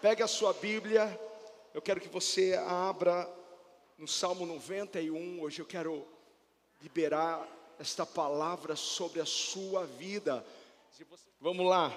Pegue 0.00 0.22
a 0.22 0.26
sua 0.26 0.54
Bíblia, 0.54 1.20
eu 1.74 1.82
quero 1.82 2.00
que 2.00 2.08
você 2.08 2.54
abra 2.54 3.30
no 3.98 4.08
Salmo 4.08 4.46
91. 4.46 5.42
Hoje 5.42 5.60
eu 5.60 5.66
quero 5.66 6.08
liberar 6.80 7.46
esta 7.78 8.06
palavra 8.06 8.74
sobre 8.76 9.20
a 9.20 9.26
sua 9.26 9.84
vida. 9.84 10.42
Vamos 11.38 11.66
lá. 11.66 11.92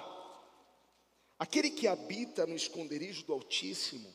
Aquele 1.38 1.70
que 1.70 1.86
habita 1.86 2.46
no 2.46 2.54
esconderijo 2.54 3.24
do 3.24 3.32
Altíssimo, 3.32 4.14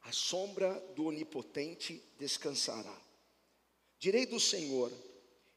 a 0.00 0.10
sombra 0.10 0.74
do 0.96 1.04
Onipotente 1.04 2.02
descansará. 2.18 2.98
Direi 3.96 4.26
do 4.26 4.40
Senhor, 4.40 4.90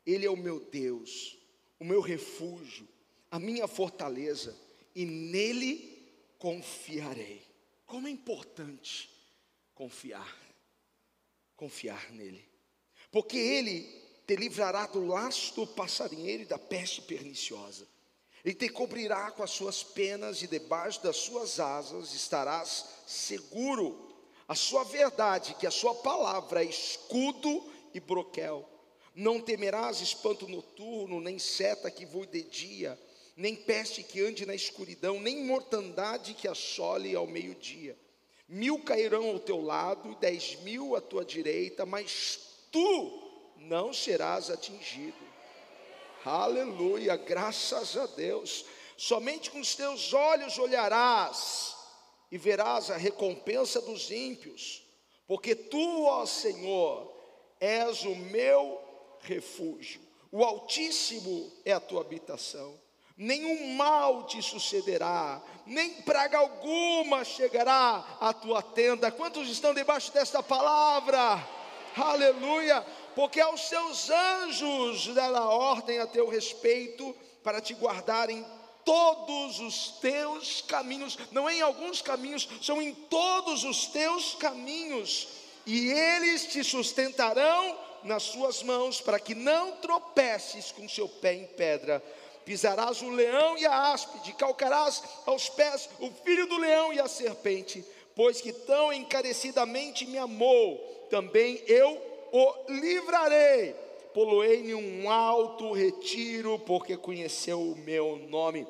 Ele 0.05 0.27
é 0.27 0.29
o 0.29 0.37
meu 0.37 0.59
Deus, 0.59 1.39
o 1.79 1.85
meu 1.85 2.01
refúgio, 2.01 2.87
a 3.31 3.39
minha 3.39 3.67
fortaleza, 3.67 4.55
e 4.93 5.05
nele 5.05 5.94
confiarei. 6.39 7.45
Como 7.85 8.07
é 8.07 8.11
importante 8.11 9.09
confiar, 9.73 10.35
confiar 11.55 12.11
nele, 12.11 12.47
porque 13.11 13.37
ele 13.37 13.83
te 14.25 14.35
livrará 14.35 14.87
do 14.87 15.05
laço 15.05 15.53
do 15.55 15.67
passarinheiro 15.67 16.43
e 16.43 16.47
da 16.47 16.57
peste 16.57 17.01
perniciosa. 17.01 17.87
Ele 18.43 18.55
te 18.55 18.69
cobrirá 18.69 19.31
com 19.31 19.43
as 19.43 19.51
suas 19.51 19.83
penas 19.83 20.41
e 20.41 20.47
debaixo 20.47 21.01
das 21.01 21.17
suas 21.17 21.59
asas 21.59 22.13
estarás 22.13 22.85
seguro. 23.07 24.13
A 24.47 24.53
sua 24.53 24.83
verdade, 24.83 25.55
que 25.55 25.65
a 25.65 25.71
sua 25.71 25.95
palavra 25.95 26.63
é 26.63 26.67
escudo 26.67 27.71
e 27.93 27.99
broquel. 27.99 28.69
Não 29.15 29.41
temerás 29.41 30.01
espanto 30.01 30.47
noturno, 30.47 31.19
nem 31.19 31.39
seta 31.39 31.89
que 31.89 32.05
voe 32.05 32.27
de 32.27 32.43
dia, 32.43 32.99
nem 33.35 33.55
peste 33.55 34.01
que 34.01 34.21
ande 34.21 34.45
na 34.45 34.55
escuridão, 34.55 35.19
nem 35.19 35.43
mortandade 35.43 36.33
que 36.33 36.47
assole 36.47 37.13
ao 37.13 37.27
meio-dia. 37.27 37.97
Mil 38.47 38.79
cairão 38.79 39.29
ao 39.31 39.39
teu 39.39 39.59
lado 39.61 40.15
dez 40.15 40.55
mil 40.61 40.95
à 40.95 41.01
tua 41.01 41.25
direita, 41.25 41.85
mas 41.85 42.39
tu 42.71 43.53
não 43.57 43.93
serás 43.93 44.49
atingido. 44.49 45.17
Aleluia, 46.23 47.17
graças 47.17 47.97
a 47.97 48.05
Deus. 48.05 48.65
Somente 48.95 49.51
com 49.51 49.59
os 49.59 49.75
teus 49.75 50.13
olhos 50.13 50.57
olharás 50.57 51.75
e 52.31 52.37
verás 52.37 52.89
a 52.89 52.95
recompensa 52.95 53.81
dos 53.81 54.09
ímpios, 54.09 54.83
porque 55.27 55.53
tu, 55.53 56.05
ó 56.05 56.25
Senhor, 56.25 57.13
és 57.59 58.03
o 58.03 58.15
meu 58.15 58.81
refúgio. 59.19 60.01
O 60.31 60.43
Altíssimo 60.43 61.51
é 61.65 61.73
a 61.73 61.79
tua 61.79 62.01
habitação 62.01 62.79
nenhum 63.17 63.75
mal 63.75 64.23
te 64.23 64.41
sucederá, 64.41 65.41
nem 65.65 66.01
praga 66.01 66.37
alguma 66.37 67.23
chegará 67.23 68.17
à 68.19 68.33
tua 68.33 68.61
tenda. 68.61 69.11
Quantos 69.11 69.49
estão 69.49 69.73
debaixo 69.73 70.11
desta 70.11 70.43
palavra? 70.43 71.41
Aleluia! 71.95 72.85
Porque 73.15 73.39
aos 73.39 73.69
seus 73.69 74.09
anjos 74.09 75.07
dará 75.13 75.45
ordem 75.45 75.99
a 75.99 76.07
teu 76.07 76.27
respeito 76.27 77.15
para 77.41 77.61
te 77.61 77.73
guardarem 77.73 78.45
todos 78.83 79.59
os 79.59 79.87
teus 79.99 80.61
caminhos, 80.61 81.17
não 81.31 81.49
é 81.49 81.55
em 81.55 81.61
alguns 81.61 82.01
caminhos, 82.01 82.47
são 82.61 82.79
em 82.79 82.93
todos 82.93 83.63
os 83.63 83.87
teus 83.87 84.35
caminhos, 84.35 85.27
e 85.65 85.89
eles 85.89 86.45
te 86.45 86.63
sustentarão 86.63 87.79
nas 88.03 88.21
suas 88.21 88.61
mãos, 88.61 89.01
para 89.01 89.19
que 89.19 89.33
não 89.33 89.77
tropeces 89.77 90.71
com 90.71 90.87
seu 90.87 91.09
pé 91.09 91.33
em 91.33 91.47
pedra 91.47 92.03
pisarás 92.45 93.01
o 93.01 93.09
leão 93.09 93.57
e 93.57 93.65
a 93.65 93.91
áspide, 93.91 94.33
calcarás 94.33 95.03
aos 95.25 95.49
pés 95.49 95.89
o 95.99 96.09
filho 96.23 96.45
do 96.47 96.57
leão 96.57 96.93
e 96.93 96.99
a 96.99 97.07
serpente, 97.07 97.83
pois 98.15 98.39
que 98.39 98.53
tão 98.53 98.93
encarecidamente 98.93 100.05
me 100.05 100.17
amou, 100.17 100.77
também 101.09 101.61
eu 101.67 102.01
o 102.31 102.53
livrarei, 102.69 103.73
poloei 104.13 104.71
em 104.71 104.73
um 104.75 105.09
alto 105.09 105.71
retiro, 105.73 106.59
porque 106.59 106.95
conheceu 106.95 107.61
o 107.61 107.75
meu 107.75 108.17
nome. 108.29 108.67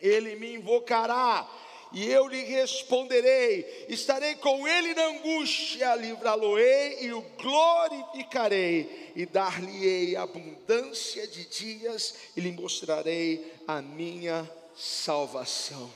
Ele 0.00 0.36
me 0.36 0.54
invocará 0.54 1.48
e 1.92 2.08
eu 2.08 2.28
lhe 2.28 2.42
responderei, 2.44 3.86
estarei 3.88 4.36
com 4.36 4.66
ele 4.66 4.94
na 4.94 5.06
angústia, 5.06 5.94
livrá-lo-ei 5.96 7.04
e 7.06 7.12
o 7.12 7.20
glorificarei, 7.20 9.12
e 9.16 9.26
dar-lhe-ei 9.26 10.14
abundância 10.14 11.26
de 11.26 11.44
dias, 11.46 12.14
e 12.36 12.40
lhe 12.40 12.52
mostrarei 12.52 13.52
a 13.66 13.82
minha 13.82 14.48
salvação. 14.76 15.92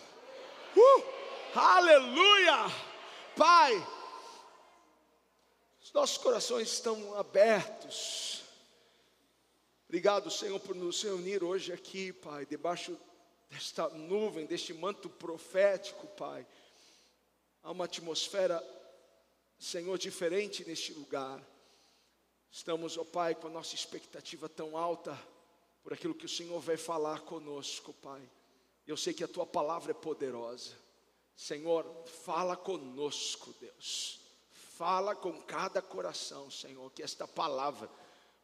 Uh, 0.77 1.05
aleluia! 1.55 2.73
Pai, 3.37 3.87
os 5.83 5.93
nossos 5.93 6.19
corações 6.19 6.69
estão 6.73 7.17
abertos. 7.17 8.43
Obrigado, 9.89 10.31
Senhor, 10.31 10.59
por 10.59 10.75
nos 10.75 11.03
reunir 11.03 11.45
hoje 11.45 11.73
aqui, 11.73 12.13
Pai, 12.13 12.47
debaixo 12.47 12.99
desta 13.55 13.89
nuvem, 13.91 14.47
deste 14.47 14.75
manto 14.75 15.09
profético, 15.09 16.09
Pai. 16.09 16.45
Há 17.63 17.71
uma 17.71 17.85
atmosfera, 17.85 18.63
Senhor, 19.57 19.97
diferente 19.97 20.65
neste 20.65 20.93
lugar. 20.93 21.41
Estamos, 22.51 22.99
ó 22.99 23.03
oh 23.03 23.05
Pai, 23.05 23.35
com 23.35 23.47
a 23.47 23.51
nossa 23.51 23.77
expectativa 23.77 24.49
tão 24.49 24.77
alta 24.77 25.17
por 25.85 25.93
aquilo 25.93 26.15
que 26.15 26.27
o 26.27 26.29
Senhor 26.29 26.61
vai 26.61 26.77
falar 26.77 27.21
conosco, 27.21 27.93
Pai. 27.95 28.29
Eu 28.87 28.97
sei 28.97 29.15
que 29.15 29.23
a 29.23 29.29
tua 29.29 29.47
palavra 29.47 29.93
é 29.93 29.95
poderosa. 29.95 30.73
Senhor, 31.37 31.85
fala 32.25 32.57
conosco, 32.57 33.55
Deus. 33.61 34.21
Fala 34.53 35.15
com 35.15 35.41
cada 35.43 35.81
coração, 35.81 36.51
Senhor, 36.51 36.91
que 36.91 37.05
esta 37.05 37.29
palavra, 37.29 37.89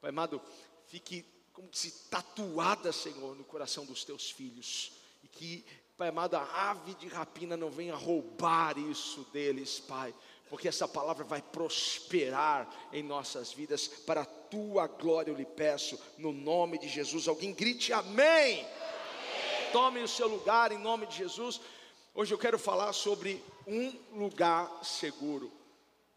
Pai 0.00 0.10
amado, 0.10 0.40
fique 0.86 1.24
como 1.52 1.68
se 1.74 1.90
tatuada, 2.08 2.92
Senhor, 2.92 3.34
no 3.34 3.42
coração 3.42 3.84
dos 3.84 4.04
teus 4.04 4.30
filhos. 4.30 4.99
E 5.22 5.28
que, 5.28 5.64
Pai 5.96 6.08
amado, 6.08 6.36
a 6.36 6.70
ave 6.70 6.94
de 6.94 7.08
rapina 7.08 7.56
não 7.56 7.70
venha 7.70 7.94
roubar 7.94 8.78
isso 8.78 9.26
deles, 9.32 9.80
Pai. 9.80 10.14
Porque 10.48 10.66
essa 10.66 10.88
palavra 10.88 11.24
vai 11.24 11.40
prosperar 11.40 12.68
em 12.92 13.02
nossas 13.02 13.52
vidas, 13.52 13.86
para 13.86 14.22
a 14.22 14.24
tua 14.24 14.86
glória 14.86 15.30
eu 15.30 15.36
lhe 15.36 15.44
peço, 15.44 15.98
no 16.18 16.32
nome 16.32 16.78
de 16.78 16.88
Jesus. 16.88 17.28
Alguém 17.28 17.52
grite 17.52 17.92
amém. 17.92 18.66
Tome 19.72 20.02
o 20.02 20.08
seu 20.08 20.26
lugar 20.26 20.72
em 20.72 20.78
nome 20.78 21.06
de 21.06 21.16
Jesus. 21.16 21.60
Hoje 22.12 22.34
eu 22.34 22.38
quero 22.38 22.58
falar 22.58 22.92
sobre 22.92 23.42
um 23.66 23.92
lugar 24.12 24.82
seguro. 24.82 25.52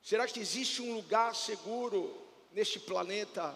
Será 0.01 0.27
que 0.27 0.39
existe 0.39 0.81
um 0.81 0.95
lugar 0.95 1.35
seguro 1.35 2.11
neste 2.51 2.79
planeta? 2.79 3.55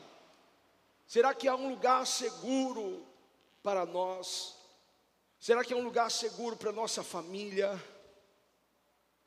Será 1.07 1.33
que 1.33 1.47
há 1.47 1.55
um 1.55 1.69
lugar 1.69 2.05
seguro 2.05 3.05
para 3.63 3.85
nós? 3.85 4.56
Será 5.39 5.63
que 5.63 5.73
é 5.73 5.75
um 5.75 5.83
lugar 5.83 6.09
seguro 6.09 6.55
para 6.55 6.71
nossa 6.71 7.03
família? 7.03 7.71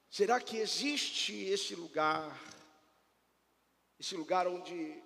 Será 0.09 0.41
que 0.41 0.57
existe 0.57 1.35
esse 1.45 1.75
lugar? 1.75 2.39
Esse 3.99 4.17
lugar 4.17 4.47
onde 4.47 5.03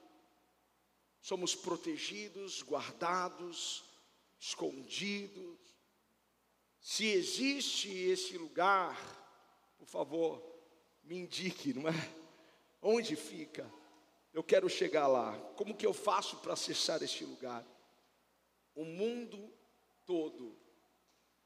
somos 1.20 1.54
protegidos, 1.54 2.62
guardados, 2.62 3.84
escondidos? 4.38 5.58
Se 6.80 7.06
existe 7.06 7.90
esse 7.90 8.36
lugar, 8.36 8.96
por 9.78 9.86
favor, 9.86 10.42
me 11.02 11.16
indique, 11.16 11.72
não 11.74 11.88
é? 11.88 12.14
Onde 12.80 13.16
fica? 13.16 13.70
eu 14.34 14.42
quero 14.42 14.68
chegar 14.68 15.06
lá. 15.06 15.38
Como 15.56 15.76
que 15.76 15.86
eu 15.86 15.94
faço 15.94 16.38
para 16.38 16.54
acessar 16.54 17.00
este 17.02 17.24
lugar? 17.24 17.64
O 18.74 18.84
mundo 18.84 19.48
todo, 20.04 20.58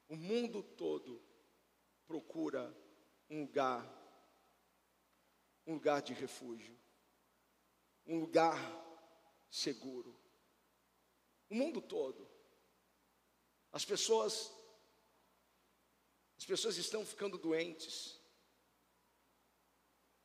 o 0.08 0.16
mundo 0.16 0.62
todo 0.62 1.22
procura 2.06 2.74
um 3.28 3.42
lugar, 3.42 3.86
um 5.66 5.74
lugar 5.74 6.02
de 6.02 6.12
refúgio, 6.14 6.78
um 8.06 8.18
lugar 8.20 8.56
seguro. 9.50 10.18
O 11.50 11.54
mundo 11.54 11.80
todo. 11.80 12.28
As 13.72 13.84
pessoas 13.84 14.52
as 16.36 16.44
pessoas 16.44 16.76
estão 16.76 17.04
ficando 17.04 17.36
doentes, 17.36 18.20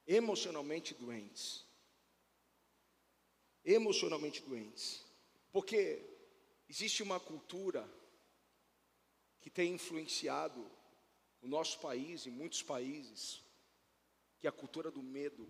emocionalmente 0.06 0.94
doentes 0.94 1.65
emocionalmente 3.63 4.41
doentes. 4.41 5.03
Porque 5.51 6.03
existe 6.68 7.01
uma 7.01 7.19
cultura 7.19 7.88
que 9.44 9.50
tem 9.50 9.74
influenciado 9.74 10.60
o 11.42 11.48
nosso 11.48 11.80
país 11.80 12.25
e 12.25 12.31
muitos 12.31 12.63
países, 12.63 13.44
que 14.40 14.48
é 14.48 14.50
a 14.50 14.54
cultura 14.54 14.90
do 14.90 15.04
medo. 15.04 15.48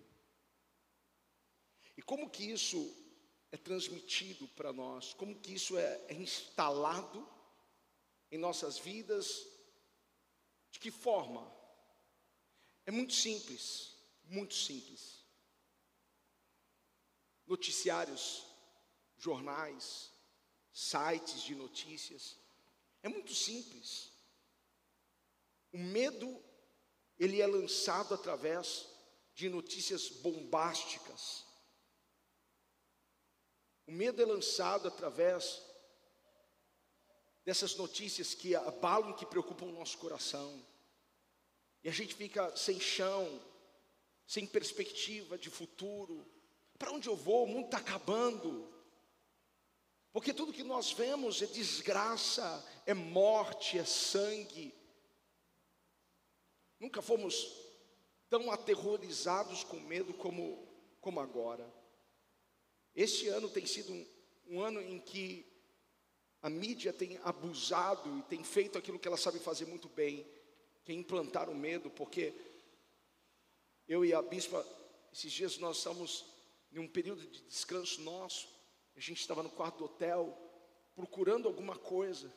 E 1.95 2.01
como 2.01 2.30
que 2.30 2.44
isso 2.44 2.94
é 3.51 3.57
transmitido 3.57 4.48
para 4.50 4.74
nós? 4.74 5.13
Como 5.13 5.40
que 5.40 5.54
isso 5.54 5.78
é, 5.78 6.01
é 6.10 6.13
instalado 6.16 7.25
em 8.30 8.38
nossas 8.38 8.78
vidas? 8.78 9.48
De 10.72 10.80
que 10.80 10.92
forma? 10.92 11.54
é 12.86 12.92
muito 12.92 13.13
simples, 13.13 13.96
muito 14.25 14.54
simples. 14.54 15.24
Noticiários, 17.46 18.46
jornais, 19.18 20.12
sites 20.72 21.42
de 21.44 21.56
notícias, 21.56 22.38
é 23.03 23.09
muito 23.09 23.35
simples. 23.35 24.11
O 25.71 25.77
medo, 25.77 26.41
ele 27.19 27.41
é 27.41 27.45
lançado 27.45 28.13
através 28.13 28.88
de 29.35 29.50
notícias 29.50 30.07
bombásticas. 30.07 31.45
O 33.85 33.91
medo 33.91 34.21
é 34.21 34.25
lançado 34.25 34.88
através 34.88 35.61
dessas 37.44 37.75
notícias 37.75 38.33
que 38.33 38.55
abalam, 38.55 39.13
que 39.13 39.25
preocupam 39.25 39.65
o 39.65 39.73
nosso 39.73 39.97
coração. 39.97 40.65
E 41.83 41.89
a 41.89 41.91
gente 41.91 42.15
fica 42.15 42.55
sem 42.55 42.79
chão, 42.79 43.41
sem 44.25 44.47
perspectiva 44.47 45.38
de 45.38 45.50
futuro. 45.50 46.25
Para 46.79 46.91
onde 46.91 47.09
eu 47.09 47.15
vou? 47.15 47.44
O 47.44 47.47
mundo 47.47 47.65
está 47.65 47.79
acabando. 47.79 48.73
Porque 50.13 50.31
tudo 50.31 50.54
que 50.54 50.63
nós 50.63 50.92
vemos 50.92 51.42
é 51.42 51.48
desgraça, 51.48 52.63
é 52.86 52.94
morte, 52.94 53.80
é 53.80 53.83
sangue. 53.83 54.71
Nunca 56.80 57.01
fomos 57.01 57.51
tão 58.30 58.51
aterrorizados 58.51 59.63
com 59.63 59.80
medo 59.80 60.13
como, 60.13 60.68
como 61.01 61.19
agora. 61.19 61.68
Este 62.95 63.27
ano 63.27 63.50
tem 63.50 63.65
sido 63.65 63.92
um, 63.92 64.07
um 64.50 64.62
ano 64.62 64.80
em 64.80 65.00
que 65.00 65.51
a 66.44 66.50
mídia 66.50 66.94
tem 66.94 67.18
abusado 67.24 68.19
e 68.19 68.24
tem 68.24 68.44
feito 68.44 68.77
aquilo 68.77 69.00
que 69.00 69.07
ela 69.07 69.18
sabe 69.18 69.39
fazer 69.39 69.65
muito 69.65 69.89
bem, 69.89 70.27
que 70.83 70.92
é 70.92 70.95
implantar 70.95 71.50
o 71.50 71.56
medo, 71.56 71.89
porque 71.89 72.36
eu 73.88 74.06
e 74.06 74.13
a 74.13 74.21
bispa, 74.21 74.63
esses 75.12 75.31
dias 75.31 75.57
nós 75.57 75.77
estamos 75.77 76.25
em 76.71 76.77
um 76.77 76.88
período 76.88 77.25
de 77.25 77.42
descanso 77.45 78.01
nosso, 78.01 78.48
a 78.95 79.00
gente 79.00 79.19
estava 79.19 79.44
no 79.44 79.50
quarto 79.50 79.80
do 79.80 79.86
hotel, 79.86 80.38
procurando 80.95 81.48
alguma 81.48 81.78
coisa 81.78 82.34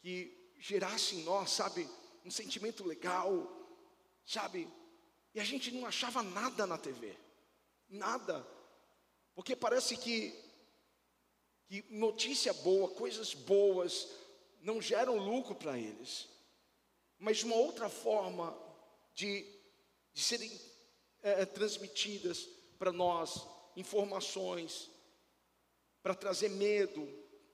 que 0.00 0.52
gerasse 0.58 1.16
em 1.16 1.22
nós, 1.22 1.50
sabe, 1.50 1.88
um 2.24 2.30
sentimento 2.30 2.84
legal, 2.84 3.48
sabe, 4.24 4.68
e 5.34 5.40
a 5.40 5.44
gente 5.44 5.70
não 5.72 5.86
achava 5.86 6.22
nada 6.22 6.66
na 6.66 6.78
TV, 6.78 7.16
nada, 7.88 8.46
porque 9.34 9.54
parece 9.54 9.96
que, 9.96 10.34
que 11.66 11.84
notícia 11.90 12.52
boa, 12.52 12.90
coisas 12.90 13.34
boas, 13.34 14.08
não 14.60 14.80
geram 14.80 15.16
lucro 15.16 15.54
para 15.54 15.78
eles, 15.78 16.28
mas 17.18 17.42
uma 17.42 17.56
outra 17.56 17.88
forma 17.88 18.56
de, 19.14 19.44
de 20.12 20.22
serem 20.22 20.50
é, 21.22 21.44
transmitidas 21.44 22.48
para 22.78 22.92
nós 22.92 23.46
informações, 23.76 24.90
para 26.02 26.14
trazer 26.14 26.50
medo, 26.50 27.06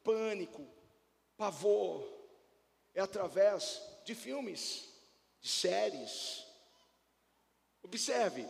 pânico, 0.02 0.66
pavor, 1.36 2.06
é 2.94 3.00
através 3.00 3.80
de 4.04 4.14
filmes, 4.14 4.88
de 5.40 5.48
séries. 5.48 6.44
Observe, 7.82 8.46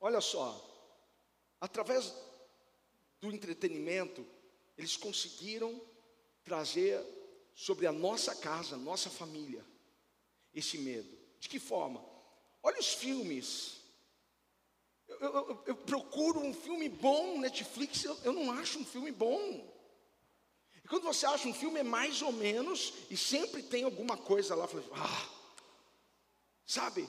olha 0.00 0.20
só, 0.20 0.68
através 1.60 2.12
do 3.20 3.32
entretenimento, 3.32 4.26
eles 4.76 4.96
conseguiram 4.96 5.80
trazer 6.44 7.00
sobre 7.54 7.86
a 7.86 7.92
nossa 7.92 8.34
casa, 8.34 8.76
nossa 8.76 9.10
família, 9.10 9.64
esse 10.54 10.78
medo. 10.78 11.16
De 11.38 11.48
que 11.48 11.58
forma? 11.58 12.04
Olha 12.62 12.78
os 12.78 12.94
filmes. 12.94 13.81
Eu, 15.22 15.32
eu, 15.32 15.62
eu 15.66 15.76
procuro 15.76 16.40
um 16.40 16.52
filme 16.52 16.88
bom, 16.88 17.38
Netflix, 17.38 18.02
eu, 18.02 18.32
não 18.32 18.50
acho 18.50 18.80
um 18.80 18.84
filme 18.84 19.12
bom. 19.12 19.72
E 20.84 20.88
quando 20.88 21.04
você 21.04 21.24
acha 21.24 21.46
um 21.46 21.54
filme, 21.54 21.78
é 21.78 21.84
mais 21.84 22.22
ou 22.22 22.32
menos, 22.32 22.92
e 23.08 23.16
sempre 23.16 23.62
tem 23.62 23.84
alguma 23.84 24.16
coisa 24.16 24.56
lá, 24.56 24.68
ah, 24.96 25.28
sabe, 26.66 27.08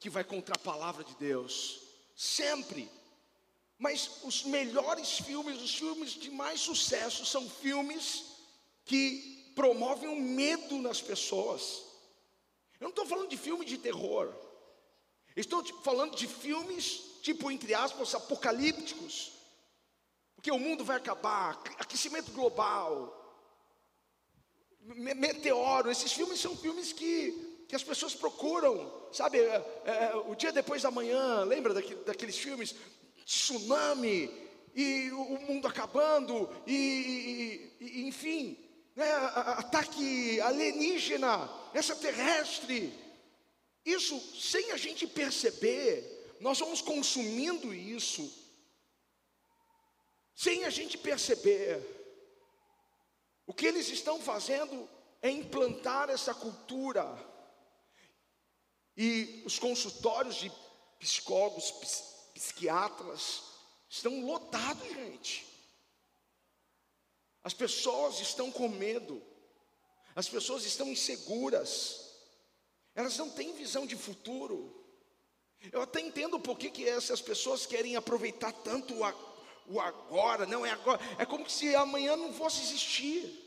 que 0.00 0.10
vai 0.10 0.24
contra 0.24 0.56
a 0.56 0.58
palavra 0.58 1.04
de 1.04 1.14
Deus. 1.14 1.82
Sempre. 2.16 2.90
Mas 3.78 4.24
os 4.24 4.42
melhores 4.42 5.20
filmes, 5.20 5.62
os 5.62 5.76
filmes 5.76 6.10
de 6.10 6.32
mais 6.32 6.60
sucesso, 6.60 7.24
são 7.24 7.48
filmes 7.48 8.24
que 8.84 9.52
promovem 9.54 10.08
o 10.08 10.14
um 10.14 10.20
medo 10.20 10.78
nas 10.78 11.00
pessoas. 11.00 11.84
Eu 12.80 12.86
não 12.86 12.90
estou 12.90 13.06
falando 13.06 13.28
de 13.28 13.36
filme 13.36 13.64
de 13.64 13.78
terror. 13.78 14.34
Estou 15.36 15.64
falando 15.84 16.16
de 16.16 16.26
filmes, 16.26 17.11
tipo, 17.22 17.50
entre 17.50 17.72
aspas, 17.72 18.14
apocalípticos. 18.14 19.32
Porque 20.34 20.50
o 20.50 20.58
mundo 20.58 20.84
vai 20.84 20.96
acabar, 20.96 21.62
aquecimento 21.78 22.32
global, 22.32 23.18
meteoro. 24.80 25.90
Esses 25.90 26.12
filmes 26.12 26.40
são 26.40 26.56
filmes 26.56 26.92
que, 26.92 27.64
que 27.68 27.76
as 27.76 27.84
pessoas 27.84 28.14
procuram, 28.14 28.92
sabe? 29.12 29.38
É, 29.38 29.64
é, 29.84 30.16
o 30.26 30.34
dia 30.34 30.52
depois 30.52 30.82
da 30.82 30.90
manhã, 30.90 31.44
lembra 31.44 31.72
daquele, 31.72 32.02
daqueles 32.04 32.36
filmes? 32.36 32.74
Tsunami, 33.24 34.28
e 34.74 35.10
o 35.12 35.38
mundo 35.46 35.68
acabando, 35.68 36.50
e, 36.66 37.70
e, 37.80 37.84
e 37.84 38.08
enfim, 38.08 38.58
né, 38.96 39.10
ataque 39.12 40.40
alienígena, 40.40 41.48
extraterrestre. 41.74 42.92
Isso, 43.84 44.18
sem 44.40 44.72
a 44.72 44.76
gente 44.76 45.06
perceber, 45.06 46.11
nós 46.42 46.58
vamos 46.58 46.82
consumindo 46.82 47.72
isso, 47.72 48.28
sem 50.34 50.64
a 50.64 50.70
gente 50.70 50.98
perceber. 50.98 51.80
O 53.46 53.54
que 53.54 53.64
eles 53.64 53.88
estão 53.88 54.20
fazendo 54.20 54.88
é 55.22 55.30
implantar 55.30 56.10
essa 56.10 56.34
cultura. 56.34 57.06
E 58.96 59.40
os 59.46 59.56
consultórios 59.60 60.34
de 60.34 60.50
psicólogos, 60.98 61.70
psiquiatras, 62.34 63.44
estão 63.88 64.20
lotados, 64.26 64.88
gente. 64.88 65.46
As 67.44 67.54
pessoas 67.54 68.18
estão 68.18 68.50
com 68.50 68.68
medo, 68.68 69.22
as 70.16 70.28
pessoas 70.28 70.64
estão 70.64 70.88
inseguras, 70.88 72.16
elas 72.96 73.16
não 73.16 73.30
têm 73.30 73.54
visão 73.54 73.86
de 73.86 73.96
futuro. 73.96 74.81
Eu 75.70 75.82
até 75.82 76.00
entendo 76.00 76.40
por 76.40 76.58
que, 76.58 76.70
que 76.70 76.88
essas 76.88 77.20
pessoas 77.20 77.66
querem 77.66 77.94
aproveitar 77.94 78.52
tanto 78.52 78.94
o, 78.94 79.14
o 79.66 79.80
agora, 79.80 80.46
não 80.46 80.66
é 80.66 80.70
agora, 80.70 81.00
é 81.18 81.24
como 81.24 81.48
se 81.48 81.74
amanhã 81.76 82.16
não 82.16 82.32
fosse 82.32 82.62
existir, 82.62 83.40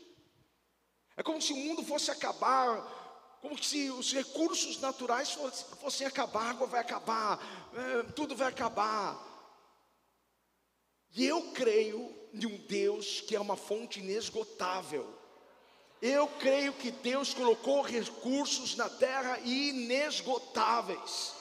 é 1.16 1.22
como 1.22 1.42
se 1.42 1.52
o 1.52 1.56
mundo 1.56 1.82
fosse 1.82 2.10
acabar, 2.10 3.38
como 3.42 3.62
se 3.62 3.90
os 3.90 4.12
recursos 4.12 4.80
naturais 4.80 5.36
fossem, 5.80 6.06
acabar, 6.06 6.46
a 6.46 6.50
água 6.50 6.66
vai 6.66 6.80
acabar, 6.80 7.38
é, 7.74 8.02
tudo 8.12 8.34
vai 8.34 8.48
acabar. 8.48 9.24
E 11.14 11.24
eu 11.24 11.52
creio 11.52 12.14
de 12.32 12.46
um 12.46 12.56
Deus 12.66 13.20
que 13.20 13.36
é 13.36 13.40
uma 13.40 13.56
fonte 13.56 14.00
inesgotável. 14.00 15.14
Eu 16.02 16.28
creio 16.28 16.72
que 16.74 16.90
Deus 16.90 17.32
colocou 17.32 17.82
recursos 17.82 18.76
na 18.76 18.88
terra 18.88 19.38
inesgotáveis. 19.40 21.35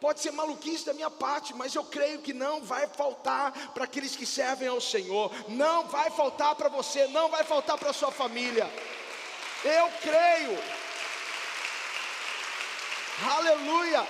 Pode 0.00 0.20
ser 0.20 0.32
maluquice 0.32 0.84
da 0.84 0.92
minha 0.92 1.10
parte, 1.10 1.54
mas 1.54 1.74
eu 1.74 1.84
creio 1.84 2.20
que 2.20 2.32
não 2.32 2.62
vai 2.62 2.86
faltar 2.86 3.52
para 3.72 3.84
aqueles 3.84 4.14
que 4.14 4.26
servem 4.26 4.68
ao 4.68 4.80
Senhor. 4.80 5.32
Não 5.48 5.86
vai 5.88 6.10
faltar 6.10 6.54
para 6.54 6.68
você, 6.68 7.06
não 7.08 7.28
vai 7.30 7.44
faltar 7.44 7.78
para 7.78 7.92
sua 7.92 8.10
família. 8.10 8.70
Eu 9.64 9.90
creio. 10.02 10.58
Aleluia. 13.36 14.06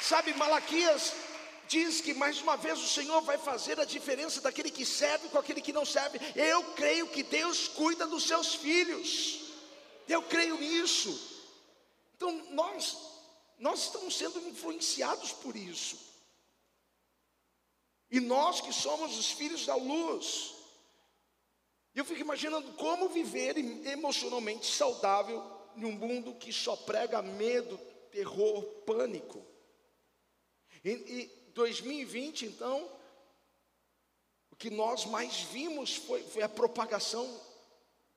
Sabe, 0.00 0.32
Malaquias 0.34 1.12
diz 1.66 2.00
que 2.00 2.14
mais 2.14 2.40
uma 2.40 2.56
vez 2.56 2.78
o 2.78 2.88
Senhor 2.88 3.20
vai 3.20 3.36
fazer 3.36 3.78
a 3.78 3.84
diferença 3.84 4.40
daquele 4.40 4.70
que 4.70 4.86
serve 4.86 5.28
com 5.28 5.38
aquele 5.38 5.60
que 5.60 5.72
não 5.72 5.84
serve. 5.84 6.18
Eu 6.34 6.64
creio 6.72 7.08
que 7.08 7.22
Deus 7.22 7.68
cuida 7.68 8.06
dos 8.06 8.26
seus 8.26 8.54
filhos. 8.54 9.40
Eu 10.08 10.22
creio 10.22 10.56
nisso. 10.56 11.10
Então 12.16 12.32
nós 12.52 12.96
nós 13.58 13.84
estamos 13.84 14.16
sendo 14.16 14.38
influenciados 14.48 15.32
por 15.32 15.56
isso. 15.56 15.98
E 18.10 18.20
nós 18.20 18.60
que 18.60 18.72
somos 18.72 19.18
os 19.18 19.30
filhos 19.30 19.66
da 19.66 19.74
luz, 19.74 20.54
eu 21.94 22.04
fico 22.04 22.20
imaginando 22.20 22.72
como 22.74 23.08
viver 23.08 23.58
emocionalmente 23.58 24.66
saudável 24.66 25.42
em 25.76 25.84
um 25.84 25.92
mundo 25.92 26.34
que 26.34 26.52
só 26.52 26.76
prega 26.76 27.20
medo, 27.20 27.76
terror, 28.10 28.62
pânico. 28.86 29.44
E, 30.84 30.90
e 30.90 31.26
2020, 31.52 32.46
então, 32.46 32.88
o 34.50 34.56
que 34.56 34.70
nós 34.70 35.04
mais 35.04 35.40
vimos 35.40 35.96
foi, 35.96 36.22
foi 36.22 36.42
a 36.42 36.48
propagação 36.48 37.28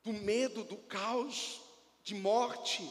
do 0.03 0.13
medo, 0.13 0.63
do 0.63 0.77
caos, 0.77 1.59
de 2.03 2.15
morte. 2.15 2.89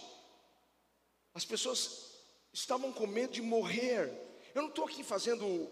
As 1.34 1.44
pessoas 1.44 2.09
estavam 2.52 2.92
com 2.92 3.06
medo 3.06 3.32
de 3.32 3.42
morrer. 3.42 4.10
Eu 4.54 4.62
não 4.62 4.68
estou 4.68 4.84
aqui 4.84 5.02
fazendo 5.02 5.70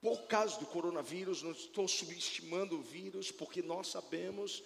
por 0.00 0.26
causa 0.26 0.58
do 0.58 0.66
coronavírus, 0.66 1.42
não 1.42 1.52
estou 1.52 1.88
subestimando 1.88 2.78
o 2.78 2.82
vírus, 2.82 3.30
porque 3.30 3.62
nós 3.62 3.88
sabemos 3.88 4.62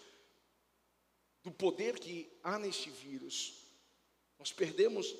do 1.42 1.50
poder 1.50 1.98
que 1.98 2.30
há 2.42 2.58
neste 2.58 2.90
vírus. 2.90 3.62
Nós 4.38 4.52
perdemos 4.52 5.14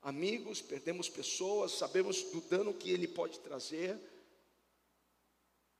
amigos, 0.00 0.62
perdemos 0.62 1.08
pessoas, 1.08 1.72
sabemos 1.72 2.22
do 2.30 2.40
dano 2.42 2.72
que 2.72 2.90
ele 2.90 3.06
pode 3.06 3.38
trazer. 3.40 3.98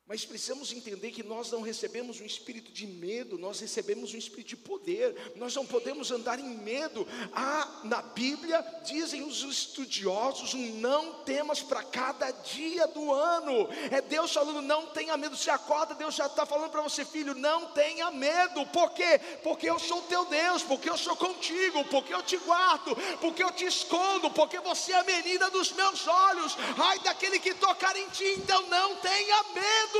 Mas 0.09 0.25
precisamos 0.25 0.73
entender 0.73 1.11
que 1.11 1.25
nós 1.25 1.51
não 1.51 1.63
recebemos 1.63 2.21
um 2.21 2.25
espírito 2.25 2.71
de 2.71 2.87
medo, 2.87 3.37
nós 3.37 3.59
recebemos 3.59 4.15
um 4.15 4.17
espírito 4.17 4.51
de 4.51 4.57
poder. 4.57 5.33
Nós 5.35 5.53
não 5.57 5.67
podemos 5.67 6.13
andar 6.13 6.39
em 6.39 6.57
medo. 6.59 7.05
Há 7.33 7.81
na 7.83 8.03
Bíblia, 8.03 8.65
dizem 8.85 9.25
os 9.25 9.43
estudiosos, 9.43 10.55
um 10.55 10.75
não 10.75 11.25
temas 11.25 11.61
para 11.61 11.83
cada 11.83 12.31
dia 12.31 12.87
do 12.87 13.13
ano. 13.13 13.69
É 13.91 14.01
Deus 14.01 14.33
falando, 14.33 14.63
não 14.63 14.87
tenha 14.87 15.17
medo. 15.17 15.37
Você 15.37 15.51
acorda, 15.51 15.93
Deus 15.93 16.15
já 16.15 16.27
está 16.27 16.47
falando 16.47 16.71
para 16.71 16.83
você, 16.83 17.05
filho, 17.05 17.35
não 17.35 17.73
tenha 17.73 18.09
medo. 18.13 18.65
Por 18.67 18.91
quê? 18.91 19.19
Porque 19.43 19.69
eu 19.69 19.81
sou 19.81 20.03
teu 20.03 20.25
Deus, 20.27 20.63
porque 20.63 20.89
eu 20.89 20.97
sou 20.97 21.17
contigo, 21.17 21.85
porque 21.87 22.15
eu 22.15 22.23
te 22.23 22.37
guardo, 22.37 22.95
porque 23.21 23.43
eu 23.43 23.51
te 23.51 23.65
escondo, 23.65 24.31
porque 24.31 24.61
você 24.61 24.93
é 24.93 25.01
a 25.01 25.03
menina 25.03 25.51
dos 25.51 25.73
meus 25.73 26.07
olhos. 26.07 26.57
Ai 26.79 27.01
daquele 27.01 27.41
que 27.41 27.55
tocar 27.55 27.97
em 27.97 28.09
ti, 28.11 28.37
então 28.39 28.63
não 28.69 28.95
tenha 28.99 29.43
medo. 29.53 29.96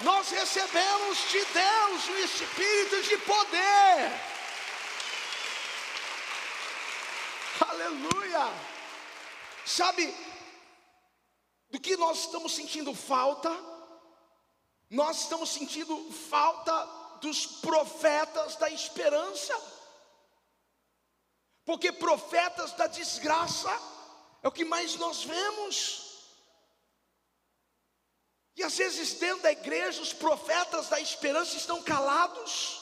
Nós 0.00 0.30
recebemos 0.30 1.18
de 1.30 1.44
Deus 1.44 2.08
o 2.08 2.18
espírito 2.18 3.02
de 3.02 3.18
poder. 3.18 4.20
Aleluia. 7.68 8.52
Sabe 9.64 10.14
do 11.70 11.80
que 11.80 11.96
nós 11.96 12.20
estamos 12.20 12.54
sentindo 12.54 12.94
falta? 12.94 13.50
Nós 14.90 15.22
estamos 15.22 15.50
sentindo 15.50 16.12
falta 16.12 16.72
dos 17.20 17.46
profetas 17.46 18.56
da 18.56 18.68
esperança. 18.70 19.54
Porque 21.64 21.90
profetas 21.92 22.72
da 22.72 22.86
desgraça 22.86 23.70
é 24.42 24.48
o 24.48 24.52
que 24.52 24.64
mais 24.64 24.96
nós 24.96 25.24
vemos. 25.24 26.03
E 28.56 28.62
às 28.62 28.76
vezes, 28.76 29.14
dentro 29.14 29.42
da 29.42 29.52
igreja, 29.52 30.00
os 30.00 30.12
profetas 30.12 30.88
da 30.88 31.00
esperança 31.00 31.56
estão 31.56 31.82
calados, 31.82 32.80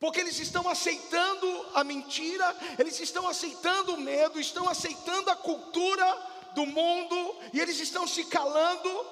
porque 0.00 0.20
eles 0.20 0.38
estão 0.40 0.68
aceitando 0.68 1.66
a 1.74 1.84
mentira, 1.84 2.56
eles 2.78 2.98
estão 2.98 3.28
aceitando 3.28 3.94
o 3.94 4.00
medo, 4.00 4.40
estão 4.40 4.68
aceitando 4.68 5.30
a 5.30 5.36
cultura 5.36 6.06
do 6.54 6.66
mundo, 6.66 7.36
e 7.52 7.60
eles 7.60 7.78
estão 7.78 8.06
se 8.06 8.24
calando. 8.24 9.06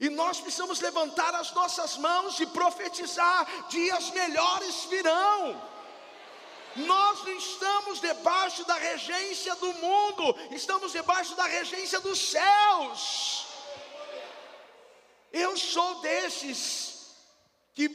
E 0.00 0.08
nós 0.08 0.40
precisamos 0.40 0.80
levantar 0.80 1.34
as 1.34 1.52
nossas 1.52 1.96
mãos 1.96 2.38
e 2.38 2.46
profetizar: 2.46 3.68
dias 3.68 4.10
melhores 4.12 4.84
virão. 4.84 5.60
Nós 6.76 7.24
não 7.24 7.32
estamos 7.32 8.00
debaixo 8.00 8.64
da 8.64 8.74
regência 8.74 9.56
do 9.56 9.72
mundo, 9.74 10.36
estamos 10.52 10.92
debaixo 10.92 11.34
da 11.34 11.46
regência 11.46 11.98
dos 11.98 12.30
céus. 12.30 13.47
Eu 15.32 15.56
sou 15.56 16.00
desses 16.00 17.14
que 17.74 17.88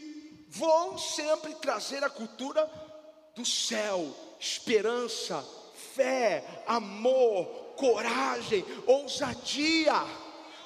vou 0.50 0.98
sempre 0.98 1.56
trazer 1.56 2.04
a 2.04 2.10
cultura 2.10 2.70
do 3.36 3.46
céu, 3.46 4.16
esperança, 4.40 5.44
fé, 5.96 6.44
amor, 6.68 7.46
coragem, 7.76 8.64
ousadia. 8.86 9.94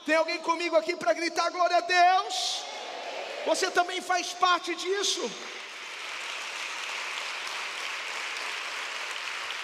Tem 0.06 0.16
alguém 0.16 0.40
comigo 0.40 0.76
aqui 0.76 0.96
para 0.96 1.14
gritar 1.14 1.50
glória 1.50 1.78
a 1.78 1.82
Deus? 1.82 2.64
Você 3.46 3.72
também 3.72 4.02
faz 4.02 4.34
parte 4.34 4.76
disso. 4.76 5.32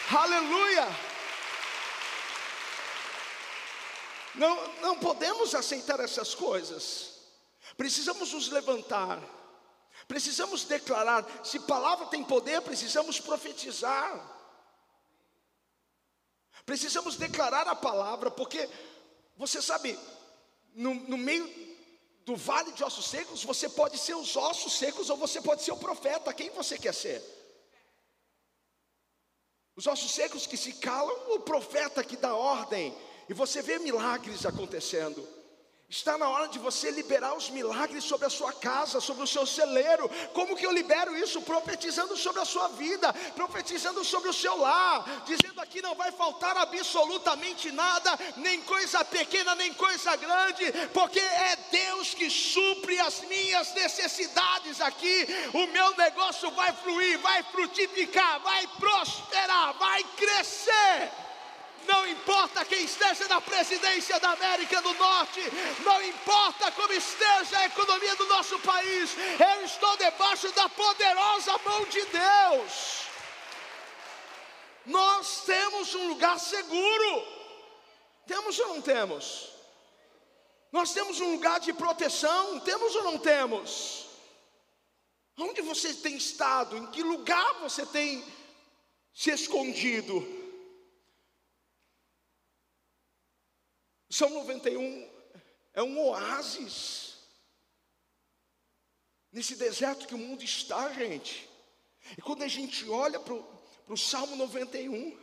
Aleluia! 0.10 1.12
Não, 4.36 4.74
não 4.82 5.00
podemos 5.00 5.54
aceitar 5.54 6.00
essas 6.00 6.34
coisas. 6.34 7.13
Precisamos 7.78 8.34
nos 8.34 8.50
levantar. 8.50 9.22
Precisamos 10.08 10.63
declarar. 10.66 11.25
Se 11.44 11.60
palavra 11.60 12.08
tem 12.08 12.24
poder, 12.24 12.62
precisamos 12.62 13.20
profetizar. 13.20 14.32
Precisamos 16.66 17.18
declarar 17.18 17.68
a 17.68 17.75
palavra, 17.75 18.32
porque 18.32 18.70
você 19.36 19.62
sabe, 19.62 20.00
no, 20.74 20.94
no 20.94 21.18
meio 21.18 21.48
do 22.25 22.36
vale 22.36 22.72
de 22.72 22.84
ossos 22.84 23.08
secos, 23.08 23.44
você 23.44 23.68
pode 23.68 23.98
ser 23.98 24.16
os 24.16 24.36
ossos 24.38 24.74
secos 24.74 25.10
ou 25.10 25.18
você 25.18 25.42
pode 25.42 25.62
ser 25.62 25.72
o 25.72 25.78
profeta. 25.78 26.34
Quem 26.34 26.50
você 26.52 26.78
quer 26.78 26.94
ser? 26.94 27.22
Os 29.75 29.88
ossos 29.88 30.12
secos 30.12 30.48
que 30.48 30.56
se 30.56 30.74
calam, 30.74 31.16
o 31.34 31.40
profeta 31.40 32.04
que 32.04 32.16
dá 32.16 32.36
ordem 32.36 32.96
e 33.30 33.34
você 33.34 33.62
vê 33.62 33.80
milagres 33.80 34.46
acontecendo. 34.46 35.27
Está 35.94 36.18
na 36.18 36.27
hora 36.27 36.48
de 36.48 36.58
você 36.58 36.89
liberar 36.89 37.36
os 37.36 37.51
milagres 37.51 38.03
sobre 38.03 38.25
a 38.25 38.30
sua 38.30 38.51
casa, 38.51 39.00
sobre 39.00 39.24
o 39.24 39.27
seu 39.27 39.46
celeiro. 39.46 40.10
Como 40.34 40.56
que 40.56 40.65
eu 40.65 40.72
libero 40.72 41.15
isso? 41.15 41.39
Profetizando 41.44 42.18
sobre 42.18 42.42
a 42.42 42.46
sua 42.46 42.68
vida, 42.70 43.13
profetizando 43.36 44.03
sobre 44.03 44.27
o 44.27 44.34
seu 44.34 44.58
lar, 44.58 45.24
dizendo 45.24 45.62
aqui 45.62 45.84
não 45.84 45.94
vai 45.94 46.12
faltar 46.12 46.58
absolutamente 46.58 47.72
nada, 47.72 48.18
nem 48.38 48.60
coisa 48.62 49.06
pequena, 49.06 49.53
nem 49.53 49.72
coisa 49.75 50.15
grande, 50.15 50.72
porque 50.96 51.20
é 51.20 51.56
Deus 51.70 52.15
que 52.15 52.27
supre 52.27 53.00
as 53.00 53.22
minhas 53.25 53.72
necessidades 53.75 54.82
aqui. 54.82 55.27
O 55.53 55.68
meu 55.68 55.96
negócio 55.96 56.50
vai 56.51 56.74
fluir, 56.74 57.20
vai 57.20 57.44
frutificar, 57.44 58.39
vai 58.39 58.65
prosperar, 58.80 59.77
vai 59.77 60.03
crescer. 60.18 61.23
Não 61.88 62.08
importa 62.08 62.66
quem 62.66 62.84
esteja 62.84 63.28
na 63.28 63.42
presidência 63.42 64.20
da 64.20 64.32
América 64.32 64.82
do 64.82 64.94
Norte, 64.94 65.42
não 65.84 66.02
importa 66.04 66.72
como 66.72 66.94
esteja 66.94 67.60
a 67.60 67.66
economia 67.66 68.16
do 68.16 68.25
nosso 68.28 68.58
país, 68.60 69.12
eu 69.40 69.66
estou 69.66 69.98
debaixo 69.98 70.52
da 70.52 70.70
poderosa 70.70 71.58
mão 71.66 71.86
de 71.86 72.06
Deus. 72.06 73.04
Nós 74.86 75.44
temos 75.46 75.96
um 75.96 76.08
lugar 76.10 76.40
seguro, 76.40 77.28
temos 78.28 78.60
ou 78.60 78.68
não 78.70 78.82
temos? 78.82 79.50
Nós 80.72 80.94
temos 80.94 81.22
um 81.22 81.34
lugar 81.34 81.60
de 81.60 81.72
proteção, 81.72 82.60
temos 82.62 82.96
ou 82.96 83.04
não 83.04 83.18
temos? 83.18 84.08
Onde 85.38 85.62
você 85.62 85.94
tem 85.94 86.16
estado? 86.16 86.78
Em 86.78 86.88
que 86.88 87.02
lugar 87.02 87.60
você 87.62 87.86
tem 87.86 88.24
se 89.13 89.32
escondido? 89.32 90.43
Salmo 94.13 94.36
91 94.36 95.10
é 95.74 95.82
um 95.82 96.00
oásis 96.00 97.15
nesse 99.32 99.55
deserto 99.55 100.05
que 100.05 100.13
o 100.13 100.20
mundo 100.20 100.43
está, 100.43 100.93
gente. 100.93 101.50
E 102.15 102.22
quando 102.22 102.43
a 102.43 102.48
gente 102.48 102.88
olha 102.88 103.20
para 103.20 103.34
o 103.34 103.98
Salmo 103.98 104.36
91, 104.36 105.20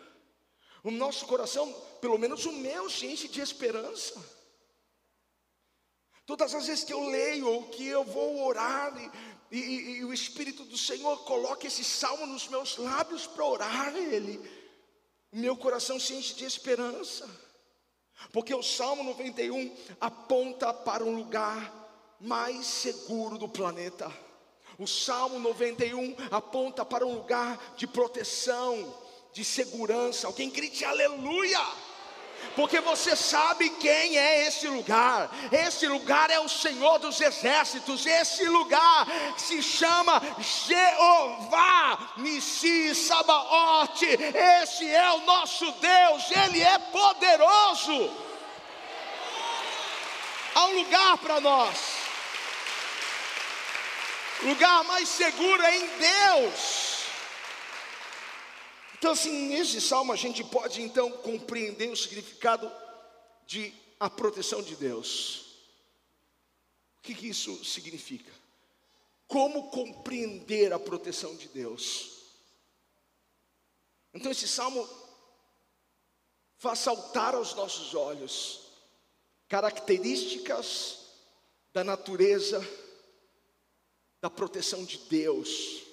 o 0.82 0.90
nosso 0.90 1.24
coração, 1.26 1.72
pelo 2.00 2.18
menos 2.18 2.44
o 2.46 2.50
meu, 2.50 2.90
se 2.90 3.06
enche 3.06 3.28
de 3.28 3.40
esperança. 3.40 4.20
Todas 6.26 6.52
as 6.52 6.66
vezes 6.66 6.82
que 6.82 6.92
eu 6.92 7.08
leio 7.08 7.46
ou 7.46 7.68
que 7.68 7.86
eu 7.86 8.02
vou 8.02 8.44
orar 8.44 8.92
e, 9.52 9.56
e, 9.56 9.90
e 9.98 10.04
o 10.04 10.12
Espírito 10.12 10.64
do 10.64 10.76
Senhor 10.76 11.24
coloca 11.24 11.64
esse 11.64 11.84
salmo 11.84 12.26
nos 12.26 12.48
meus 12.48 12.76
lábios 12.76 13.24
para 13.24 13.44
orar 13.44 13.94
Ele, 13.94 14.38
o 15.30 15.36
meu 15.36 15.56
coração 15.56 16.00
se 16.00 16.12
enche 16.12 16.34
de 16.34 16.44
esperança. 16.44 17.49
Porque 18.32 18.54
o 18.54 18.62
Salmo 18.62 19.02
91 19.02 19.74
aponta 20.00 20.72
para 20.72 21.04
um 21.04 21.16
lugar 21.16 21.80
mais 22.20 22.66
seguro 22.66 23.38
do 23.38 23.48
planeta. 23.48 24.12
O 24.78 24.86
Salmo 24.86 25.38
91 25.38 26.14
aponta 26.30 26.84
para 26.84 27.06
um 27.06 27.14
lugar 27.14 27.74
de 27.76 27.86
proteção, 27.86 28.94
de 29.32 29.44
segurança. 29.44 30.26
Alguém 30.26 30.50
grite 30.50 30.84
aleluia! 30.84 31.89
Porque 32.56 32.80
você 32.80 33.14
sabe 33.14 33.70
quem 33.70 34.18
é 34.18 34.46
esse 34.46 34.66
lugar. 34.66 35.30
Esse 35.50 35.86
lugar 35.86 36.30
é 36.30 36.40
o 36.40 36.48
Senhor 36.48 36.98
dos 36.98 37.20
Exércitos. 37.20 38.04
Esse 38.04 38.44
lugar 38.44 39.06
se 39.36 39.62
chama 39.62 40.20
Jeová 40.38 42.12
Nissi 42.16 42.94
Sabaote. 42.94 44.06
Esse 44.62 44.88
é 44.88 45.12
o 45.12 45.20
nosso 45.20 45.70
Deus. 45.72 46.30
Ele 46.30 46.60
é 46.60 46.78
poderoso. 46.78 48.10
Há 50.54 50.64
um 50.66 50.74
lugar 50.74 51.18
para 51.18 51.40
nós. 51.40 51.78
Lugar 54.42 54.84
mais 54.84 55.08
seguro 55.08 55.62
é 55.62 55.76
em 55.76 55.86
Deus. 55.86 56.89
Então, 59.00 59.12
assim, 59.12 59.48
nesse 59.48 59.80
salmo 59.80 60.12
a 60.12 60.16
gente 60.16 60.44
pode 60.44 60.82
então 60.82 61.10
compreender 61.10 61.88
o 61.88 61.96
significado 61.96 62.70
de 63.46 63.72
a 63.98 64.10
proteção 64.10 64.62
de 64.62 64.76
Deus. 64.76 65.56
O 66.98 67.02
que, 67.04 67.14
que 67.14 67.28
isso 67.28 67.64
significa? 67.64 68.30
Como 69.26 69.70
compreender 69.70 70.74
a 70.74 70.78
proteção 70.78 71.34
de 71.34 71.48
Deus? 71.48 72.18
Então, 74.12 74.30
esse 74.30 74.46
salmo 74.46 74.86
faz 76.58 76.80
saltar 76.80 77.34
aos 77.34 77.54
nossos 77.54 77.94
olhos 77.94 78.66
características 79.48 80.98
da 81.72 81.82
natureza 81.82 82.60
da 84.20 84.28
proteção 84.28 84.84
de 84.84 84.98
Deus. 84.98 85.84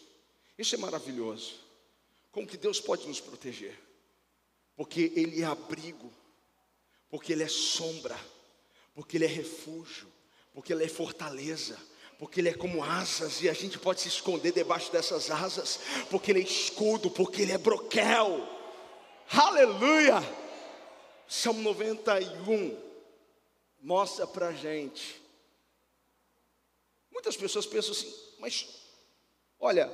Isso 0.57 0.75
é 0.75 0.77
maravilhoso. 0.77 1.66
Como 2.37 2.45
que 2.45 2.55
Deus 2.55 2.79
pode 2.79 3.07
nos 3.07 3.19
proteger? 3.19 3.75
Porque 4.75 5.11
Ele 5.15 5.41
é 5.41 5.45
abrigo, 5.45 6.13
porque 7.09 7.33
Ele 7.33 7.41
é 7.41 7.47
sombra, 7.47 8.15
porque 8.93 9.17
Ele 9.17 9.25
é 9.25 9.27
refúgio, 9.27 10.07
porque 10.53 10.71
Ele 10.71 10.83
é 10.83 10.87
fortaleza, 10.87 11.79
porque 12.19 12.39
Ele 12.39 12.49
é 12.49 12.53
como 12.53 12.83
asas 12.83 13.41
e 13.41 13.49
a 13.49 13.53
gente 13.53 13.79
pode 13.79 14.01
se 14.01 14.07
esconder 14.07 14.51
debaixo 14.51 14.91
dessas 14.91 15.31
asas, 15.31 15.79
porque 16.11 16.29
Ele 16.29 16.41
é 16.41 16.43
escudo, 16.43 17.09
porque 17.09 17.41
Ele 17.41 17.53
é 17.53 17.57
broquel. 17.57 18.47
Aleluia! 19.31 20.17
Salmo 21.27 21.59
91 21.63 22.79
mostra 23.81 24.27
para 24.27 24.49
a 24.49 24.53
gente. 24.53 25.19
Muitas 27.11 27.35
pessoas 27.35 27.65
pensam 27.65 27.93
assim, 27.93 28.13
mas 28.37 28.67
olha, 29.59 29.91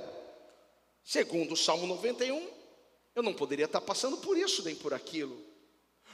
segundo 1.03 1.53
o 1.53 1.57
Salmo 1.57 1.85
91, 1.87 2.49
eu 3.15 3.23
não 3.23 3.33
poderia 3.33 3.65
estar 3.65 3.81
passando 3.81 4.17
por 4.17 4.37
isso 4.37 4.63
nem 4.63 4.75
por 4.75 4.93
aquilo. 4.93 5.39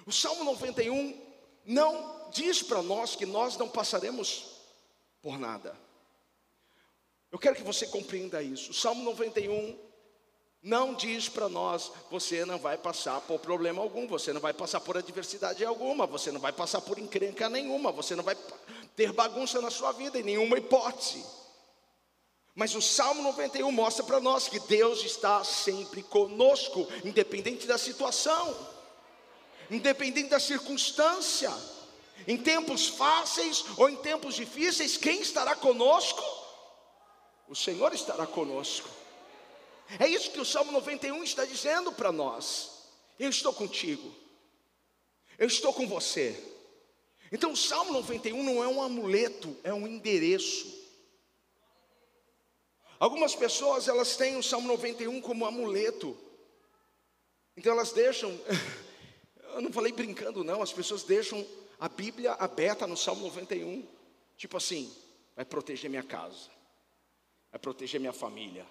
O 0.06 0.12
Salmo 0.12 0.44
91 0.44 1.20
não 1.66 2.30
diz 2.32 2.62
para 2.62 2.82
nós 2.82 3.16
que 3.16 3.26
nós 3.26 3.58
não 3.58 3.70
passaremos 3.70 4.46
por 5.22 5.38
nada. 5.38 5.76
Eu 7.32 7.38
quero 7.38 7.56
que 7.56 7.64
você 7.64 7.86
compreenda 7.86 8.42
isso. 8.42 8.72
O 8.72 8.74
Salmo 8.74 9.04
91 9.04 9.78
não 10.62 10.94
diz 10.94 11.30
para 11.30 11.48
nós, 11.48 11.92
você 12.12 12.44
não 12.44 12.58
vai 12.58 12.78
passar 12.78 13.22
por 13.22 13.40
problema 13.40 13.82
algum, 13.82 14.08
você 14.08 14.34
não 14.34 14.42
vai 14.42 14.54
passar 14.54 14.82
por 14.82 14.98
adversidade 14.98 15.64
alguma, 15.64 16.06
você 16.06 16.32
não 16.32 16.40
vai 16.40 16.52
passar 16.52 16.82
por 16.82 17.00
encrenca 17.00 17.48
nenhuma, 17.50 17.92
você 17.92 18.16
não 18.16 18.24
vai 18.24 18.36
ter 18.96 19.14
bagunça 19.14 19.62
na 19.62 19.70
sua 19.70 19.94
vida 19.94 20.20
em 20.20 20.24
nenhuma 20.24 20.58
hipótese. 20.58 21.24
Mas 22.60 22.76
o 22.76 22.82
Salmo 22.82 23.24
91 23.24 23.72
mostra 23.72 24.04
para 24.04 24.20
nós 24.20 24.50
que 24.50 24.60
Deus 24.60 25.02
está 25.06 25.46
sempre 25.46 26.04
conosco, 26.04 26.86
independente 27.06 27.66
da 27.66 27.78
situação, 27.78 28.54
independente 29.72 30.28
da 30.28 30.42
circunstância, 30.42 31.54
em 32.28 32.36
tempos 32.36 32.90
fáceis 32.90 33.64
ou 33.78 33.90
em 33.90 33.96
tempos 33.96 34.36
difíceis, 34.36 34.98
quem 34.98 35.22
estará 35.22 35.56
conosco? 35.56 36.22
O 37.48 37.56
Senhor 37.56 37.94
estará 37.94 38.28
conosco. 38.28 38.90
É 39.98 40.06
isso 40.06 40.30
que 40.30 40.42
o 40.42 40.46
Salmo 40.46 40.74
91 40.74 41.24
está 41.24 41.46
dizendo 41.46 41.94
para 41.94 42.12
nós. 42.12 42.72
Eu 43.18 43.30
estou 43.30 43.54
contigo. 43.54 44.14
Eu 45.38 45.48
estou 45.48 45.72
com 45.72 45.88
você. 45.88 46.38
Então 47.32 47.54
o 47.54 47.58
Salmo 47.58 47.94
91 47.94 48.44
não 48.44 48.62
é 48.62 48.68
um 48.68 48.82
amuleto, 48.82 49.56
é 49.64 49.74
um 49.74 49.88
endereço. 49.88 50.79
Algumas 53.00 53.34
pessoas 53.34 53.88
elas 53.88 54.18
têm 54.18 54.36
o 54.36 54.44
Salmo 54.44 54.68
91 54.68 55.22
como 55.22 55.46
amuleto. 55.46 56.18
Então 57.56 57.72
elas 57.72 57.94
deixam, 57.94 58.30
eu 59.56 59.62
não 59.62 59.72
falei 59.72 59.94
brincando 59.94 60.44
não, 60.44 60.62
as 60.62 60.74
pessoas 60.74 61.04
deixam 61.04 61.46
a 61.80 61.88
Bíblia 61.88 62.34
aberta 62.34 62.86
no 62.86 62.98
Salmo 62.98 63.24
91, 63.24 63.88
tipo 64.36 64.58
assim, 64.58 64.94
vai 65.34 65.46
proteger 65.46 65.90
minha 65.90 66.04
casa, 66.04 66.50
vai 67.50 67.60
proteger 67.60 68.02
minha 68.02 68.12
família. 68.12 68.68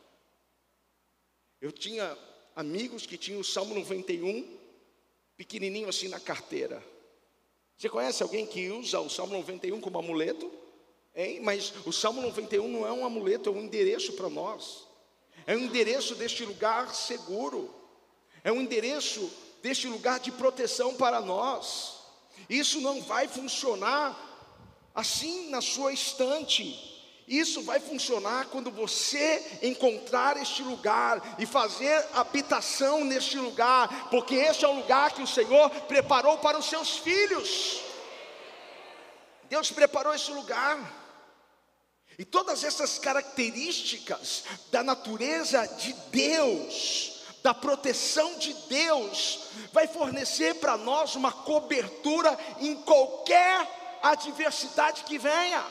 Eu 1.58 1.72
tinha 1.72 2.16
amigos 2.54 3.06
que 3.06 3.16
tinham 3.16 3.40
o 3.40 3.44
Salmo 3.44 3.74
91 3.74 4.58
pequenininho 5.38 5.88
assim 5.88 6.08
na 6.08 6.20
carteira. 6.20 6.84
Você 7.78 7.88
conhece 7.88 8.22
alguém 8.22 8.46
que 8.46 8.68
usa 8.70 9.00
o 9.00 9.08
Salmo 9.08 9.32
91 9.32 9.80
como 9.80 9.98
amuleto? 9.98 10.67
Hein? 11.18 11.40
Mas 11.42 11.74
o 11.84 11.92
Salmo 11.92 12.22
91 12.22 12.68
não 12.68 12.86
é 12.86 12.92
um 12.92 13.04
amuleto, 13.04 13.48
é 13.48 13.52
um 13.52 13.58
endereço 13.62 14.12
para 14.12 14.30
nós. 14.30 14.86
É 15.44 15.56
um 15.56 15.62
endereço 15.62 16.14
deste 16.14 16.44
lugar 16.44 16.94
seguro. 16.94 17.74
É 18.44 18.52
um 18.52 18.60
endereço 18.60 19.28
deste 19.60 19.88
lugar 19.88 20.20
de 20.20 20.30
proteção 20.30 20.94
para 20.94 21.20
nós. 21.20 21.96
Isso 22.48 22.80
não 22.80 23.02
vai 23.02 23.26
funcionar 23.26 24.16
assim 24.94 25.50
na 25.50 25.60
sua 25.60 25.92
estante. 25.92 26.84
Isso 27.26 27.62
vai 27.62 27.80
funcionar 27.80 28.46
quando 28.46 28.70
você 28.70 29.58
encontrar 29.60 30.40
este 30.40 30.62
lugar 30.62 31.36
e 31.36 31.44
fazer 31.44 32.06
habitação 32.14 33.04
neste 33.04 33.36
lugar, 33.38 34.08
porque 34.08 34.36
este 34.36 34.64
é 34.64 34.68
o 34.68 34.76
lugar 34.76 35.12
que 35.12 35.22
o 35.22 35.26
Senhor 35.26 35.68
preparou 35.88 36.38
para 36.38 36.56
os 36.56 36.66
seus 36.66 36.96
filhos. 36.98 37.82
Deus 39.50 39.70
preparou 39.72 40.14
esse 40.14 40.30
lugar. 40.30 40.97
E 42.18 42.24
todas 42.24 42.64
essas 42.64 42.98
características 42.98 44.42
da 44.72 44.82
natureza 44.82 45.64
de 45.64 45.92
Deus, 46.10 47.22
da 47.44 47.54
proteção 47.54 48.36
de 48.40 48.52
Deus, 48.68 49.50
vai 49.72 49.86
fornecer 49.86 50.56
para 50.56 50.76
nós 50.76 51.14
uma 51.14 51.30
cobertura 51.30 52.36
em 52.58 52.74
qualquer 52.82 54.00
adversidade 54.02 55.04
que 55.04 55.16
venha. 55.16 55.64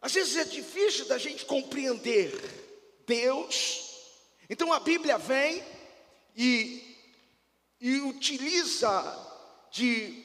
Às 0.00 0.14
vezes 0.14 0.36
é 0.38 0.44
difícil 0.44 1.04
da 1.04 1.18
gente 1.18 1.44
compreender 1.44 3.04
Deus, 3.06 3.82
então 4.48 4.72
a 4.72 4.80
Bíblia 4.80 5.18
vem 5.18 5.62
e, 6.34 6.96
e 7.78 8.00
utiliza 8.00 9.28
de, 9.70 10.24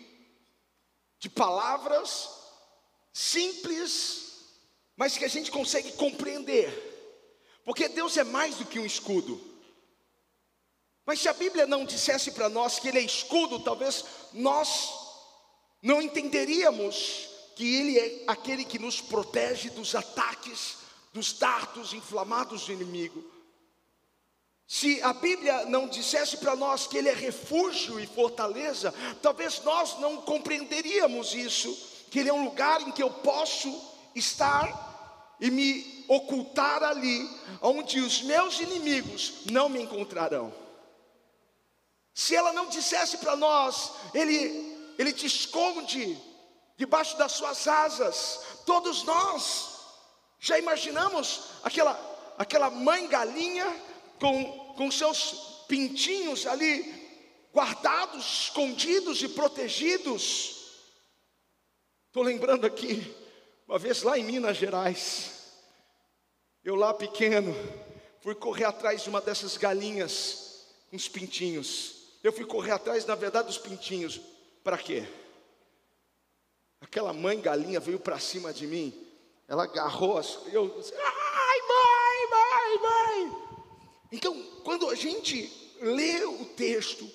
de 1.19 1.29
palavras 1.29 2.36
simples, 3.17 4.45
mas 4.95 5.17
que 5.17 5.25
a 5.25 5.27
gente 5.27 5.49
consegue 5.49 5.93
compreender, 5.93 6.69
porque 7.65 7.89
Deus 7.89 8.15
é 8.15 8.23
mais 8.23 8.55
do 8.55 8.65
que 8.65 8.79
um 8.79 8.85
escudo. 8.85 9.41
Mas 11.03 11.21
se 11.21 11.27
a 11.27 11.33
Bíblia 11.33 11.65
não 11.65 11.83
dissesse 11.83 12.31
para 12.31 12.47
nós 12.47 12.77
que 12.77 12.87
Ele 12.89 12.99
é 12.99 13.01
escudo, 13.01 13.59
talvez 13.59 14.05
nós 14.33 14.93
não 15.81 15.99
entenderíamos 15.99 17.27
que 17.55 17.75
Ele 17.75 17.97
é 17.97 18.23
aquele 18.27 18.63
que 18.63 18.77
nos 18.77 19.01
protege 19.01 19.71
dos 19.71 19.95
ataques, 19.95 20.77
dos 21.11 21.33
dardos 21.33 21.93
inflamados 21.93 22.67
do 22.67 22.73
inimigo. 22.73 23.25
Se 24.67 25.01
a 25.01 25.13
Bíblia 25.13 25.65
não 25.65 25.87
dissesse 25.87 26.37
para 26.37 26.55
nós 26.55 26.85
que 26.85 26.97
Ele 26.97 27.09
é 27.09 27.13
refúgio 27.13 27.99
e 27.99 28.05
fortaleza, 28.05 28.93
talvez 29.23 29.63
nós 29.63 29.97
não 29.99 30.17
compreenderíamos 30.21 31.33
isso, 31.33 31.86
que 32.09 32.19
Ele 32.19 32.29
é 32.29 32.33
um 32.33 32.45
lugar 32.45 32.81
em 32.81 32.91
que 32.91 33.03
eu 33.03 33.09
posso 33.09 33.73
estar 34.15 35.35
e 35.39 35.51
me 35.51 36.05
ocultar 36.07 36.83
ali, 36.83 37.29
onde 37.61 37.99
os 37.99 38.21
meus 38.23 38.59
inimigos 38.59 39.45
não 39.51 39.69
me 39.69 39.81
encontrarão. 39.81 40.53
Se 42.13 42.35
ela 42.35 42.51
não 42.51 42.67
dissesse 42.67 43.17
para 43.17 43.35
nós, 43.35 43.91
Ele, 44.13 44.75
Ele 44.97 45.13
te 45.13 45.27
esconde 45.27 46.17
debaixo 46.75 47.17
das 47.17 47.33
suas 47.33 47.67
asas. 47.67 48.39
Todos 48.65 49.03
nós 49.03 49.77
já 50.39 50.57
imaginamos 50.57 51.41
aquela, 51.63 52.33
aquela 52.37 52.69
mãe 52.69 53.07
galinha 53.07 53.65
com, 54.19 54.73
com 54.75 54.89
seus 54.89 55.63
pintinhos 55.67 56.47
ali 56.47 56.97
guardados, 57.53 58.43
escondidos 58.43 59.21
e 59.21 59.29
protegidos. 59.29 60.56
Estou 62.17 62.25
lembrando 62.25 62.65
aqui, 62.65 63.15
uma 63.67 63.77
vez 63.77 64.01
lá 64.01 64.17
em 64.17 64.23
Minas 64.23 64.57
Gerais, 64.57 65.53
eu 66.65 66.73
lá 66.73 66.91
pequeno, 66.91 67.53
fui 68.21 68.33
correr 68.33 68.63
atrás 68.65 69.03
de 69.03 69.09
uma 69.09 69.21
dessas 69.21 69.55
galinhas 69.55 70.65
os 70.91 71.07
pintinhos. 71.07 72.15
Eu 72.23 72.33
fui 72.33 72.43
correr 72.43 72.71
atrás, 72.71 73.05
na 73.05 73.13
verdade, 73.13 73.49
dos 73.49 73.59
pintinhos. 73.59 74.19
Para 74.63 74.79
quê? 74.79 75.07
Aquela 76.81 77.13
mãe 77.13 77.39
galinha 77.39 77.79
veio 77.79 77.99
para 77.99 78.17
cima 78.17 78.51
de 78.51 78.65
mim. 78.65 78.91
Ela 79.47 79.65
agarrou 79.65 80.17
as. 80.17 80.39
Eu. 80.51 80.63
Ai, 80.73 81.59
mãe, 81.69 82.29
mãe, 82.31 83.29
mãe. 83.29 83.41
Então, 84.11 84.41
quando 84.63 84.89
a 84.89 84.95
gente 84.95 85.75
lê 85.79 86.25
o 86.25 86.45
texto, 86.45 87.07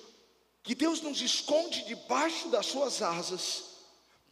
que 0.63 0.73
Deus 0.73 1.01
nos 1.01 1.19
esconde 1.19 1.83
debaixo 1.87 2.47
das 2.47 2.67
suas 2.67 3.01
asas, 3.01 3.72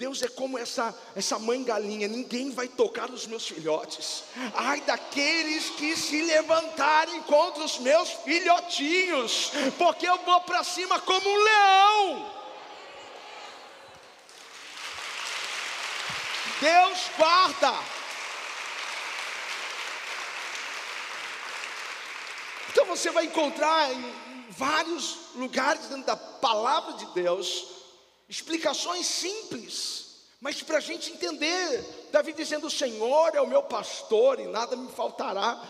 Deus 0.01 0.23
é 0.23 0.27
como 0.27 0.57
essa, 0.57 0.97
essa 1.15 1.37
mãe 1.37 1.63
galinha, 1.63 2.07
ninguém 2.07 2.49
vai 2.49 2.67
tocar 2.67 3.07
nos 3.07 3.27
meus 3.27 3.47
filhotes. 3.47 4.23
Ai 4.55 4.81
daqueles 4.81 5.69
que 5.69 5.95
se 5.95 6.23
levantarem 6.23 7.21
contra 7.21 7.63
os 7.63 7.77
meus 7.77 8.09
filhotinhos, 8.09 9.51
porque 9.77 10.07
eu 10.07 10.17
vou 10.23 10.41
para 10.41 10.63
cima 10.63 10.99
como 11.01 11.29
um 11.29 11.43
leão. 11.43 12.31
Deus 16.59 16.99
guarda. 17.15 17.79
Então 22.71 22.85
você 22.87 23.11
vai 23.11 23.25
encontrar 23.25 23.93
em 23.93 24.15
vários 24.49 25.35
lugares 25.35 25.85
dentro 25.85 26.07
da 26.07 26.17
palavra 26.17 26.93
de 26.93 27.05
Deus 27.13 27.80
explicações 28.31 29.05
simples, 29.05 30.21
mas 30.39 30.63
para 30.63 30.77
a 30.77 30.81
gente 30.81 31.11
entender. 31.11 32.07
Davi 32.13 32.31
dizendo: 32.31 32.67
O 32.67 32.71
Senhor 32.71 33.35
é 33.35 33.41
o 33.41 33.47
meu 33.47 33.61
pastor 33.61 34.39
e 34.39 34.47
nada 34.47 34.77
me 34.77 34.89
faltará. 34.89 35.61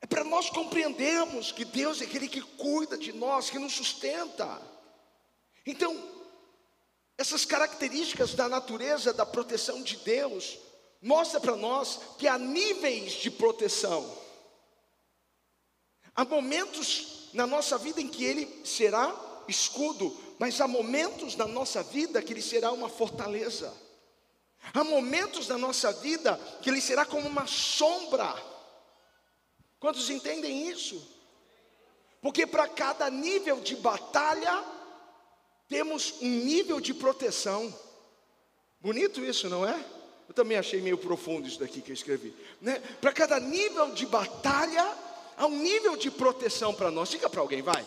É 0.00 0.06
para 0.06 0.22
nós 0.22 0.48
compreendermos 0.48 1.50
que 1.50 1.64
Deus 1.64 2.00
é 2.00 2.04
aquele 2.04 2.28
que 2.28 2.40
cuida 2.40 2.96
de 2.96 3.12
nós, 3.12 3.50
que 3.50 3.58
nos 3.58 3.72
sustenta. 3.72 4.62
Então, 5.66 5.92
essas 7.18 7.44
características 7.44 8.34
da 8.34 8.48
natureza 8.48 9.12
da 9.12 9.26
proteção 9.26 9.82
de 9.82 9.96
Deus 9.98 10.56
mostra 11.00 11.40
para 11.40 11.56
nós 11.56 11.98
que 12.16 12.28
há 12.28 12.38
níveis 12.38 13.14
de 13.14 13.30
proteção. 13.30 14.18
Há 16.14 16.24
momentos 16.24 17.28
na 17.32 17.46
nossa 17.46 17.76
vida 17.76 18.00
em 18.00 18.08
que 18.08 18.24
ele 18.24 18.64
será 18.64 19.14
escudo, 19.48 20.16
mas 20.42 20.60
há 20.60 20.66
momentos 20.66 21.36
na 21.36 21.46
nossa 21.46 21.84
vida 21.84 22.20
que 22.20 22.32
Ele 22.32 22.42
será 22.42 22.72
uma 22.72 22.88
fortaleza. 22.88 23.72
Há 24.74 24.82
momentos 24.82 25.46
na 25.46 25.56
nossa 25.56 25.92
vida 25.92 26.36
que 26.60 26.68
Ele 26.68 26.80
será 26.80 27.06
como 27.06 27.28
uma 27.28 27.46
sombra. 27.46 28.34
Quantos 29.78 30.10
entendem 30.10 30.68
isso? 30.68 31.00
Porque 32.20 32.44
para 32.44 32.66
cada 32.66 33.08
nível 33.08 33.60
de 33.60 33.76
batalha, 33.76 34.64
temos 35.68 36.14
um 36.20 36.28
nível 36.28 36.80
de 36.80 36.92
proteção. 36.92 37.72
Bonito 38.80 39.20
isso, 39.20 39.48
não 39.48 39.64
é? 39.64 39.80
Eu 40.28 40.34
também 40.34 40.58
achei 40.58 40.80
meio 40.80 40.98
profundo 40.98 41.46
isso 41.46 41.60
daqui 41.60 41.80
que 41.80 41.92
eu 41.92 41.94
escrevi. 41.94 42.34
Né? 42.60 42.82
Para 43.00 43.12
cada 43.12 43.38
nível 43.38 43.92
de 43.92 44.06
batalha, 44.06 44.92
há 45.36 45.46
um 45.46 45.56
nível 45.56 45.96
de 45.96 46.10
proteção 46.10 46.74
para 46.74 46.90
nós. 46.90 47.10
Diga 47.10 47.30
para 47.30 47.40
alguém, 47.40 47.62
vai 47.62 47.86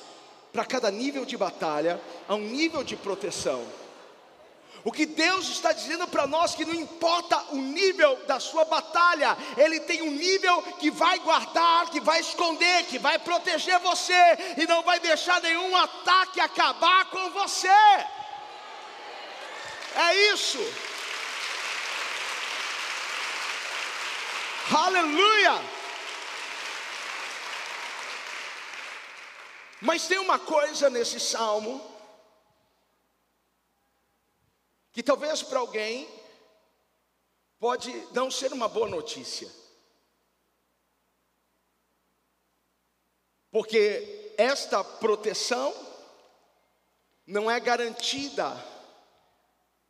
para 0.55 0.63
cada 0.63 0.89
nível 0.89 1.25
de 1.25 1.35
batalha, 1.35 1.99
há 2.29 2.33
um 2.33 2.39
nível 2.39 2.81
de 2.81 2.95
proteção. 2.95 3.67
O 4.85 4.91
que 4.91 5.05
Deus 5.05 5.49
está 5.49 5.73
dizendo 5.73 6.07
para 6.07 6.25
nós 6.25 6.55
que 6.55 6.63
não 6.63 6.73
importa 6.73 7.37
o 7.51 7.57
nível 7.57 8.15
da 8.25 8.39
sua 8.39 8.63
batalha, 8.63 9.35
Ele 9.57 9.81
tem 9.81 10.01
um 10.01 10.11
nível 10.11 10.61
que 10.79 10.89
vai 10.89 11.19
guardar, 11.19 11.89
que 11.89 11.99
vai 11.99 12.21
esconder, 12.21 12.85
que 12.85 12.97
vai 12.97 13.19
proteger 13.19 13.77
você 13.79 14.13
e 14.55 14.65
não 14.65 14.81
vai 14.81 14.97
deixar 14.97 15.41
nenhum 15.41 15.75
ataque 15.75 16.39
acabar 16.39 17.09
com 17.09 17.31
você. 17.31 17.67
É 17.67 18.07
isso. 20.31 20.59
Aleluia. 24.73 25.74
Mas 29.81 30.07
tem 30.07 30.17
uma 30.17 30.39
coisa 30.39 30.89
nesse 30.89 31.19
salmo 31.19 31.81
que 34.91 35.03
talvez 35.03 35.43
para 35.43 35.59
alguém 35.59 36.07
pode 37.59 37.91
não 38.13 38.31
ser 38.31 38.53
uma 38.53 38.69
boa 38.69 38.87
notícia. 38.87 39.51
Porque 43.51 44.33
esta 44.37 44.83
proteção 44.83 45.73
não 47.25 47.49
é 47.49 47.59
garantida 47.59 48.51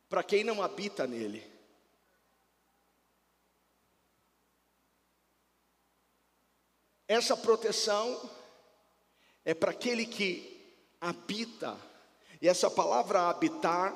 para 0.08 0.22
quem 0.22 0.42
não 0.42 0.62
habita 0.62 1.06
nele. 1.06 1.44
Essa 7.08 7.36
proteção 7.36 8.28
é 9.46 9.54
para 9.54 9.70
aquele 9.70 10.04
que 10.04 10.60
habita, 11.00 11.78
e 12.42 12.48
essa 12.48 12.68
palavra 12.68 13.28
habitar 13.28 13.94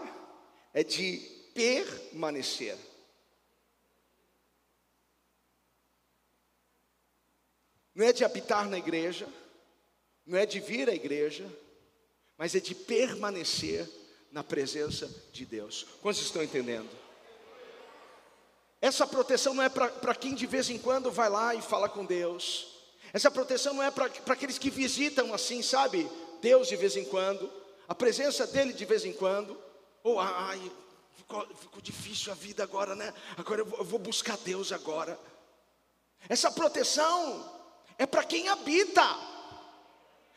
é 0.72 0.84
de 0.84 1.16
permanecer. 1.52 2.78
Não 7.92 8.06
é 8.06 8.12
de 8.12 8.24
habitar 8.24 8.68
na 8.68 8.78
igreja, 8.78 9.28
não 10.24 10.38
é 10.38 10.46
de 10.46 10.60
vir 10.60 10.88
à 10.88 10.94
igreja, 10.94 11.50
mas 12.38 12.54
é 12.54 12.60
de 12.60 12.72
permanecer 12.72 13.90
na 14.30 14.44
presença 14.44 15.10
de 15.32 15.44
Deus. 15.44 15.84
Quantos 16.00 16.22
estão 16.22 16.44
entendendo? 16.44 16.88
Essa 18.80 19.04
proteção 19.04 19.52
não 19.52 19.64
é 19.64 19.68
para 19.68 20.14
quem 20.14 20.32
de 20.32 20.46
vez 20.46 20.70
em 20.70 20.78
quando 20.78 21.10
vai 21.10 21.28
lá 21.28 21.56
e 21.56 21.60
fala 21.60 21.88
com 21.88 22.04
Deus. 22.04 22.79
Essa 23.12 23.30
proteção 23.30 23.74
não 23.74 23.82
é 23.82 23.90
para 23.90 24.06
aqueles 24.28 24.58
que 24.58 24.70
visitam 24.70 25.34
assim, 25.34 25.62
sabe? 25.62 26.10
Deus 26.40 26.68
de 26.68 26.76
vez 26.76 26.96
em 26.96 27.04
quando, 27.04 27.50
a 27.88 27.94
presença 27.94 28.46
dele 28.46 28.72
de 28.72 28.84
vez 28.84 29.04
em 29.04 29.12
quando. 29.12 29.58
Ou, 30.02 30.18
ai, 30.18 30.60
ficou, 31.16 31.46
ficou 31.56 31.82
difícil 31.82 32.32
a 32.32 32.34
vida 32.34 32.62
agora, 32.62 32.94
né? 32.94 33.12
Agora 33.36 33.60
eu 33.60 33.66
vou, 33.66 33.78
eu 33.78 33.84
vou 33.84 33.98
buscar 33.98 34.36
Deus 34.38 34.72
agora. 34.72 35.18
Essa 36.28 36.50
proteção 36.50 37.60
é 37.98 38.06
para 38.06 38.24
quem 38.24 38.48
habita. 38.48 39.04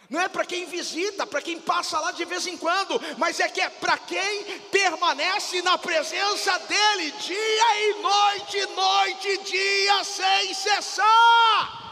Não 0.09 0.19
é 0.19 0.27
para 0.27 0.45
quem 0.45 0.65
visita, 0.65 1.25
para 1.25 1.41
quem 1.41 1.59
passa 1.59 1.99
lá 1.99 2.11
de 2.11 2.25
vez 2.25 2.45
em 2.45 2.57
quando, 2.57 2.99
mas 3.17 3.39
é 3.39 3.47
que 3.47 3.61
é 3.61 3.69
para 3.69 3.97
quem 3.97 4.59
permanece 4.69 5.61
na 5.61 5.77
presença 5.77 6.57
dEle, 6.59 7.11
dia 7.11 7.89
e 7.89 8.01
noite, 8.01 8.65
noite 8.75 9.27
e 9.27 9.37
dia, 9.39 10.03
sem 10.03 10.53
cessar. 10.53 11.82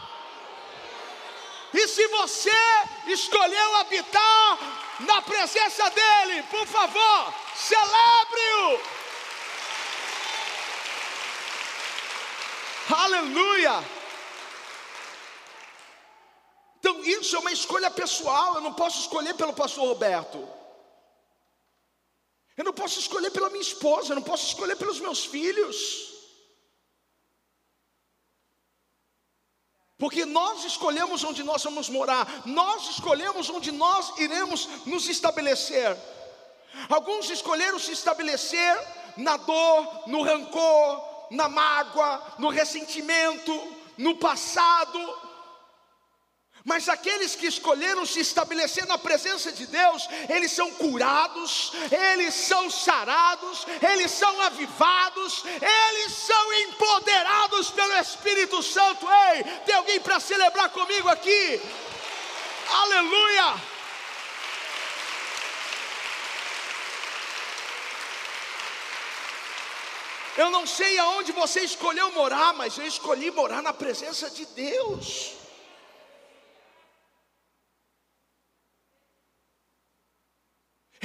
E 1.74 1.88
se 1.88 2.06
você 2.08 2.50
escolheu 3.06 3.76
habitar 3.76 4.58
na 5.00 5.22
presença 5.22 5.88
dEle, 5.90 6.42
por 6.44 6.66
favor, 6.66 7.34
celebre-o. 7.56 8.80
Aleluia. 12.94 13.84
Então, 16.78 17.02
isso 17.04 17.36
é 17.36 17.38
uma 17.38 17.52
escolha 17.52 17.90
pessoal. 17.90 18.56
Eu 18.56 18.60
não 18.60 18.74
posso 18.74 19.00
escolher 19.00 19.34
pelo 19.34 19.54
pastor 19.54 19.86
Roberto. 19.88 20.46
Eu 22.56 22.64
não 22.64 22.72
posso 22.72 22.98
escolher 22.98 23.30
pela 23.30 23.48
minha 23.48 23.62
esposa. 23.62 24.12
Eu 24.12 24.16
não 24.16 24.22
posso 24.22 24.46
escolher 24.48 24.76
pelos 24.76 25.00
meus 25.00 25.24
filhos. 25.24 26.12
Porque 30.02 30.24
nós 30.24 30.64
escolhemos 30.64 31.22
onde 31.22 31.44
nós 31.44 31.62
vamos 31.62 31.88
morar, 31.88 32.42
nós 32.44 32.90
escolhemos 32.90 33.48
onde 33.48 33.70
nós 33.70 34.12
iremos 34.18 34.68
nos 34.84 35.08
estabelecer. 35.08 35.96
Alguns 36.88 37.30
escolheram 37.30 37.78
se 37.78 37.92
estabelecer 37.92 38.76
na 39.16 39.36
dor, 39.36 40.08
no 40.08 40.22
rancor, 40.22 41.28
na 41.30 41.48
mágoa, 41.48 42.20
no 42.40 42.48
ressentimento, 42.48 43.52
no 43.96 44.16
passado. 44.16 44.98
Mas 46.64 46.88
aqueles 46.88 47.34
que 47.34 47.46
escolheram 47.46 48.06
se 48.06 48.20
estabelecer 48.20 48.86
na 48.86 48.96
presença 48.96 49.50
de 49.50 49.66
Deus, 49.66 50.08
eles 50.28 50.52
são 50.52 50.70
curados, 50.72 51.72
eles 51.90 52.34
são 52.34 52.70
sarados, 52.70 53.66
eles 53.92 54.10
são 54.12 54.40
avivados, 54.42 55.42
eles 55.44 56.12
são 56.12 56.52
empoderados 56.54 57.70
pelo 57.70 57.94
Espírito 57.98 58.62
Santo. 58.62 59.06
Ei, 59.34 59.44
tem 59.66 59.74
alguém 59.74 59.98
para 60.00 60.20
celebrar 60.20 60.68
comigo 60.70 61.08
aqui? 61.08 61.60
Aleluia! 62.70 63.72
Eu 70.36 70.48
não 70.50 70.66
sei 70.66 70.96
aonde 70.98 71.32
você 71.32 71.60
escolheu 71.60 72.10
morar, 72.12 72.54
mas 72.54 72.78
eu 72.78 72.86
escolhi 72.86 73.30
morar 73.30 73.62
na 73.62 73.72
presença 73.72 74.30
de 74.30 74.46
Deus. 74.46 75.42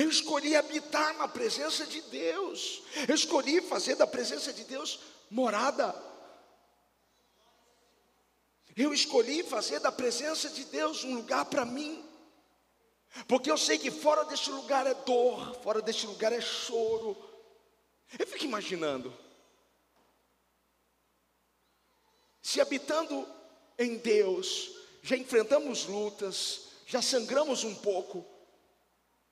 Eu 0.08 0.12
escolhi 0.12 0.56
habitar 0.56 1.18
na 1.18 1.28
presença 1.28 1.86
de 1.86 2.00
Deus. 2.04 2.82
Eu 3.10 3.14
escolhi 3.14 3.60
fazer 3.60 3.96
da 3.96 4.08
presença 4.08 4.54
de 4.54 4.64
Deus 4.64 5.02
morada. 5.30 5.94
Eu 8.74 8.94
escolhi 8.94 9.44
fazer 9.44 9.82
da 9.82 9.92
presença 9.92 10.50
de 10.50 10.64
Deus 10.64 11.04
um 11.04 11.16
lugar 11.16 11.44
para 11.44 11.66
mim. 11.66 12.06
Porque 13.28 13.52
eu 13.52 13.58
sei 13.58 13.78
que 13.78 13.92
fora 13.92 14.24
deste 14.24 14.50
lugar 14.50 14.88
é 14.88 14.94
dor, 14.94 15.60
fora 15.62 15.82
deste 15.82 16.08
lugar 16.08 16.32
é 16.32 16.40
choro, 16.40 17.18
Eu 18.18 18.26
fico 18.26 18.46
imaginando, 18.46 19.14
se 22.42 22.62
habitando 22.62 23.28
em 23.78 23.98
Deus, 23.98 24.72
já 25.02 25.18
enfrentamos 25.18 25.86
lutas, 25.86 26.62
já 26.86 27.02
sangramos 27.02 27.66
um 27.66 27.76
pouco, 27.76 28.37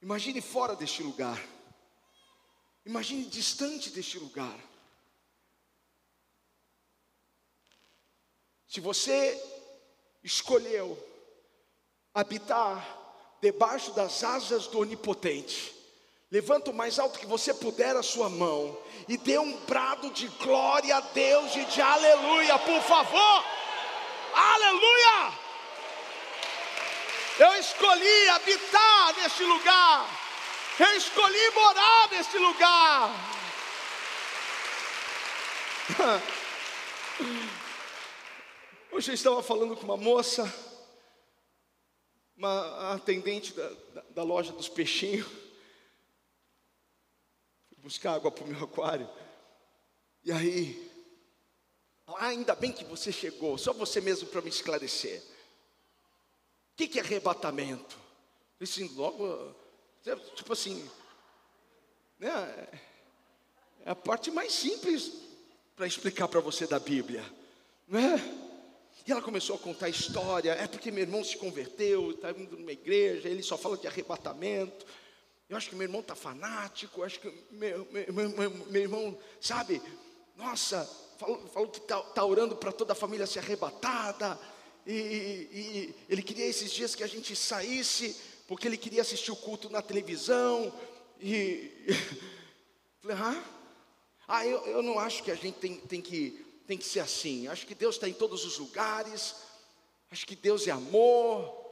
imagine 0.06 0.39
fora 0.39 0.76
deste 0.76 1.02
lugar, 1.02 1.44
imagine 2.86 3.26
distante 3.26 3.89
deste 3.89 4.20
lugar. 4.20 4.56
Se 8.68 8.80
você 8.80 9.36
escolheu 10.24 10.96
habitar 12.13 12.88
debaixo 13.41 13.94
das 13.94 14.24
asas 14.24 14.68
do 14.68 14.78
Onipotente, 14.78 15.74
levanta 16.30 16.70
o 16.70 16.74
mais 16.74 17.00
alto 17.00 17.18
que 17.18 17.26
você 17.26 17.52
puder 17.52 17.96
a 17.96 18.04
sua 18.04 18.30
mão 18.30 18.78
e 19.10 19.18
dê 19.18 19.39
um 19.39 19.58
brado 19.65 20.12
de 20.12 20.28
glória 20.28 20.98
a 20.98 21.02
Deus 21.02 21.56
e 21.56 21.65
de 21.65 21.82
aleluia, 21.82 22.60
por 22.60 22.82
favor. 22.84 23.44
Aleluia! 24.36 25.44
Eu 27.38 27.54
escolhi 27.56 28.30
habitar 28.30 29.13
neste 29.17 29.43
lugar. 29.43 30.10
Eu 30.80 30.95
escolhi 30.95 31.50
morar 31.50 32.10
neste 32.10 32.38
lugar. 32.38 33.12
Hoje 38.89 39.12
eu 39.12 39.15
estava 39.15 39.43
falando 39.43 39.76
com 39.76 39.84
uma 39.84 39.98
moça, 39.98 40.50
uma 42.38 42.93
atendente 42.93 43.52
da, 43.52 43.69
da, 43.69 44.02
da 44.12 44.24
loja 44.24 44.54
dos 44.54 44.69
peixinhos, 44.69 45.28
buscar 47.80 48.13
água 48.13 48.32
para 48.32 48.45
o 48.45 48.48
meu 48.48 48.63
aquário. 48.63 49.10
E 50.24 50.32
aí, 50.32 50.89
ainda 52.17 52.56
bem 52.56 52.71
que 52.71 52.86
você 52.86 53.12
chegou, 53.12 53.58
só 53.58 53.74
você 53.74 54.00
mesmo 54.00 54.30
para 54.30 54.41
me 54.41 54.48
esclarecer. 54.48 55.35
O 56.76 56.78
que, 56.78 56.90
que 56.90 57.00
é 57.00 57.02
arrebatamento? 57.02 57.98
Logo, 58.96 59.56
tipo 60.36 60.52
assim, 60.52 60.86
né, 62.20 62.68
é 63.86 63.92
a 63.92 63.96
parte 63.96 64.30
mais 64.30 64.52
simples 64.52 65.10
para 65.74 65.88
explicar 65.88 66.28
para 66.28 66.42
você 66.42 66.68
da 66.68 66.78
Bíblia, 66.78 67.24
não 67.88 67.98
é? 67.98 68.18
E 69.08 69.12
ela 69.12 69.22
começou 69.22 69.56
a 69.56 69.60
contar 69.60 69.86
a 69.86 69.90
história. 69.90 70.52
É 70.52 70.68
porque 70.68 70.92
meu 70.92 71.04
irmão 71.04 71.24
se 71.24 71.38
converteu, 71.38 72.12
está 72.12 72.32
indo 72.32 72.58
numa 72.58 72.74
igreja, 72.74 73.30
ele 73.30 73.42
só 73.42 73.58
fala 73.58 73.78
de 73.78 73.88
arrebatamento. 73.88 74.86
Eu 75.48 75.56
acho 75.56 75.70
que 75.70 75.76
meu 75.76 75.86
irmão 75.86 76.02
está 76.02 76.14
fanático, 76.14 77.00
eu 77.00 77.06
acho 77.06 77.22
que 77.22 77.32
meu, 77.52 77.88
meu, 77.90 78.12
meu, 78.12 78.50
meu, 78.50 78.82
irmão, 78.82 79.18
sabe, 79.40 79.82
nossa, 80.36 80.84
falou, 81.18 81.48
falou 81.48 81.70
que 81.70 81.78
está 81.78 82.02
tá 82.02 82.26
orando 82.26 82.58
para 82.58 82.74
toda 82.74 82.92
a 82.92 82.96
família 82.96 83.26
ser 83.26 83.40
arrebatada. 83.40 84.38
E, 84.86 84.93
e, 84.93 85.95
ele 86.08 86.21
queria 86.21 86.45
esses 86.45 86.71
dias 86.71 86.93
que 86.93 87.04
a 87.04 87.08
gente 87.08 87.36
saísse, 87.36 88.15
porque 88.48 88.67
ele 88.67 88.78
queria 88.78 89.02
assistir 89.02 89.32
o 89.32 89.36
culto 89.36 89.69
na 89.69 89.82
televisão. 89.82 90.74
E 91.19 91.71
falei, 93.02 93.17
ah, 93.17 93.43
ah 94.28 94.45
eu, 94.45 94.65
eu 94.67 94.82
não 94.84 95.00
acho 95.00 95.24
que 95.24 95.32
a 95.32 95.36
gente 95.36 95.58
tem, 95.58 95.78
tem 95.78 96.02
que 96.02 96.45
tem 96.67 96.78
que 96.78 96.86
ser 96.86 97.00
assim. 97.00 97.48
Acho 97.48 97.65
que 97.65 97.76
Deus 97.76 97.95
está 97.95 98.10
em 98.10 98.13
todos 98.13 98.43
os 98.45 98.58
lugares. 98.58 99.36
Acho 100.12 100.26
que 100.26 100.36
Deus 100.36 100.67
é 100.67 100.71
amor. 100.71 101.63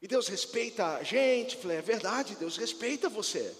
E 0.00 0.08
Deus 0.08 0.28
respeita 0.28 0.96
a 0.96 1.02
gente. 1.02 1.56
Falei, 1.56 1.78
é 1.78 1.82
verdade, 1.82 2.36
Deus 2.36 2.56
respeita 2.56 3.08
você. 3.08 3.54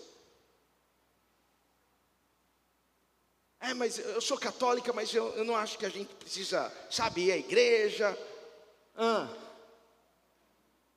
É, 3.65 3.73
mas 3.73 3.99
eu 3.99 4.21
sou 4.21 4.37
católica, 4.37 4.93
mas 4.93 5.15
eu, 5.15 5.35
eu 5.37 5.45
não 5.45 5.57
acho 5.57 5.79
que 5.79 5.87
a 5.87 5.89
gente 5.89 6.15
precisa, 6.17 6.71
sabe, 6.91 7.23
ir 7.23 7.33
à 7.33 7.37
igreja. 7.39 8.19
Ah. 8.95 9.35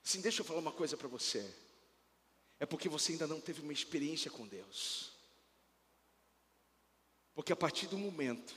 Sim, 0.03 0.19
deixa 0.19 0.41
eu 0.41 0.45
falar 0.45 0.60
uma 0.60 0.73
coisa 0.73 0.97
para 0.97 1.08
você. 1.08 1.49
É 2.60 2.65
porque 2.65 2.89
você 2.89 3.13
ainda 3.13 3.25
não 3.25 3.39
teve 3.39 3.62
uma 3.62 3.71
experiência 3.71 4.30
com 4.30 4.45
Deus. 4.45 5.13
Porque 7.34 7.53
a 7.53 7.56
partir 7.56 7.88
do 7.88 7.97
momento 7.97 8.53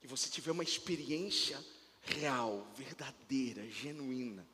que 0.00 0.08
você 0.08 0.28
tiver 0.28 0.50
uma 0.50 0.64
experiência 0.64 1.64
real, 2.00 2.66
verdadeira, 2.74 3.68
genuína, 3.70 4.44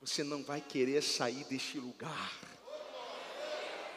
você 0.00 0.24
não 0.24 0.42
vai 0.42 0.60
querer 0.60 1.04
sair 1.04 1.44
deste 1.44 1.78
lugar. 1.78 2.32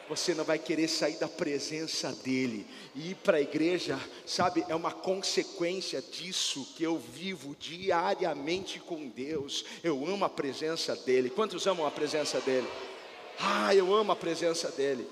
Você 0.08 0.34
não 0.34 0.44
vai 0.44 0.58
querer 0.58 0.88
sair 0.88 1.16
da 1.16 1.28
presença 1.28 2.12
dele. 2.12 2.66
E 2.94 3.10
ir 3.10 3.14
para 3.16 3.38
a 3.38 3.40
igreja, 3.40 3.98
sabe, 4.24 4.64
é 4.68 4.74
uma 4.74 4.92
consequência 4.92 6.00
disso 6.00 6.74
que 6.76 6.84
eu 6.84 6.98
vivo 6.98 7.56
diariamente 7.56 8.78
com 8.78 9.08
Deus. 9.08 9.64
Eu 9.82 10.06
amo 10.06 10.24
a 10.24 10.28
presença 10.28 10.94
dele. 10.94 11.30
Quantos 11.30 11.66
amam 11.66 11.86
a 11.86 11.90
presença 11.90 12.40
dele? 12.40 12.68
Ah, 13.38 13.74
eu 13.74 13.92
amo 13.94 14.12
a 14.12 14.16
presença 14.16 14.70
dele. 14.70 15.08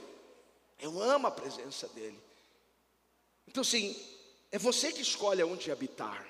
Eu 0.80 1.00
amo 1.02 1.26
a 1.26 1.30
presença 1.30 1.88
dele. 1.88 2.18
Então, 3.48 3.62
assim, 3.62 3.96
é 4.50 4.58
você 4.58 4.92
que 4.92 5.02
escolhe 5.02 5.42
onde 5.42 5.70
habitar. 5.70 6.26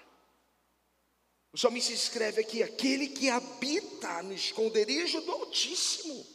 O 1.53 1.59
salmista 1.59 1.93
escreve 1.93 2.41
aqui: 2.41 2.63
aquele 2.63 3.09
que 3.09 3.31
habita 3.31 4.23
no 4.23 4.33
esconderijo 4.33 5.21
do 5.21 5.31
Altíssimo. 5.31 6.34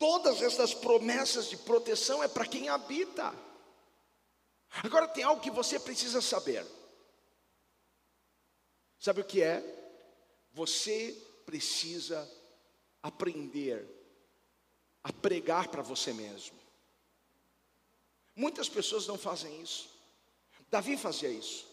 Todas 0.00 0.40
essas 0.40 0.72
promessas 0.72 1.50
de 1.50 1.58
proteção 1.58 2.22
é 2.22 2.26
para 2.26 2.46
quem 2.46 2.70
habita. 2.70 3.34
Agora 4.82 5.06
tem 5.06 5.22
algo 5.22 5.42
que 5.42 5.50
você 5.50 5.78
precisa 5.78 6.22
saber. 6.22 6.66
Sabe 8.98 9.20
o 9.20 9.24
que 9.24 9.42
é? 9.42 9.62
Você 10.54 11.12
precisa 11.44 12.26
aprender 13.02 13.86
a 15.04 15.12
pregar 15.12 15.68
para 15.68 15.82
você 15.82 16.14
mesmo. 16.14 16.58
Muitas 18.34 18.70
pessoas 18.70 19.06
não 19.06 19.18
fazem 19.18 19.60
isso. 19.60 19.90
Davi 20.70 20.96
fazia 20.96 21.28
isso. 21.28 21.69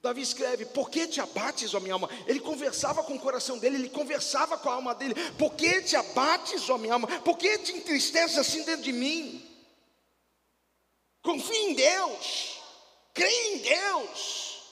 Davi 0.00 0.22
escreve: 0.22 0.64
Por 0.66 0.90
que 0.90 1.06
te 1.06 1.20
abates, 1.20 1.74
ó 1.74 1.80
minha 1.80 1.94
alma? 1.94 2.08
Ele 2.26 2.40
conversava 2.40 3.02
com 3.02 3.14
o 3.14 3.20
coração 3.20 3.58
dele, 3.58 3.76
ele 3.76 3.88
conversava 3.88 4.56
com 4.56 4.70
a 4.70 4.74
alma 4.74 4.94
dele. 4.94 5.14
Por 5.32 5.54
que 5.54 5.82
te 5.82 5.96
abates, 5.96 6.70
ó 6.70 6.78
minha 6.78 6.94
alma? 6.94 7.08
Por 7.20 7.36
que 7.36 7.58
te 7.58 7.72
entristeces 7.72 8.38
assim 8.38 8.62
dentro 8.62 8.82
de 8.82 8.92
mim? 8.92 9.44
Confie 11.22 11.70
em 11.70 11.74
Deus, 11.74 12.60
creia 13.12 13.54
em 13.54 13.58
Deus, 13.58 14.62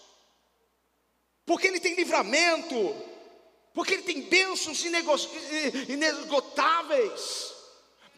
porque 1.44 1.66
Ele 1.66 1.80
tem 1.80 1.94
livramento, 1.94 2.96
porque 3.74 3.94
Ele 3.94 4.04
tem 4.04 4.22
bênçãos 4.22 4.82
inesgotáveis. 5.88 7.52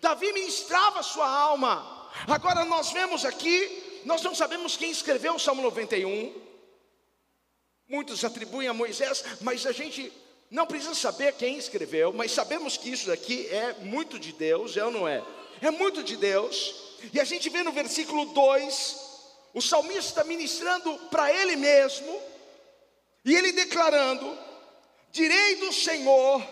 Davi 0.01 0.33
ministrava 0.33 1.03
sua 1.03 1.29
alma. 1.29 2.11
Agora 2.29 2.65
nós 2.67 2.93
vemos 2.93 3.25
aqui, 3.25 4.03
nós 4.05 4.23
não 4.23 4.35
sabemos 4.35 4.77
quem 4.77 4.91
escreveu 4.91 5.35
o 5.35 5.39
Salmo 5.39 5.63
91. 5.63 6.48
Muitos 7.89 8.25
atribuem 8.25 8.69
a 8.69 8.75
Moisés, 8.75 9.25
mas 9.41 9.67
a 9.67 9.73
gente 9.73 10.13
não 10.51 10.67
precisa 10.67 10.95
saber 10.95 11.33
quem 11.35 11.57
escreveu, 11.59 12.13
mas 12.13 12.33
sabemos 12.33 12.77
que 12.77 12.91
isso 12.91 13.07
daqui 13.07 13.49
é 13.49 13.75
muito 13.81 14.19
de 14.19 14.33
Deus, 14.33 14.77
é 14.77 14.85
ou 14.85 14.91
não 14.91 15.09
é? 15.09 15.23
É 15.61 15.71
muito 15.71 16.03
de 16.03 16.17
Deus. 16.17 16.75
E 17.13 17.21
a 17.21 17.25
gente 17.25 17.49
vê 17.49 17.63
no 17.63 17.73
versículo 17.73 18.27
2, 18.27 18.97
o 19.55 19.63
salmista 19.63 20.25
ministrando 20.25 20.93
para 21.11 21.33
ele 21.33 21.57
mesmo, 21.57 22.21
e 23.25 23.35
ele 23.35 23.53
declarando: 23.53 24.39
Direi 25.13 25.57
do 25.57 25.73
Senhor, 25.73 26.43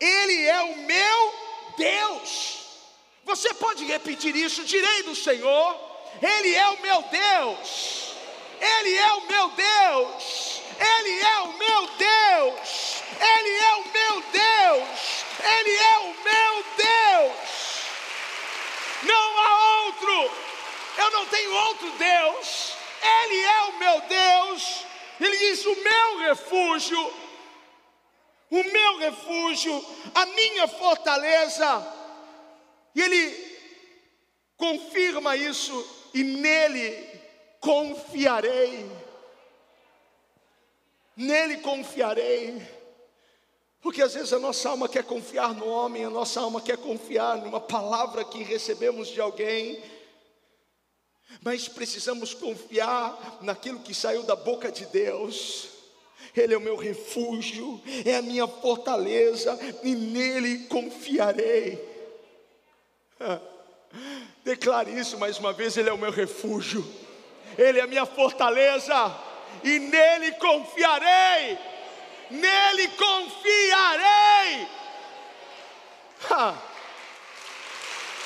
Ele 0.00 0.46
é 0.46 0.62
o 0.62 0.76
meu 0.78 1.34
Deus. 1.76 2.58
Você 3.24 3.54
pode 3.54 3.84
repetir 3.84 4.34
isso? 4.34 4.64
Direi 4.64 5.04
do 5.04 5.14
Senhor, 5.14 5.80
Ele 6.20 6.54
é 6.54 6.68
o 6.68 6.82
meu 6.82 7.02
Deus, 7.02 8.14
Ele 8.60 8.94
é 8.94 9.12
o 9.14 9.26
meu 9.26 9.50
Deus, 9.50 10.59
Ele 10.80 11.20
é 11.20 11.38
o 11.40 11.52
meu 11.58 11.86
Deus, 11.86 13.02
Ele 13.20 13.50
é 13.50 13.74
o 13.74 13.92
meu 13.92 14.22
Deus, 14.32 15.24
Ele 15.44 15.76
é 15.76 15.98
o 15.98 16.14
meu 16.24 16.64
Deus. 16.76 17.36
Não 19.02 19.38
há 19.38 19.84
outro, 19.84 20.30
eu 20.98 21.10
não 21.10 21.26
tenho 21.26 21.54
outro 21.54 21.90
Deus, 21.90 22.74
Ele 23.02 23.40
é 23.40 23.62
o 23.62 23.78
meu 23.78 24.00
Deus, 24.00 24.84
Ele 25.20 25.36
diz: 25.36 25.66
o 25.66 25.76
meu 25.76 26.18
refúgio, 26.18 27.14
o 28.50 28.64
meu 28.64 28.98
refúgio, 28.98 29.84
a 30.14 30.26
minha 30.26 30.66
fortaleza. 30.66 31.96
E 32.94 33.00
ele 33.00 33.50
confirma 34.56 35.36
isso, 35.36 36.10
e 36.12 36.24
nele 36.24 37.08
confiarei. 37.60 38.99
Nele 41.20 41.58
confiarei. 41.58 42.66
Porque 43.82 44.00
às 44.00 44.14
vezes 44.14 44.32
a 44.32 44.38
nossa 44.38 44.70
alma 44.70 44.88
quer 44.88 45.04
confiar 45.04 45.52
no 45.54 45.68
homem, 45.68 46.02
a 46.02 46.08
nossa 46.08 46.40
alma 46.40 46.62
quer 46.62 46.78
confiar 46.78 47.36
numa 47.36 47.60
palavra 47.60 48.24
que 48.24 48.42
recebemos 48.42 49.08
de 49.08 49.20
alguém, 49.20 49.82
mas 51.42 51.68
precisamos 51.68 52.32
confiar 52.32 53.38
naquilo 53.42 53.80
que 53.80 53.92
saiu 53.92 54.22
da 54.22 54.34
boca 54.34 54.72
de 54.72 54.86
Deus. 54.86 55.68
Ele 56.34 56.54
é 56.54 56.56
o 56.56 56.60
meu 56.60 56.76
refúgio, 56.76 57.82
é 58.06 58.16
a 58.16 58.22
minha 58.22 58.48
fortaleza, 58.48 59.58
e 59.82 59.94
nele 59.94 60.66
confiarei. 60.68 61.86
Declare 64.42 64.98
isso 64.98 65.18
mais 65.18 65.38
uma 65.38 65.52
vez: 65.52 65.76
Ele 65.76 65.90
é 65.90 65.92
o 65.92 65.98
meu 65.98 66.10
refúgio, 66.10 66.82
Ele 67.58 67.78
é 67.78 67.82
a 67.82 67.86
minha 67.86 68.06
fortaleza, 68.06 68.94
e 69.62 69.78
nele 69.78 70.32
confiarei. 70.32 71.58
Nele 72.30 72.88
confiarei. 72.88 74.68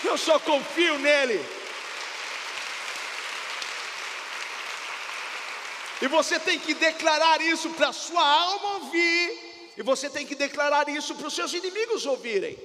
Eu 0.05 0.19
só 0.19 0.39
confio 0.39 0.99
nele. 0.99 1.45
E 6.03 6.09
você 6.09 6.39
tem 6.39 6.59
que 6.59 6.75
declarar 6.75 7.41
isso 7.41 7.71
para 7.71 7.93
sua 7.93 8.23
alma 8.23 8.75
ouvir, 8.75 9.73
e 9.77 9.83
você 9.83 10.11
tem 10.11 10.27
que 10.27 10.35
declarar 10.35 10.89
isso 10.89 11.15
para 11.15 11.29
os 11.29 11.35
seus 11.35 11.53
inimigos 11.55 12.05
ouvirem. 12.05 12.59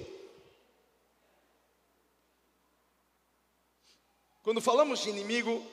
Quando 4.43 4.59
falamos 4.59 5.01
de 5.01 5.09
inimigo, 5.09 5.65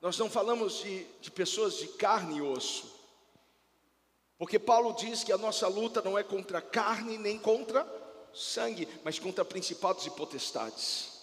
nós 0.00 0.16
não 0.18 0.30
falamos 0.30 0.80
de, 0.80 1.04
de 1.20 1.30
pessoas 1.30 1.76
de 1.76 1.88
carne 1.88 2.38
e 2.38 2.42
osso, 2.42 3.00
porque 4.38 4.58
Paulo 4.58 4.94
diz 4.94 5.22
que 5.22 5.32
a 5.32 5.38
nossa 5.38 5.68
luta 5.68 6.00
não 6.00 6.18
é 6.18 6.22
contra 6.22 6.62
carne 6.62 7.18
nem 7.18 7.38
contra 7.38 7.86
sangue, 8.32 8.88
mas 9.04 9.18
contra 9.18 9.44
principados 9.44 10.06
e 10.06 10.10
potestades. 10.10 11.20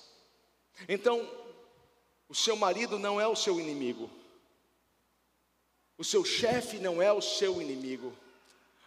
Então, 0.87 1.27
o 2.29 2.35
seu 2.35 2.55
marido 2.55 2.99
não 2.99 3.19
é 3.19 3.27
o 3.27 3.35
seu 3.35 3.59
inimigo. 3.59 4.09
O 5.97 6.03
seu 6.03 6.23
chefe 6.23 6.77
não 6.77 7.01
é 7.01 7.11
o 7.11 7.21
seu 7.21 7.59
inimigo. 7.59 8.13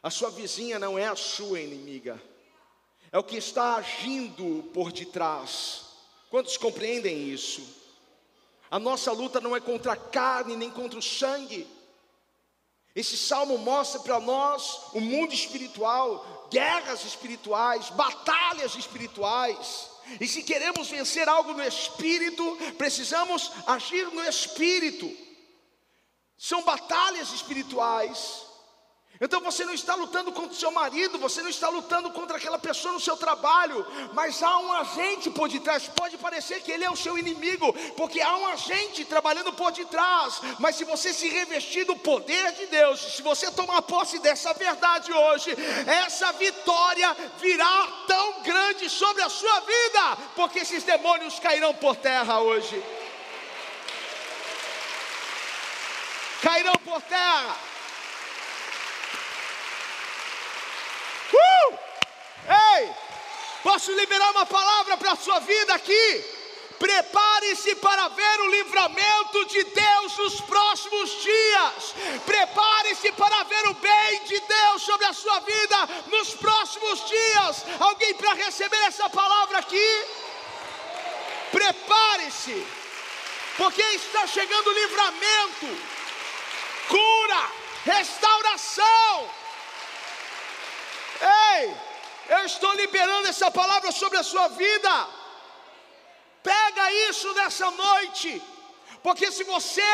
A 0.00 0.10
sua 0.10 0.30
vizinha 0.30 0.78
não 0.78 0.96
é 0.98 1.08
a 1.08 1.16
sua 1.16 1.60
inimiga. 1.60 2.22
É 3.10 3.18
o 3.18 3.24
que 3.24 3.36
está 3.36 3.74
agindo 3.74 4.62
por 4.72 4.92
detrás. 4.92 5.86
Quantos 6.30 6.56
compreendem 6.56 7.28
isso? 7.28 7.79
A 8.70 8.78
nossa 8.78 9.10
luta 9.12 9.40
não 9.40 9.56
é 9.56 9.60
contra 9.60 9.92
a 9.92 9.96
carne 9.96 10.54
nem 10.54 10.70
contra 10.70 10.98
o 10.98 11.02
sangue. 11.02 11.66
Esse 12.94 13.16
salmo 13.16 13.58
mostra 13.58 14.00
para 14.00 14.20
nós 14.20 14.80
o 14.92 15.00
mundo 15.00 15.32
espiritual, 15.32 16.48
guerras 16.50 17.04
espirituais, 17.04 17.88
batalhas 17.90 18.74
espirituais. 18.74 19.90
E 20.20 20.26
se 20.26 20.42
queremos 20.42 20.88
vencer 20.88 21.28
algo 21.28 21.52
no 21.52 21.62
espírito, 21.62 22.56
precisamos 22.76 23.50
agir 23.66 24.06
no 24.12 24.22
espírito. 24.24 25.10
São 26.36 26.62
batalhas 26.62 27.32
espirituais. 27.32 28.49
Então 29.22 29.38
você 29.42 29.66
não 29.66 29.74
está 29.74 29.94
lutando 29.94 30.32
contra 30.32 30.52
o 30.52 30.58
seu 30.58 30.70
marido, 30.70 31.18
você 31.18 31.42
não 31.42 31.50
está 31.50 31.68
lutando 31.68 32.10
contra 32.10 32.38
aquela 32.38 32.58
pessoa 32.58 32.94
no 32.94 33.00
seu 33.00 33.18
trabalho, 33.18 33.86
mas 34.14 34.42
há 34.42 34.58
um 34.58 34.72
agente 34.72 35.28
por 35.28 35.46
detrás. 35.46 35.86
Pode 35.88 36.16
parecer 36.16 36.62
que 36.62 36.72
ele 36.72 36.84
é 36.84 36.90
o 36.90 36.96
seu 36.96 37.18
inimigo, 37.18 37.70
porque 37.98 38.18
há 38.22 38.34
um 38.34 38.46
agente 38.46 39.04
trabalhando 39.04 39.52
por 39.52 39.72
detrás. 39.72 40.40
Mas 40.58 40.76
se 40.76 40.84
você 40.84 41.12
se 41.12 41.28
revestir 41.28 41.84
do 41.84 41.96
poder 41.96 42.52
de 42.52 42.64
Deus, 42.68 42.98
se 43.14 43.20
você 43.20 43.50
tomar 43.50 43.82
posse 43.82 44.18
dessa 44.20 44.54
verdade 44.54 45.12
hoje, 45.12 45.54
essa 45.86 46.32
vitória 46.32 47.14
virá 47.38 47.88
tão 48.06 48.40
grande 48.40 48.88
sobre 48.88 49.22
a 49.22 49.28
sua 49.28 49.60
vida, 49.60 50.16
porque 50.34 50.60
esses 50.60 50.82
demônios 50.82 51.38
cairão 51.38 51.74
por 51.74 51.94
terra 51.94 52.40
hoje. 52.40 52.82
Cairão 56.40 56.72
por 56.82 57.02
terra. 57.02 57.70
Uh! 61.32 61.78
Ei, 62.48 62.90
posso 63.62 63.92
liberar 63.92 64.30
uma 64.30 64.46
palavra 64.46 64.96
para 64.96 65.12
a 65.12 65.16
sua 65.16 65.40
vida 65.40 65.74
aqui? 65.74 66.24
Prepare-se 66.80 67.74
para 67.74 68.08
ver 68.08 68.40
o 68.40 68.50
livramento 68.50 69.44
de 69.44 69.62
Deus 69.64 70.16
nos 70.16 70.40
próximos 70.40 71.10
dias. 71.22 71.94
Prepare-se 72.24 73.12
para 73.12 73.42
ver 73.44 73.68
o 73.68 73.74
bem 73.74 74.24
de 74.24 74.40
Deus 74.40 74.82
sobre 74.82 75.04
a 75.04 75.12
sua 75.12 75.40
vida 75.40 75.76
nos 76.06 76.32
próximos 76.32 77.06
dias. 77.06 77.64
Alguém 77.78 78.14
para 78.14 78.32
receber 78.32 78.82
essa 78.86 79.10
palavra 79.10 79.58
aqui? 79.58 80.06
Prepare-se, 81.52 82.66
porque 83.58 83.82
está 83.82 84.26
chegando 84.26 84.72
livramento, 84.72 85.66
cura, 86.88 87.50
restauração. 87.84 89.30
Ei, 91.20 91.89
eu 92.30 92.44
estou 92.44 92.72
liberando 92.74 93.26
essa 93.28 93.50
palavra 93.50 93.90
sobre 93.90 94.18
a 94.18 94.22
sua 94.22 94.46
vida. 94.48 94.92
Pega 96.42 96.92
isso 97.08 97.32
nessa 97.34 97.68
noite, 97.72 98.40
porque 99.02 99.32
se 99.32 99.42
você 99.44 99.90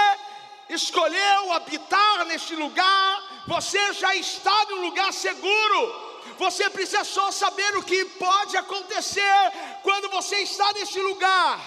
escolheu 0.69 1.53
habitar 1.53 2.27
neste 2.27 2.55
lugar, 2.55 3.45
você 3.47 3.93
já 3.95 4.15
está 4.15 4.67
num 4.67 4.83
lugar 4.83 5.13
seguro. 5.15 6.07
Você 6.39 6.69
precisa 6.69 7.05
só 7.05 7.33
saber 7.33 7.75
o 7.77 7.83
que 7.83 8.05
pode 8.27 8.55
acontecer 8.57 9.53
quando 9.83 10.11
você 10.11 10.37
está 10.41 10.73
nesse 10.75 11.01
lugar. 11.01 11.59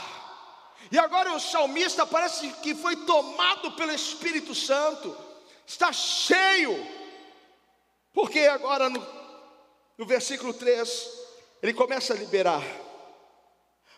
E 0.92 1.00
agora 1.00 1.34
o 1.34 1.40
salmista 1.40 2.06
parece 2.06 2.48
que 2.64 2.76
foi 2.76 2.96
tomado 2.96 3.72
pelo 3.72 3.92
Espírito 3.92 4.54
Santo, 4.54 5.16
está 5.66 5.92
cheio, 5.92 6.88
porque 8.14 8.40
agora 8.42 8.90
no 8.90 9.19
no 10.00 10.06
versículo 10.06 10.54
3, 10.54 11.12
ele 11.62 11.74
começa 11.74 12.14
a 12.14 12.16
liberar, 12.16 12.64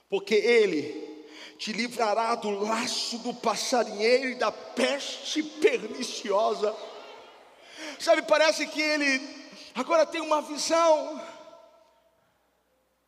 porque 0.09 0.33
ele 0.33 1.27
te 1.59 1.71
livrará 1.71 2.33
do 2.33 2.49
laço 2.49 3.19
do 3.19 3.35
passarinheiro 3.35 4.29
e 4.29 4.33
da 4.33 4.51
peste 4.51 5.43
perniciosa. 5.43 6.75
Sabe, 7.99 8.23
parece 8.23 8.65
que 8.65 8.81
ele 8.81 9.21
agora 9.75 10.03
tem 10.07 10.21
uma 10.21 10.41
visão 10.41 11.23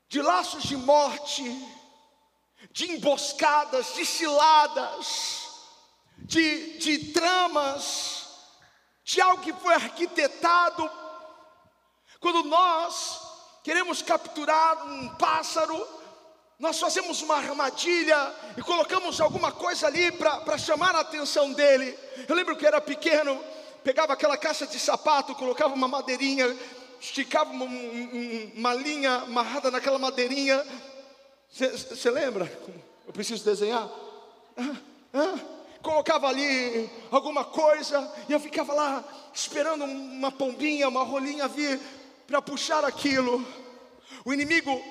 de 0.08 0.21
laços 0.21 0.62
de 0.62 0.77
morte, 0.77 1.43
de 2.71 2.91
emboscadas, 2.91 3.95
de 3.95 4.06
ciladas, 4.06 5.49
de, 6.19 6.77
de 6.77 7.12
tramas, 7.12 8.27
de 9.03 9.19
algo 9.19 9.41
que 9.41 9.51
foi 9.53 9.73
arquitetado 9.73 11.02
quando 12.23 12.41
nós 12.45 13.19
queremos 13.62 14.01
capturar 14.01 14.88
um 14.88 15.09
pássaro, 15.09 15.86
nós 16.57 16.79
fazemos 16.79 17.21
uma 17.21 17.36
armadilha 17.36 18.33
e 18.55 18.62
colocamos 18.62 19.19
alguma 19.19 19.51
coisa 19.51 19.88
ali 19.88 20.09
para 20.13 20.57
chamar 20.57 20.95
a 20.95 21.01
atenção 21.01 21.51
dele. 21.51 21.99
Eu 22.25 22.33
lembro 22.33 22.55
que 22.55 22.65
era 22.65 22.79
pequeno, 22.79 23.38
pegava 23.83 24.13
aquela 24.13 24.38
caixa 24.38 24.65
de 24.65 24.79
sapato, 24.79 25.36
colocava 25.36 25.73
uma 25.73 25.89
madeirinha, 25.89 26.57
esticava 26.97 27.51
uma, 27.51 27.65
uma 27.65 28.73
linha 28.73 29.15
amarrada 29.15 29.69
naquela 29.69 29.99
madeirinha. 29.99 30.65
Você 31.51 32.09
lembra? 32.09 32.49
Eu 33.05 33.12
preciso 33.12 33.43
desenhar. 33.43 33.89
Ah, 34.55 34.75
ah, 35.13 35.39
colocava 35.81 36.29
ali 36.29 36.89
alguma 37.12 37.43
coisa 37.43 38.09
e 38.29 38.31
eu 38.31 38.39
ficava 38.39 38.73
lá 38.73 39.03
esperando 39.33 39.83
uma 39.83 40.31
pombinha, 40.31 40.88
uma 40.88 41.03
rolinha 41.03 41.49
vir 41.49 41.81
para 42.27 42.41
puxar 42.41 42.86
aquilo. 42.86 43.45
O 44.25 44.33
inimigo, 44.33 44.81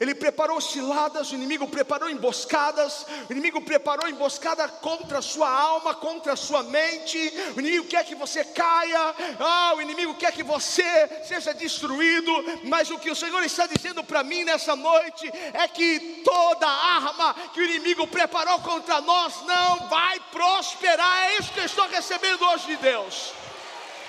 ele 0.00 0.14
preparou 0.14 0.60
ciladas, 0.60 1.30
o 1.30 1.34
inimigo 1.34 1.68
preparou 1.68 2.10
emboscadas, 2.10 3.06
o 3.28 3.32
inimigo 3.32 3.60
preparou 3.60 4.08
emboscada 4.08 4.66
contra 4.66 5.18
a 5.18 5.22
sua 5.22 5.48
alma, 5.48 5.94
contra 5.94 6.32
a 6.32 6.36
sua 6.36 6.62
mente. 6.64 7.18
O 7.54 7.60
inimigo 7.60 7.86
quer 7.86 8.04
que 8.04 8.14
você 8.14 8.44
caia, 8.44 9.14
ah, 9.38 9.74
o 9.76 9.82
inimigo 9.82 10.14
quer 10.14 10.32
que 10.32 10.42
você 10.42 11.22
seja 11.24 11.54
destruído. 11.54 12.32
Mas 12.64 12.90
o 12.90 12.98
que 12.98 13.10
o 13.10 13.16
Senhor 13.16 13.42
está 13.44 13.66
dizendo 13.66 14.02
para 14.02 14.24
mim 14.24 14.42
nessa 14.42 14.74
noite 14.74 15.30
é 15.52 15.68
que 15.68 16.22
toda 16.24 16.66
arma 16.66 17.34
que 17.54 17.60
o 17.60 17.64
inimigo 17.64 18.06
preparou 18.08 18.58
contra 18.60 19.00
nós 19.00 19.42
não 19.46 19.88
vai 19.88 20.18
prosperar. 20.32 21.26
É 21.26 21.38
isso 21.38 21.52
que 21.52 21.60
eu 21.60 21.66
estou 21.66 21.86
recebendo 21.88 22.44
hoje 22.46 22.66
de 22.66 22.76
Deus. 22.78 23.32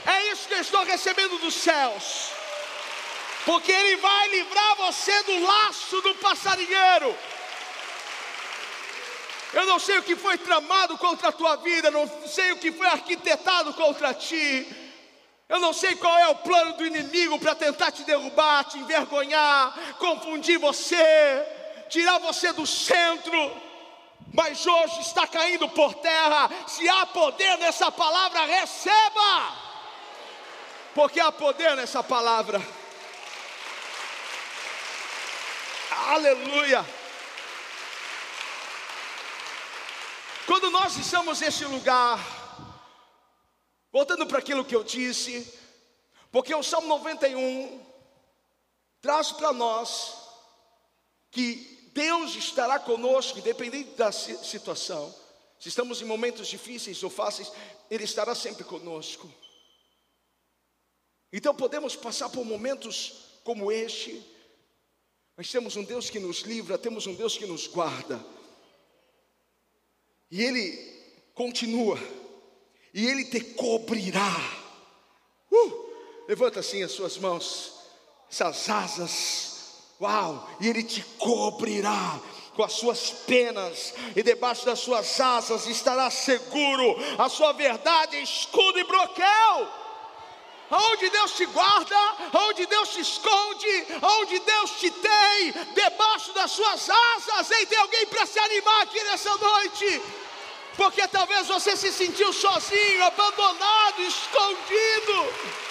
É 0.04 0.32
isso 0.32 0.48
que 0.48 0.56
eu 0.56 0.62
estou 0.62 0.84
recebendo 0.84 1.38
dos 1.38 1.54
céus 1.54 2.41
porque 3.46 3.72
Ele 3.72 3.96
vai 3.98 4.28
livrar 4.30 4.76
você 4.78 5.24
do 5.24 5.44
laço 5.44 6.02
do 6.02 6.16
passarinheiro. 6.16 7.16
Eu 9.54 9.66
não 9.66 9.80
sei 9.80 9.98
o 9.98 10.04
que 10.04 10.16
foi 10.16 10.38
tramado 10.38 10.98
contra 10.98 11.30
a 11.30 11.32
tua 11.32 11.58
vida, 11.58 11.92
não 11.92 12.10
sei 12.28 12.54
o 12.54 12.58
que 12.58 12.72
foi 12.72 12.88
arquitetado 12.88 13.74
contra 13.74 14.14
ti. 14.14 14.66
Eu 15.50 15.60
não 15.60 15.74
sei 15.74 15.96
qual 15.96 16.18
é 16.18 16.30
o 16.30 16.36
plano 16.36 16.74
do 16.74 16.86
inimigo 16.86 17.38
para 17.38 17.54
tentar 17.54 17.92
te 17.92 18.04
derrubar, 18.04 18.64
te 18.64 18.78
envergonhar, 18.78 19.78
confundir 19.98 20.58
você, 20.58 21.46
tirar 21.90 22.20
você 22.20 22.54
do 22.54 22.66
centro 22.66 23.72
mas 24.34 24.66
hoje 24.66 25.02
está 25.02 25.28
caindo 25.28 25.68
por 25.70 25.94
terra. 25.96 26.50
Se 26.68 26.88
há 26.88 27.06
poder 27.08 27.58
nessa 27.58 27.92
palavra, 27.92 28.46
receba, 28.46 29.54
porque 30.96 31.20
há 31.20 31.32
poder 31.32 31.76
nessa 31.76 32.02
palavra. 32.02 32.62
Aleluia. 35.92 36.86
Quando 40.48 40.72
nós 40.72 40.96
estamos 40.96 41.42
nesse 41.42 41.66
lugar, 41.66 42.18
voltando 43.92 44.26
para 44.26 44.40
aquilo 44.40 44.64
que 44.64 44.74
eu 44.76 44.86
disse, 44.86 45.54
porque 46.32 46.56
o 46.56 46.64
Salmo 46.64 46.88
91 46.88 47.86
traz 49.02 49.34
para 49.34 49.52
nós 49.52 50.16
que 51.30 51.90
Deus 51.94 52.36
estará 52.36 52.80
conosco, 52.80 53.40
independente 53.40 53.92
da 53.92 54.14
situação. 54.14 55.14
Se 55.60 55.68
estamos 55.68 56.02
em 56.02 56.06
momentos 56.06 56.48
difíceis 56.48 57.04
ou 57.04 57.10
fáceis, 57.10 57.52
Ele 57.90 58.06
estará 58.06 58.34
sempre 58.34 58.64
conosco. 58.64 59.30
Então 61.34 61.54
podemos 61.54 61.98
passar 61.98 62.30
por 62.30 62.46
momentos 62.46 63.40
como 63.44 63.72
este, 63.72 64.26
mas 65.36 65.50
temos 65.52 65.76
um 65.76 65.84
Deus 65.84 66.10
que 66.10 66.20
nos 66.20 66.42
livra, 66.42 66.78
temos 66.78 67.08
um 67.08 67.14
Deus 67.14 67.38
que 67.38 67.46
nos 67.46 67.68
guarda. 67.68 68.24
E 70.30 70.44
Ele 70.44 70.78
continua, 71.34 72.00
e 72.94 73.06
Ele 73.08 73.26
te 73.26 73.40
cobrirá. 73.42 74.36
Uh, 75.52 75.92
levanta 76.28 76.60
assim 76.60 76.84
as 76.84 76.92
suas 76.92 77.18
mãos, 77.18 77.74
essas 78.30 78.70
asas 78.70 79.52
Uau! 80.02 80.50
E 80.60 80.68
Ele 80.68 80.82
te 80.82 81.04
cobrirá 81.20 82.20
com 82.56 82.64
as 82.64 82.74
suas 82.74 83.12
penas, 83.12 83.94
e 84.14 84.22
debaixo 84.22 84.66
das 84.66 84.80
suas 84.80 85.22
asas 85.22 85.68
estará 85.68 86.10
seguro, 86.10 86.96
a 87.18 87.30
sua 87.30 87.54
verdade 87.54 88.18
escudo 88.22 88.78
e 88.78 88.84
broquel. 88.84 89.81
Aonde 90.72 91.10
Deus 91.10 91.32
te 91.34 91.46
guarda, 91.48 92.16
aonde 92.34 92.66
Deus 92.66 92.90
te 92.90 93.02
esconde, 93.02 93.88
aonde 94.02 94.40
Deus 94.40 94.72
te 94.80 94.90
tem, 94.90 95.52
debaixo 95.74 96.32
das 96.34 96.52
suas 96.52 96.90
asas. 96.90 97.52
Ei, 97.52 97.66
tem 97.66 97.78
alguém 97.78 98.06
para 98.08 98.26
se 98.26 98.40
animar 98.40 98.82
aqui 98.84 99.04
nessa 99.04 99.36
noite? 99.38 100.02
Porque 100.78 101.06
talvez 101.10 101.48
você 101.48 101.76
se 101.76 101.92
sentiu 101.92 102.32
sozinho, 102.32 103.04
abandonado, 103.04 104.02
escondido 104.02 105.62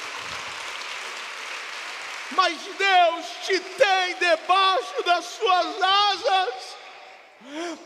mas 2.33 2.59
Deus 2.79 3.27
te 3.45 3.59
tem 3.61 4.15
debaixo 4.17 5.03
das 5.05 5.25
suas 5.25 5.83
asas. 5.83 6.55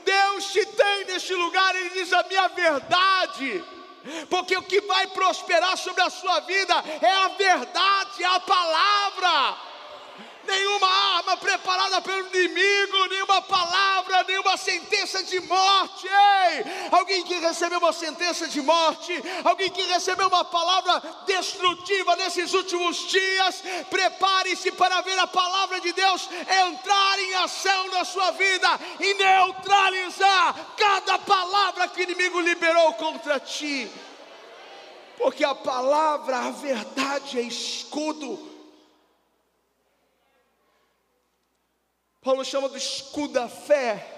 Deus 0.04 0.52
te 0.52 0.66
tem 0.66 1.04
neste 1.06 1.34
lugar, 1.34 1.74
Ele 1.76 1.90
diz 1.90 2.12
a 2.12 2.22
minha 2.24 2.48
verdade, 2.48 3.64
porque 4.28 4.56
o 4.56 4.62
que 4.62 4.80
vai 4.82 5.06
prosperar 5.08 5.76
sobre 5.76 6.02
a 6.02 6.10
sua 6.10 6.40
vida 6.40 6.74
é 7.00 7.12
a 7.12 7.28
verdade, 7.28 8.24
a 8.24 8.40
palavra. 8.40 9.56
Nenhuma 10.46 10.88
arma 11.16 11.36
preparada 11.38 12.02
pelo 12.02 12.26
inimigo, 12.34 13.06
nenhuma 13.08 13.40
palavra, 13.42 14.24
nenhuma 14.24 14.43
sentença 14.56 15.22
de 15.22 15.40
morte. 15.40 16.06
Ei, 16.06 16.64
alguém 16.90 17.22
que 17.24 17.34
recebeu 17.34 17.78
uma 17.78 17.92
sentença 17.92 18.46
de 18.48 18.60
morte, 18.60 19.12
alguém 19.44 19.70
que 19.70 19.82
recebeu 19.82 20.28
uma 20.28 20.44
palavra 20.44 21.02
destrutiva 21.26 22.16
nesses 22.16 22.52
últimos 22.54 23.08
dias, 23.08 23.62
prepare-se 23.90 24.72
para 24.72 25.00
ver 25.00 25.18
a 25.18 25.26
palavra 25.26 25.80
de 25.80 25.92
Deus 25.92 26.28
entrar 26.66 27.18
em 27.18 27.34
ação 27.34 27.88
na 27.88 28.04
sua 28.04 28.30
vida 28.32 28.68
e 29.00 29.14
neutralizar 29.14 30.74
cada 30.76 31.18
palavra 31.18 31.88
que 31.88 32.00
o 32.00 32.04
inimigo 32.04 32.40
liberou 32.40 32.94
contra 32.94 33.40
ti. 33.40 33.90
Porque 35.18 35.44
a 35.44 35.54
palavra, 35.54 36.38
a 36.38 36.50
verdade 36.50 37.38
é 37.38 37.42
escudo 37.42 38.54
Paulo 42.24 42.42
chama 42.42 42.70
do 42.70 42.78
escudo 42.78 43.34
da 43.34 43.50
fé, 43.50 44.13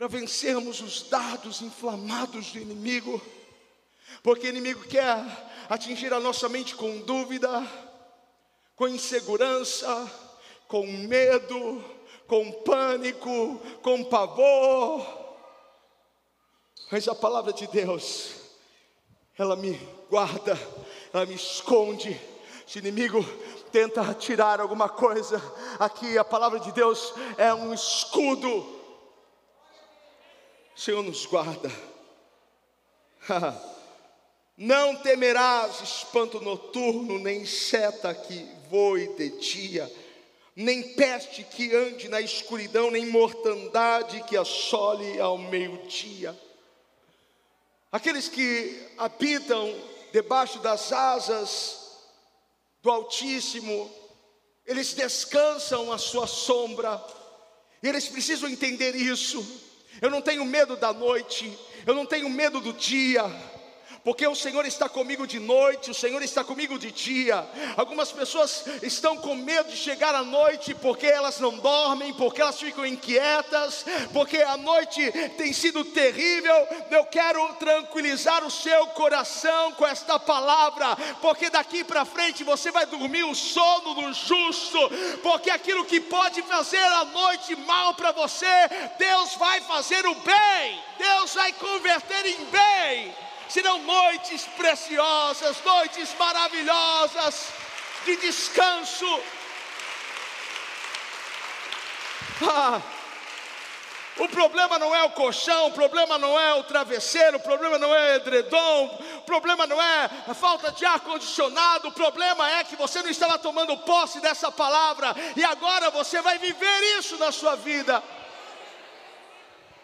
para 0.00 0.08
vencermos 0.08 0.80
os 0.80 1.02
dardos 1.10 1.60
inflamados 1.60 2.52
do 2.52 2.58
inimigo, 2.58 3.20
porque 4.22 4.46
o 4.46 4.48
inimigo 4.48 4.80
quer 4.84 5.22
atingir 5.68 6.10
a 6.14 6.18
nossa 6.18 6.48
mente 6.48 6.74
com 6.74 7.00
dúvida, 7.00 7.62
com 8.74 8.88
insegurança, 8.88 10.10
com 10.66 10.86
medo, 10.86 11.84
com 12.26 12.50
pânico, 12.50 13.60
com 13.82 14.02
pavor. 14.02 15.06
Mas 16.90 17.06
a 17.06 17.14
palavra 17.14 17.52
de 17.52 17.66
Deus, 17.66 18.36
ela 19.36 19.54
me 19.54 19.74
guarda, 20.08 20.58
ela 21.12 21.26
me 21.26 21.34
esconde. 21.34 22.18
Se 22.66 22.78
inimigo 22.78 23.22
tenta 23.70 24.14
tirar 24.14 24.62
alguma 24.62 24.88
coisa, 24.88 25.42
aqui 25.78 26.16
a 26.16 26.24
palavra 26.24 26.58
de 26.58 26.72
Deus 26.72 27.12
é 27.36 27.52
um 27.52 27.74
escudo. 27.74 28.79
Senhor 30.76 31.02
nos 31.02 31.26
guarda. 31.26 31.70
Não 34.56 34.96
temerás 34.96 35.80
espanto 35.80 36.40
noturno, 36.40 37.18
nem 37.18 37.46
seta 37.46 38.14
que 38.14 38.46
voe 38.68 39.08
de 39.16 39.30
dia, 39.40 39.90
nem 40.54 40.82
peste 40.94 41.42
que 41.44 41.74
ande 41.74 42.08
na 42.08 42.20
escuridão, 42.20 42.90
nem 42.90 43.06
mortandade 43.06 44.22
que 44.24 44.36
assole 44.36 45.18
ao 45.18 45.38
meio-dia. 45.38 46.38
Aqueles 47.90 48.28
que 48.28 48.86
habitam 48.98 49.74
debaixo 50.12 50.58
das 50.58 50.92
asas 50.92 51.98
do 52.82 52.90
Altíssimo, 52.90 53.90
eles 54.66 54.92
descansam 54.92 55.90
a 55.90 55.98
sua 55.98 56.26
sombra, 56.26 57.02
e 57.82 57.88
eles 57.88 58.08
precisam 58.08 58.48
entender 58.48 58.94
isso. 58.94 59.69
Eu 60.00 60.10
não 60.10 60.22
tenho 60.22 60.44
medo 60.44 60.76
da 60.76 60.92
noite, 60.92 61.58
eu 61.86 61.94
não 61.94 62.06
tenho 62.06 62.28
medo 62.28 62.60
do 62.60 62.72
dia, 62.72 63.24
porque 64.02 64.26
o 64.26 64.34
Senhor 64.34 64.64
está 64.64 64.88
comigo 64.88 65.26
de 65.26 65.38
noite, 65.38 65.90
o 65.90 65.94
Senhor 65.94 66.22
está 66.22 66.42
comigo 66.42 66.78
de 66.78 66.90
dia. 66.90 67.46
Algumas 67.76 68.10
pessoas 68.10 68.64
estão 68.82 69.16
com 69.16 69.34
medo 69.34 69.70
de 69.70 69.76
chegar 69.76 70.14
à 70.14 70.22
noite 70.22 70.74
porque 70.74 71.06
elas 71.06 71.38
não 71.38 71.58
dormem, 71.58 72.12
porque 72.14 72.40
elas 72.40 72.58
ficam 72.58 72.86
inquietas, 72.86 73.84
porque 74.12 74.38
a 74.38 74.56
noite 74.56 75.12
tem 75.36 75.52
sido 75.52 75.84
terrível. 75.84 76.54
Eu 76.90 77.04
quero 77.06 77.46
tranquilizar 77.54 78.44
o 78.44 78.50
seu 78.50 78.86
coração 78.88 79.72
com 79.72 79.86
esta 79.86 80.18
palavra, 80.18 80.96
porque 81.20 81.50
daqui 81.50 81.84
para 81.84 82.04
frente 82.04 82.42
você 82.42 82.70
vai 82.70 82.86
dormir 82.86 83.24
o 83.24 83.34
sono 83.34 83.94
do 83.94 84.12
justo, 84.14 84.78
porque 85.22 85.50
aquilo 85.50 85.84
que 85.84 86.00
pode 86.00 86.40
fazer 86.42 86.78
a 86.78 87.04
noite 87.04 87.54
mal 87.54 87.92
para 87.94 88.12
você, 88.12 88.46
Deus 88.98 89.34
vai 89.34 89.60
fazer 89.60 90.06
o 90.06 90.14
bem, 90.14 90.82
Deus 90.98 91.34
vai 91.34 91.52
converter 91.52 92.26
em 92.26 92.44
bem 92.46 93.29
serão 93.50 93.80
noites 93.80 94.44
preciosas, 94.56 95.62
noites 95.64 96.14
maravilhosas 96.18 97.48
de 98.04 98.16
descanso. 98.16 99.20
Ah, 102.42 102.80
o 104.18 104.28
problema 104.28 104.78
não 104.78 104.94
é 104.94 105.02
o 105.02 105.10
colchão, 105.10 105.66
o 105.66 105.72
problema 105.72 106.16
não 106.16 106.38
é 106.38 106.54
o 106.54 106.64
travesseiro, 106.64 107.38
o 107.38 107.40
problema 107.40 107.78
não 107.78 107.94
é 107.94 108.12
o 108.12 108.16
edredom, 108.16 108.98
o 109.16 109.22
problema 109.22 109.66
não 109.66 109.80
é 109.80 110.10
a 110.28 110.34
falta 110.34 110.70
de 110.70 110.84
ar-condicionado, 110.84 111.88
o 111.88 111.92
problema 111.92 112.48
é 112.50 112.64
que 112.64 112.76
você 112.76 113.02
não 113.02 113.10
estava 113.10 113.38
tomando 113.38 113.76
posse 113.78 114.20
dessa 114.20 114.52
palavra 114.52 115.14
e 115.36 115.42
agora 115.42 115.90
você 115.90 116.22
vai 116.22 116.38
viver 116.38 116.98
isso 116.98 117.16
na 117.18 117.32
sua 117.32 117.56
vida. 117.56 118.02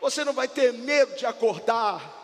Você 0.00 0.24
não 0.24 0.32
vai 0.32 0.46
ter 0.46 0.72
medo 0.72 1.16
de 1.16 1.26
acordar, 1.26 2.15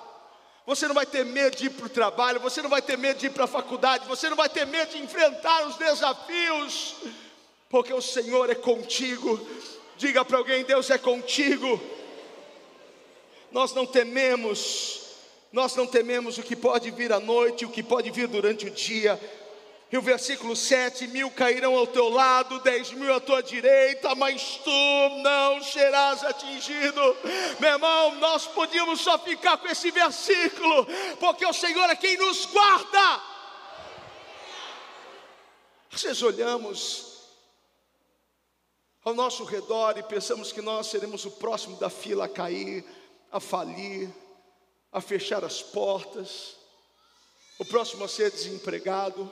você 0.67 0.87
não 0.87 0.95
vai 0.95 1.07
ter 1.07 1.25
medo 1.25 1.57
de 1.57 1.67
ir 1.67 1.71
para 1.71 1.87
o 1.87 1.91
trabalho, 1.91 2.41
você 2.41 2.63
não 2.63 2.71
vai 2.71 2.81
ter 2.81 2.97
medo 2.97 3.19
de 3.19 3.27
ir 3.27 3.31
para 3.31 3.45
a 3.45 3.49
faculdade, 3.49 4.07
você 4.07 4.29
não 4.29 4.37
vai 4.37 4.49
ter 4.49 4.67
medo 4.67 4.93
de 4.93 5.03
enfrentar 5.03 5.67
os 5.67 5.77
desafios, 5.77 6.97
porque 7.69 7.93
o 7.93 8.01
Senhor 8.01 8.49
é 8.49 8.55
contigo. 8.55 9.41
Diga 9.97 10.25
para 10.25 10.39
alguém: 10.39 10.65
Deus 10.65 10.91
é 10.91 10.99
contigo. 10.99 11.81
Nós 13.51 13.75
não 13.75 13.85
tememos, 13.85 15.01
nós 15.53 15.75
não 15.77 15.87
tememos 15.87 16.39
o 16.39 16.43
que 16.43 16.57
pode 16.57 16.91
vir 16.91 17.13
à 17.13 17.21
noite, 17.21 17.65
o 17.65 17.71
que 17.71 17.83
pode 17.83 18.11
vir 18.11 18.27
durante 18.29 18.67
o 18.67 18.71
dia, 18.71 19.21
e 19.93 19.99
o 19.99 20.03
versículo 20.03 20.57
7: 20.57 21.07
mil 21.09 21.31
cairão 21.31 21.77
ao 21.77 21.87
teu 21.87 22.09
lado, 22.09 22.59
dez 22.61 22.91
mil 22.93 23.15
à 23.15 23.21
tua 23.21 23.43
direita, 23.43 24.15
mas 24.15 24.57
tu 24.65 25.19
não 25.23 25.63
serás 25.63 26.25
atingido. 26.25 27.17
Meu 27.61 27.73
irmão, 27.73 28.15
nós 28.15 28.47
podíamos 28.47 29.03
só 29.03 29.19
ficar 29.19 29.59
com 29.59 29.69
esse 29.69 29.91
versículo, 29.91 30.87
porque 31.21 31.45
o 31.45 31.53
Senhor 31.53 31.91
é 31.91 31.95
quem 31.95 32.17
nos 32.17 32.47
guarda. 32.47 33.23
Vezes 35.91 36.23
olhamos 36.23 37.13
ao 39.05 39.13
nosso 39.13 39.45
redor 39.45 39.99
e 39.99 40.03
pensamos 40.03 40.51
que 40.51 40.63
nós 40.63 40.87
seremos 40.87 41.27
o 41.27 41.31
próximo 41.33 41.77
da 41.77 41.91
fila 41.91 42.25
a 42.25 42.29
cair, 42.29 42.83
a 43.31 43.39
falir, 43.39 44.09
a 44.91 45.03
fechar 45.03 45.45
as 45.45 45.61
portas, 45.61 46.57
o 47.59 47.65
próximo 47.65 48.05
a 48.05 48.09
ser 48.09 48.31
desempregado, 48.31 49.31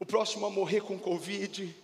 o 0.00 0.06
próximo 0.06 0.46
a 0.46 0.50
morrer 0.50 0.80
com 0.80 0.98
Covid. 0.98 1.76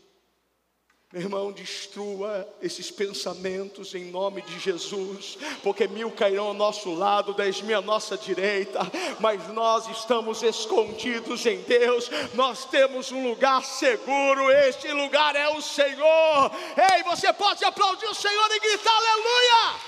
Meu 1.13 1.23
irmão, 1.23 1.53
destrua 1.53 2.49
esses 2.61 2.91
pensamentos 2.91 3.95
em 3.95 4.07
nome 4.07 4.43
de 4.43 4.59
Jesus, 4.59 5.39
porque 5.63 5.87
mil 5.87 6.11
cairão 6.11 6.49
ao 6.49 6.55
nosso 6.55 6.93
lado, 6.95 7.33
dez 7.35 7.61
mil 7.61 7.79
à 7.79 7.81
nossa 7.81 8.17
direita, 8.17 8.81
mas 9.21 9.47
nós 9.49 9.87
estamos 9.89 10.43
escondidos 10.43 11.47
em 11.47 11.61
Deus, 11.63 12.11
nós 12.35 12.65
temos 12.65 13.13
um 13.13 13.29
lugar 13.29 13.65
seguro, 13.65 14.51
este 14.51 14.91
lugar 14.93 15.37
é 15.37 15.49
o 15.51 15.63
Senhor. 15.63 16.51
Ei, 16.95 17.03
você 17.05 17.33
pode 17.35 17.65
aplaudir 17.65 18.07
o 18.07 18.15
Senhor 18.15 18.51
e 18.51 18.61
gritar 18.61 18.97
aleluia! 18.97 19.81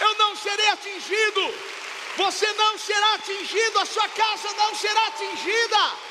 Eu 0.00 0.14
não 0.18 0.36
serei 0.36 0.68
atingido, 0.68 1.54
você 2.16 2.50
não 2.52 2.78
será 2.78 3.14
atingido, 3.14 3.78
a 3.80 3.84
sua 3.84 4.08
casa 4.08 4.52
não 4.54 4.74
será 4.74 5.06
atingida. 5.08 6.07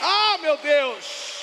Ah, 0.00 0.38
meu 0.38 0.56
Deus! 0.58 1.34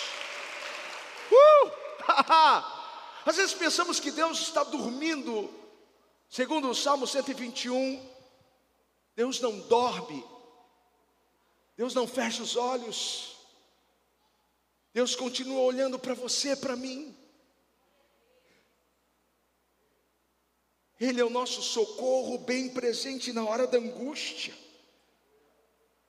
Uh! 1.31 1.71
Às 3.25 3.35
vezes 3.35 3.53
pensamos 3.53 3.99
que 3.99 4.11
Deus 4.11 4.39
está 4.39 4.63
dormindo. 4.63 5.53
Segundo 6.29 6.69
o 6.69 6.75
Salmo 6.75 7.05
121, 7.05 8.09
Deus 9.15 9.39
não 9.41 9.59
dorme. 9.59 10.25
Deus 11.75 11.93
não 11.93 12.07
fecha 12.07 12.41
os 12.41 12.55
olhos. 12.55 13.35
Deus 14.93 15.15
continua 15.15 15.61
olhando 15.61 15.99
para 15.99 16.13
você, 16.13 16.55
para 16.55 16.75
mim. 16.75 17.15
Ele 20.99 21.21
é 21.21 21.25
o 21.25 21.29
nosso 21.29 21.61
socorro 21.61 22.39
bem 22.39 22.69
presente 22.69 23.31
na 23.31 23.43
hora 23.43 23.67
da 23.67 23.77
angústia. 23.77 24.55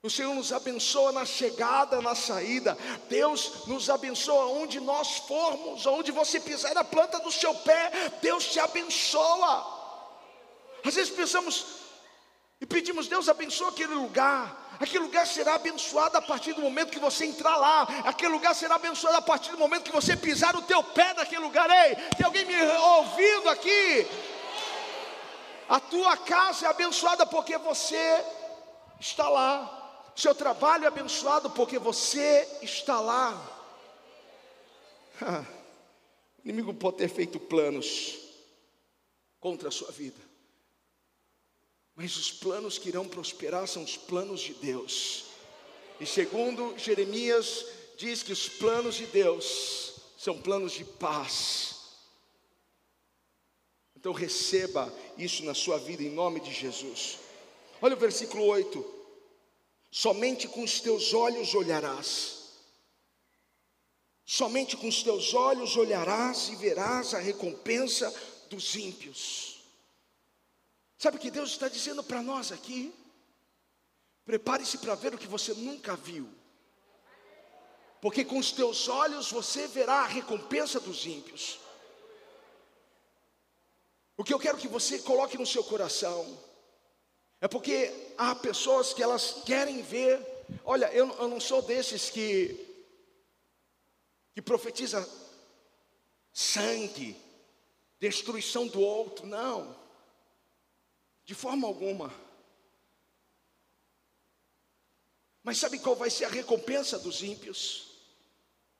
O 0.01 0.09
Senhor 0.09 0.33
nos 0.33 0.53
abençoa 0.53 1.11
na 1.11 1.25
chegada, 1.25 2.01
na 2.01 2.15
saída. 2.15 2.77
Deus 3.09 3.67
nos 3.67 3.89
abençoa 3.89 4.45
onde 4.45 4.79
nós 4.79 5.17
formos, 5.27 5.85
onde 5.85 6.09
você 6.09 6.39
pisar 6.39 6.73
na 6.73 6.85
planta 6.85 7.19
do 7.19 7.29
seu 7.29 7.53
pé, 7.53 7.91
Deus 8.21 8.45
te 8.45 8.61
abençoa. 8.61 9.77
Às 10.85 10.95
vezes 10.95 11.13
pensamos 11.13 11.65
e 12.61 12.65
pedimos, 12.65 13.09
Deus 13.09 13.27
abençoa 13.27 13.71
aquele 13.71 13.93
lugar. 13.93 14.77
Aquele 14.79 15.03
lugar 15.03 15.27
será 15.27 15.55
abençoado 15.55 16.17
a 16.17 16.21
partir 16.21 16.53
do 16.53 16.61
momento 16.61 16.91
que 16.91 16.99
você 16.99 17.25
entrar 17.25 17.57
lá. 17.57 17.81
Aquele 18.05 18.31
lugar 18.31 18.55
será 18.55 18.75
abençoado 18.75 19.17
a 19.17 19.21
partir 19.21 19.51
do 19.51 19.57
momento 19.57 19.83
que 19.83 19.91
você 19.91 20.15
pisar 20.15 20.55
o 20.55 20.61
teu 20.61 20.81
pé 20.81 21.13
naquele 21.13 21.41
lugar. 21.41 21.69
Ei, 21.69 21.95
tem 22.15 22.25
alguém 22.25 22.45
me 22.45 22.55
ouvindo 22.55 23.49
aqui? 23.49 24.07
A 25.67 25.81
tua 25.81 26.15
casa 26.15 26.67
é 26.67 26.69
abençoada 26.69 27.25
porque 27.25 27.57
você 27.57 28.23
está 28.97 29.27
lá. 29.27 29.78
Seu 30.19 30.35
trabalho 30.35 30.83
é 30.83 30.87
abençoado 30.87 31.49
porque 31.51 31.79
você 31.79 32.45
está 32.61 32.99
lá. 32.99 33.55
O 36.39 36.47
inimigo 36.47 36.73
pode 36.73 36.95
ter 36.95 37.09
feito 37.09 37.37
planos 37.37 38.17
contra 39.41 39.67
a 39.67 39.71
sua 39.71 39.91
vida, 39.91 40.19
mas 41.93 42.15
os 42.15 42.31
planos 42.31 42.77
que 42.77 42.87
irão 42.87 43.05
prosperar 43.05 43.67
são 43.67 43.83
os 43.83 43.97
planos 43.97 44.39
de 44.39 44.53
Deus. 44.53 45.25
E 45.99 46.05
segundo 46.05 46.77
Jeremias, 46.77 47.65
diz 47.97 48.23
que 48.23 48.31
os 48.31 48.47
planos 48.47 48.95
de 48.95 49.05
Deus 49.07 49.95
são 50.17 50.41
planos 50.41 50.71
de 50.71 50.85
paz. 50.85 51.75
Então 53.97 54.13
receba 54.13 54.91
isso 55.17 55.43
na 55.43 55.53
sua 55.53 55.77
vida 55.77 56.03
em 56.03 56.09
nome 56.09 56.39
de 56.39 56.53
Jesus. 56.53 57.19
Olha 57.81 57.97
o 57.97 57.99
versículo 57.99 58.45
8. 58.45 58.98
Somente 59.91 60.47
com 60.47 60.63
os 60.63 60.79
teus 60.79 61.13
olhos 61.13 61.55
olharás. 61.55 62.39
Somente 64.25 64.77
com 64.77 64.87
os 64.87 65.01
teus 65.01 65.33
olhos 65.33 65.75
olharás 65.75 66.49
e 66.49 66.55
verás 66.55 67.13
a 67.13 67.19
recompensa 67.19 68.13
dos 68.49 68.75
ímpios. 68.75 69.63
Sabe 70.97 71.17
o 71.17 71.19
que 71.19 71.31
Deus 71.31 71.51
está 71.51 71.67
dizendo 71.67 72.03
para 72.03 72.21
nós 72.21 72.51
aqui? 72.51 72.93
Prepare-se 74.25 74.77
para 74.77 74.93
ver 74.93 75.15
o 75.15 75.17
que 75.17 75.27
você 75.27 75.53
nunca 75.53 75.95
viu. 75.95 76.29
Porque 77.99 78.23
com 78.23 78.37
os 78.37 78.51
teus 78.51 78.87
olhos 78.87 79.31
você 79.31 79.67
verá 79.67 80.01
a 80.01 80.07
recompensa 80.07 80.79
dos 80.79 81.05
ímpios. 81.05 81.59
O 84.15 84.23
que 84.23 84.33
eu 84.33 84.39
quero 84.39 84.57
que 84.57 84.67
você 84.67 84.99
coloque 84.99 85.37
no 85.37 85.45
seu 85.45 85.63
coração 85.63 86.37
é 87.41 87.47
porque 87.47 88.13
há 88.17 88.35
pessoas 88.35 88.93
que 88.93 89.01
elas 89.01 89.41
querem 89.45 89.81
ver. 89.81 90.19
Olha, 90.65 90.91
eu, 90.93 91.07
eu 91.17 91.27
não 91.27 91.39
sou 91.39 91.61
desses 91.61 92.09
que 92.09 92.65
que 94.33 94.41
profetiza 94.41 95.07
sangue, 96.31 97.19
destruição 97.99 98.67
do 98.67 98.79
outro, 98.79 99.25
não. 99.25 99.75
De 101.25 101.35
forma 101.35 101.67
alguma. 101.67 102.13
Mas 105.43 105.57
sabe 105.57 105.79
qual 105.79 105.95
vai 105.95 106.09
ser 106.09 106.25
a 106.25 106.29
recompensa 106.29 106.97
dos 106.97 107.21
ímpios? 107.21 107.87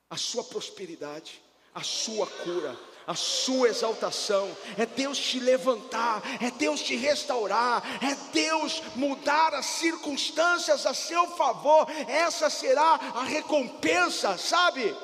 A 0.10 0.18
sua 0.18 0.44
prosperidade, 0.44 1.42
a 1.74 1.84
sua 1.84 2.26
cura, 2.26 2.78
a 3.10 3.16
sua 3.16 3.70
exaltação, 3.70 4.56
é 4.78 4.86
Deus 4.86 5.18
te 5.18 5.40
levantar, 5.40 6.22
é 6.40 6.52
Deus 6.52 6.80
te 6.80 6.96
restaurar, 6.96 7.82
é 8.04 8.14
Deus 8.32 8.84
mudar 8.96 9.52
as 9.56 9.66
circunstâncias 9.66 10.86
a 10.86 10.94
seu 10.94 11.26
favor, 11.36 11.90
essa 12.08 12.52
será 12.52 12.84
a 13.16 13.24
recompensa, 13.24 14.38
sabe? 14.38 14.96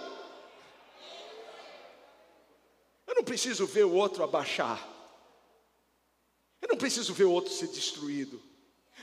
Eu 3.08 3.16
não 3.16 3.24
preciso 3.24 3.66
ver 3.66 3.86
o 3.86 3.94
outro 3.94 4.24
abaixar, 4.24 4.88
eu 6.62 6.70
não 6.70 6.78
preciso 6.78 7.12
ver 7.12 7.24
o 7.24 7.32
outro 7.32 7.52
ser 7.52 7.70
destruído, 7.70 8.40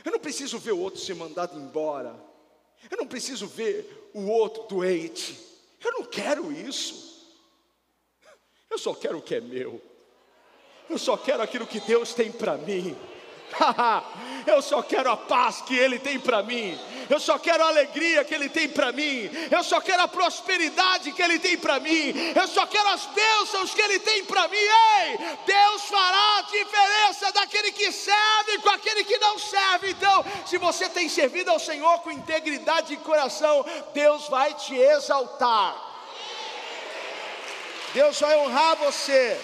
eu 0.04 0.12
não 0.12 0.20
preciso 0.20 0.60
ver 0.60 0.74
o 0.74 0.78
outro 0.78 1.00
ser 1.00 1.16
mandado 1.16 1.58
embora, 1.58 2.14
eu 2.88 2.96
não 2.96 3.08
preciso 3.08 3.48
ver 3.48 4.12
o 4.14 4.28
outro 4.28 4.62
doente, 4.68 5.36
eu 5.84 5.90
não 5.90 6.04
quero 6.04 6.52
isso. 6.52 7.11
Eu 8.72 8.78
só 8.78 8.94
quero 8.94 9.18
o 9.18 9.22
que 9.22 9.34
é 9.34 9.40
meu. 9.40 9.82
Eu 10.88 10.96
só 10.96 11.14
quero 11.14 11.42
aquilo 11.42 11.66
que 11.66 11.78
Deus 11.80 12.14
tem 12.14 12.32
para 12.32 12.56
mim. 12.56 12.96
eu 14.46 14.62
só 14.62 14.82
quero 14.82 15.10
a 15.10 15.16
paz 15.16 15.60
que 15.60 15.76
Ele 15.76 15.98
tem 15.98 16.18
para 16.18 16.42
mim. 16.42 16.80
Eu 17.10 17.20
só 17.20 17.38
quero 17.38 17.62
a 17.62 17.68
alegria 17.68 18.24
que 18.24 18.34
Ele 18.34 18.48
tem 18.48 18.70
para 18.70 18.90
mim. 18.90 19.28
Eu 19.50 19.62
só 19.62 19.78
quero 19.78 20.04
a 20.04 20.08
prosperidade 20.08 21.12
que 21.12 21.20
Ele 21.20 21.38
tem 21.38 21.58
para 21.58 21.78
mim. 21.80 22.14
Eu 22.34 22.48
só 22.48 22.64
quero 22.64 22.88
as 22.88 23.04
bênçãos 23.04 23.74
que 23.74 23.82
Ele 23.82 23.98
tem 23.98 24.24
para 24.24 24.48
mim. 24.48 24.56
Ei, 24.56 25.18
Deus 25.44 25.82
fará 25.82 26.38
a 26.38 26.42
diferença 26.50 27.30
daquele 27.30 27.72
que 27.72 27.92
serve 27.92 28.56
com 28.62 28.70
aquele 28.70 29.04
que 29.04 29.18
não 29.18 29.38
serve. 29.38 29.90
Então, 29.90 30.24
se 30.46 30.56
você 30.56 30.88
tem 30.88 31.10
servido 31.10 31.50
ao 31.50 31.58
Senhor 31.58 31.98
com 31.98 32.10
integridade 32.10 32.88
de 32.88 32.96
coração, 32.96 33.66
Deus 33.92 34.28
vai 34.28 34.54
te 34.54 34.74
exaltar. 34.74 35.91
Deus 37.94 38.20
vai 38.20 38.36
honrar 38.36 38.76
você. 38.76 39.38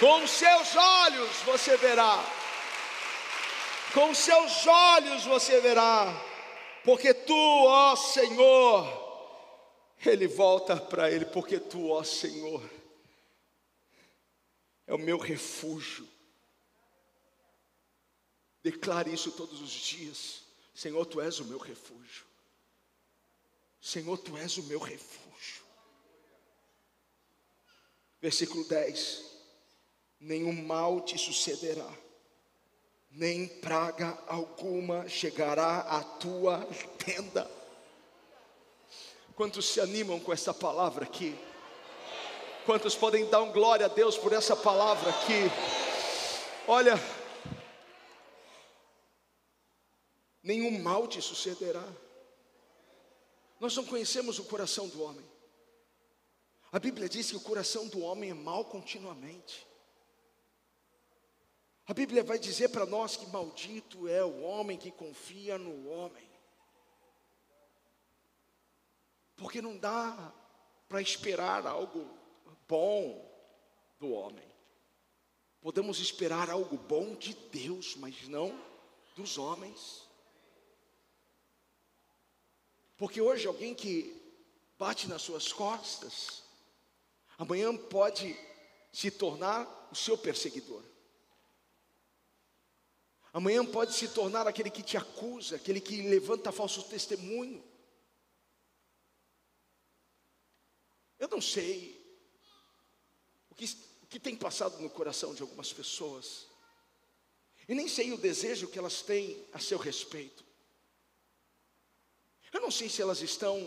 Com 0.00 0.26
seus 0.26 0.74
olhos 0.74 1.30
você 1.44 1.76
verá. 1.76 2.24
Com 3.92 4.14
seus 4.14 4.66
olhos 4.66 5.24
você 5.24 5.60
verá. 5.60 6.12
Porque 6.84 7.14
tu, 7.14 7.34
ó 7.34 7.94
Senhor, 7.96 9.04
ele 10.04 10.26
volta 10.26 10.76
para 10.76 11.10
ele, 11.10 11.24
porque 11.24 11.58
tu, 11.58 11.90
ó 11.90 12.02
Senhor, 12.02 12.62
é 14.86 14.94
o 14.94 14.98
meu 14.98 15.16
refúgio. 15.16 16.06
Declare 18.62 19.12
isso 19.12 19.30
todos 19.32 19.60
os 19.60 19.70
dias. 19.70 20.42
Senhor, 20.74 21.04
tu 21.06 21.20
és 21.20 21.38
o 21.38 21.44
meu 21.44 21.58
refúgio. 21.58 22.24
Senhor, 23.80 24.16
tu 24.18 24.36
és 24.36 24.56
o 24.56 24.62
meu 24.64 24.78
refúgio. 24.78 25.23
Versículo 28.24 28.64
10: 28.64 29.22
Nenhum 30.18 30.64
mal 30.64 31.02
te 31.02 31.18
sucederá, 31.18 31.92
nem 33.10 33.46
praga 33.46 34.18
alguma 34.26 35.06
chegará 35.06 35.80
à 35.80 36.02
tua 36.02 36.66
tenda. 37.04 37.46
Quantos 39.36 39.68
se 39.68 39.78
animam 39.78 40.18
com 40.18 40.32
essa 40.32 40.54
palavra 40.54 41.04
aqui? 41.04 41.38
Quantos 42.64 42.94
podem 42.94 43.28
dar 43.28 43.42
um 43.42 43.52
glória 43.52 43.84
a 43.84 43.90
Deus 43.90 44.16
por 44.16 44.32
essa 44.32 44.56
palavra 44.56 45.10
aqui? 45.10 45.42
Olha, 46.66 46.94
nenhum 50.42 50.82
mal 50.82 51.06
te 51.06 51.20
sucederá. 51.20 51.86
Nós 53.60 53.76
não 53.76 53.84
conhecemos 53.84 54.38
o 54.38 54.44
coração 54.44 54.88
do 54.88 55.02
homem. 55.02 55.33
A 56.74 56.80
Bíblia 56.80 57.08
diz 57.08 57.30
que 57.30 57.36
o 57.36 57.40
coração 57.40 57.86
do 57.86 58.00
homem 58.00 58.30
é 58.30 58.34
mau 58.34 58.64
continuamente. 58.64 59.64
A 61.86 61.94
Bíblia 61.94 62.24
vai 62.24 62.36
dizer 62.36 62.70
para 62.70 62.84
nós 62.84 63.16
que 63.16 63.28
maldito 63.28 64.08
é 64.08 64.24
o 64.24 64.40
homem 64.40 64.76
que 64.76 64.90
confia 64.90 65.56
no 65.56 65.88
homem. 65.88 66.28
Porque 69.36 69.62
não 69.62 69.78
dá 69.78 70.34
para 70.88 71.00
esperar 71.00 71.64
algo 71.64 72.10
bom 72.66 73.24
do 74.00 74.10
homem. 74.10 74.48
Podemos 75.60 76.00
esperar 76.00 76.50
algo 76.50 76.76
bom 76.76 77.14
de 77.14 77.34
Deus, 77.52 77.94
mas 77.94 78.26
não 78.26 78.60
dos 79.14 79.38
homens. 79.38 80.08
Porque 82.96 83.20
hoje 83.20 83.46
alguém 83.46 83.76
que 83.76 84.20
bate 84.76 85.06
nas 85.06 85.22
suas 85.22 85.52
costas, 85.52 86.42
amanhã 87.38 87.76
pode 87.76 88.36
se 88.92 89.10
tornar 89.10 89.88
o 89.90 89.94
seu 89.94 90.16
perseguidor. 90.16 90.82
Amanhã 93.32 93.66
pode 93.66 93.92
se 93.94 94.08
tornar 94.08 94.46
aquele 94.46 94.70
que 94.70 94.82
te 94.82 94.96
acusa, 94.96 95.56
aquele 95.56 95.80
que 95.80 96.02
levanta 96.02 96.52
falso 96.52 96.84
testemunho. 96.84 97.64
Eu 101.18 101.26
não 101.28 101.40
sei 101.40 102.00
o 103.50 103.54
que, 103.56 103.64
o 104.02 104.06
que 104.06 104.20
tem 104.20 104.36
passado 104.36 104.78
no 104.80 104.88
coração 104.88 105.34
de 105.34 105.42
algumas 105.42 105.72
pessoas, 105.72 106.46
e 107.68 107.74
nem 107.74 107.88
sei 107.88 108.12
o 108.12 108.18
desejo 108.18 108.68
que 108.68 108.78
elas 108.78 109.02
têm 109.02 109.44
a 109.52 109.58
seu 109.58 109.78
respeito. 109.78 110.44
Eu 112.52 112.60
não 112.60 112.70
sei 112.70 112.88
se 112.88 113.02
elas 113.02 113.20
estão, 113.20 113.58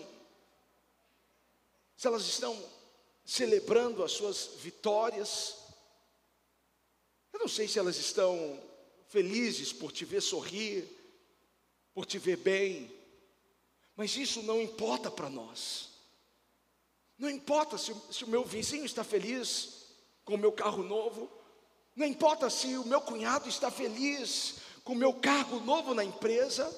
se 1.98 2.08
elas 2.08 2.26
estão 2.26 2.77
celebrando 3.28 4.06
as 4.06 4.14
suas 4.14 4.52
vitórias. 4.62 5.58
Eu 7.34 7.42
não 7.42 7.48
sei 7.50 7.68
se 7.68 7.78
elas 7.78 7.98
estão 7.98 8.58
felizes 9.10 9.74
por 9.74 9.92
te 9.92 10.06
ver 10.06 10.22
sorrir, 10.22 10.88
por 11.94 12.06
te 12.06 12.18
ver 12.18 12.38
bem, 12.38 12.90
mas 13.98 14.16
isso 14.16 14.42
não 14.44 14.62
importa 14.62 15.12
para 15.12 15.30
nós. 15.30 15.90
Não 17.18 17.30
importa 17.30 17.78
se, 17.78 17.94
se, 18.12 18.24
o 18.24 18.30
meu 18.30 18.46
vizinho 18.46 18.86
está 18.86 19.04
feliz 19.04 19.88
com 20.24 20.36
o 20.36 20.38
meu 20.38 20.54
carro 20.54 20.82
novo, 20.82 21.30
não 21.98 22.06
importa 22.06 22.50
se 22.50 22.78
o 22.78 22.86
meu 22.86 23.02
cunhado 23.02 23.50
está 23.50 23.70
feliz 23.70 24.56
com 24.86 24.94
o 24.94 24.96
meu 24.96 25.14
cargo 25.14 25.60
novo 25.60 25.94
na 25.94 26.04
empresa, 26.04 26.74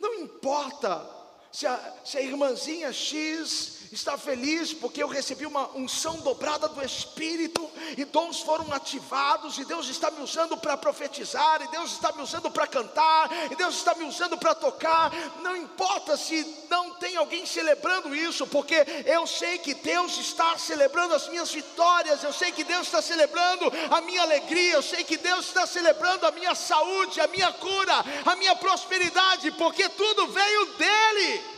não 0.00 0.14
importa 0.14 1.08
se 1.52 1.68
a, 1.68 2.02
se 2.04 2.18
a 2.18 2.22
irmãzinha 2.22 2.92
X 2.92 3.83
está 3.94 4.18
feliz 4.18 4.72
porque 4.72 5.02
eu 5.02 5.08
recebi 5.08 5.46
uma 5.46 5.70
unção 5.74 6.16
dobrada 6.16 6.68
do 6.68 6.84
Espírito 6.84 7.70
e 7.96 8.04
dons 8.04 8.40
foram 8.40 8.72
ativados, 8.72 9.58
e 9.58 9.64
Deus 9.64 9.88
está 9.88 10.10
me 10.10 10.20
usando 10.20 10.56
para 10.56 10.76
profetizar, 10.76 11.62
e 11.62 11.68
Deus 11.68 11.92
está 11.92 12.12
me 12.12 12.22
usando 12.22 12.50
para 12.50 12.66
cantar, 12.66 13.30
e 13.50 13.56
Deus 13.56 13.76
está 13.76 13.94
me 13.94 14.04
usando 14.04 14.36
para 14.36 14.54
tocar. 14.54 15.12
Não 15.40 15.56
importa 15.56 16.16
se 16.16 16.66
não 16.68 16.94
tem 16.94 17.16
alguém 17.16 17.46
celebrando 17.46 18.14
isso, 18.14 18.46
porque 18.46 18.74
eu 19.06 19.26
sei 19.26 19.58
que 19.58 19.74
Deus 19.74 20.18
está 20.18 20.58
celebrando 20.58 21.14
as 21.14 21.28
minhas 21.28 21.50
vitórias, 21.50 22.22
eu 22.22 22.32
sei 22.32 22.52
que 22.52 22.64
Deus 22.64 22.86
está 22.86 23.00
celebrando 23.00 23.72
a 23.90 24.00
minha 24.00 24.22
alegria, 24.22 24.74
eu 24.74 24.82
sei 24.82 25.04
que 25.04 25.16
Deus 25.16 25.46
está 25.46 25.66
celebrando 25.66 26.26
a 26.26 26.32
minha 26.32 26.54
saúde, 26.54 27.20
a 27.20 27.28
minha 27.28 27.52
cura, 27.52 28.04
a 28.26 28.36
minha 28.36 28.56
prosperidade, 28.56 29.50
porque 29.52 29.88
tudo 29.88 30.26
veio 30.28 30.66
dEle. 30.76 31.53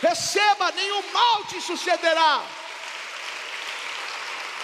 Receba, 0.00 0.70
nenhum 0.72 1.02
mal 1.12 1.44
te 1.44 1.60
sucederá, 1.60 2.44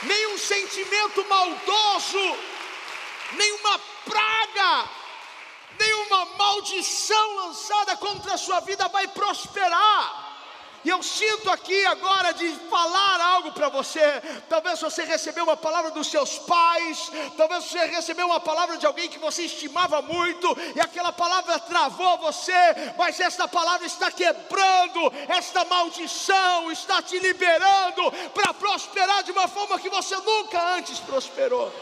nenhum 0.02 0.36
sentimento 0.36 1.24
maldoso, 1.26 2.36
nenhuma 3.32 3.78
praga, 4.04 4.90
nenhuma 5.78 6.24
maldição 6.36 7.36
lançada 7.36 7.96
contra 7.96 8.34
a 8.34 8.38
sua 8.38 8.60
vida 8.60 8.86
vai 8.88 9.08
prosperar. 9.08 10.21
E 10.84 10.88
eu 10.88 11.02
sinto 11.02 11.48
aqui 11.50 11.86
agora 11.86 12.32
de 12.32 12.50
falar 12.68 13.20
algo 13.20 13.52
para 13.52 13.68
você. 13.68 14.00
Talvez 14.48 14.80
você 14.80 15.04
recebeu 15.04 15.44
uma 15.44 15.56
palavra 15.56 15.92
dos 15.92 16.08
seus 16.08 16.38
pais, 16.38 17.10
talvez 17.36 17.64
você 17.64 17.84
recebeu 17.86 18.26
uma 18.26 18.40
palavra 18.40 18.76
de 18.76 18.86
alguém 18.86 19.08
que 19.08 19.18
você 19.18 19.42
estimava 19.42 20.02
muito, 20.02 20.56
e 20.74 20.80
aquela 20.80 21.12
palavra 21.12 21.58
travou 21.60 22.18
você, 22.18 22.52
mas 22.98 23.20
esta 23.20 23.46
palavra 23.46 23.86
está 23.86 24.10
quebrando 24.10 25.12
esta 25.28 25.64
maldição, 25.64 26.70
está 26.72 27.00
te 27.00 27.18
liberando 27.18 28.10
para 28.34 28.52
prosperar 28.52 29.22
de 29.22 29.30
uma 29.30 29.46
forma 29.46 29.78
que 29.78 29.88
você 29.88 30.16
nunca 30.16 30.60
antes 30.74 30.98
prosperou. 30.98 31.72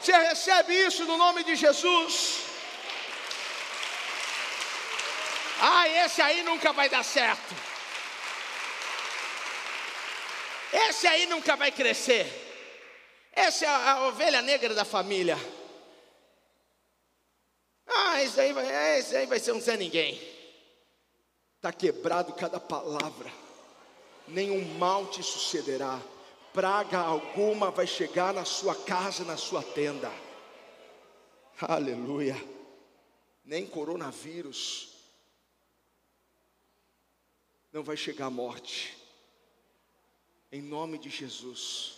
Você 0.00 0.12
recebe 0.12 0.74
isso 0.86 1.04
no 1.06 1.16
nome 1.16 1.42
de 1.42 1.56
Jesus? 1.56 2.53
Ah, 5.66 5.88
esse 5.88 6.20
aí 6.20 6.42
nunca 6.42 6.74
vai 6.74 6.90
dar 6.90 7.02
certo. 7.02 7.54
Esse 10.70 11.06
aí 11.06 11.24
nunca 11.24 11.56
vai 11.56 11.72
crescer. 11.72 12.26
Essa 13.32 13.64
é 13.64 13.68
a, 13.68 14.06
ovelha 14.08 14.42
negra 14.42 14.74
da 14.74 14.84
família. 14.84 15.38
Ah, 17.86 18.22
esse 18.22 18.38
aí 18.38 18.52
vai, 18.52 18.98
esse 18.98 19.16
aí 19.16 19.24
vai 19.24 19.40
ser 19.40 19.52
um 19.52 19.60
Zé 19.60 19.78
Ninguém. 19.78 20.20
Está 21.56 21.72
quebrado 21.72 22.34
cada 22.34 22.60
palavra. 22.60 23.32
Nenhum 24.28 24.62
mal 24.76 25.06
te 25.06 25.22
sucederá. 25.22 25.98
Praga 26.52 26.98
alguma 26.98 27.70
vai 27.70 27.86
chegar 27.86 28.34
na 28.34 28.44
sua 28.44 28.74
casa, 28.74 29.24
na 29.24 29.38
sua 29.38 29.62
tenda. 29.62 30.12
Aleluia. 31.58 32.36
Nem 33.46 33.66
coronavírus 33.66 34.93
não 37.74 37.82
vai 37.82 37.96
chegar 37.96 38.26
a 38.26 38.30
morte. 38.30 38.96
Em 40.52 40.62
nome 40.62 40.96
de 40.96 41.10
Jesus. 41.10 41.94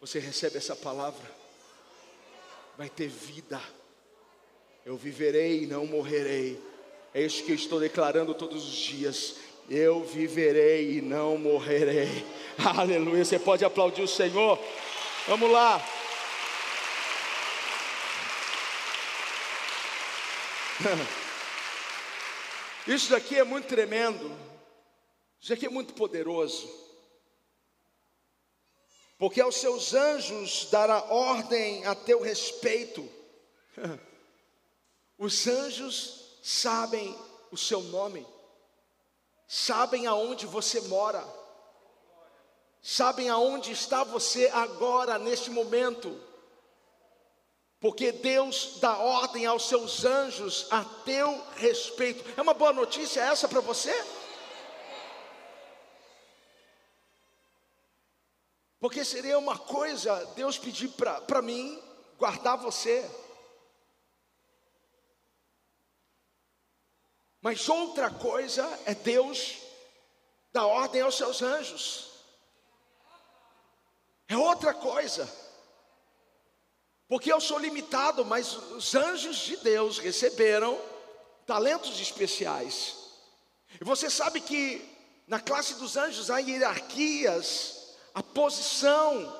Você 0.00 0.18
recebe 0.18 0.56
essa 0.56 0.74
palavra? 0.74 1.30
Vai 2.78 2.88
ter 2.88 3.06
vida. 3.06 3.60
Eu 4.86 4.96
viverei 4.96 5.64
e 5.64 5.66
não 5.66 5.86
morrerei. 5.86 6.58
É 7.12 7.20
isso 7.20 7.44
que 7.44 7.52
eu 7.52 7.56
estou 7.56 7.78
declarando 7.78 8.32
todos 8.32 8.66
os 8.66 8.74
dias. 8.74 9.36
Eu 9.68 10.02
viverei 10.02 10.96
e 10.96 11.02
não 11.02 11.36
morrerei. 11.36 12.24
Aleluia. 12.64 13.22
Você 13.22 13.38
pode 13.38 13.66
aplaudir 13.66 14.00
o 14.00 14.08
Senhor? 14.08 14.58
Vamos 15.28 15.50
lá. 15.50 15.78
Isso 22.88 23.10
daqui 23.10 23.36
é 23.36 23.44
muito 23.44 23.66
tremendo. 23.66 24.55
Isso 25.46 25.52
aqui 25.52 25.66
é 25.66 25.70
muito 25.70 25.94
poderoso. 25.94 26.68
Porque 29.16 29.40
aos 29.40 29.54
seus 29.54 29.94
anjos 29.94 30.66
dará 30.72 31.04
ordem 31.04 31.86
a 31.86 31.94
teu 31.94 32.20
respeito. 32.20 33.08
Os 35.16 35.46
anjos 35.46 36.40
sabem 36.42 37.16
o 37.52 37.56
seu 37.56 37.80
nome, 37.80 38.26
sabem 39.46 40.08
aonde 40.08 40.46
você 40.46 40.80
mora, 40.80 41.24
sabem 42.82 43.28
aonde 43.28 43.70
está 43.70 44.02
você 44.02 44.48
agora, 44.48 45.16
neste 45.16 45.48
momento, 45.48 46.20
porque 47.78 48.10
Deus 48.10 48.78
dá 48.80 48.98
ordem 48.98 49.46
aos 49.46 49.68
seus 49.68 50.04
anjos 50.04 50.66
a 50.72 50.84
teu 51.04 51.40
respeito. 51.54 52.24
É 52.36 52.42
uma 52.42 52.52
boa 52.52 52.72
notícia 52.72 53.20
essa 53.20 53.46
para 53.46 53.60
você? 53.60 53.94
Porque 58.78 59.04
seria 59.04 59.38
uma 59.38 59.58
coisa 59.58 60.24
Deus 60.34 60.58
pedir 60.58 60.88
para 60.88 61.42
mim 61.42 61.82
guardar 62.18 62.56
você. 62.56 63.08
Mas 67.40 67.68
outra 67.68 68.10
coisa 68.10 68.66
é 68.84 68.94
Deus 68.94 69.58
dar 70.52 70.66
ordem 70.66 71.00
aos 71.00 71.16
seus 71.16 71.42
anjos. 71.42 72.10
É 74.28 74.36
outra 74.36 74.74
coisa. 74.74 75.30
Porque 77.08 77.32
eu 77.32 77.40
sou 77.40 77.58
limitado, 77.58 78.24
mas 78.24 78.54
os 78.72 78.94
anjos 78.94 79.36
de 79.36 79.56
Deus 79.58 79.98
receberam 79.98 80.78
talentos 81.46 82.00
especiais. 82.00 82.96
E 83.80 83.84
você 83.84 84.10
sabe 84.10 84.40
que 84.40 84.84
na 85.26 85.38
classe 85.38 85.74
dos 85.74 85.96
anjos 85.96 86.30
há 86.30 86.38
hierarquias 86.38 87.85
a 88.16 88.22
posição. 88.22 89.30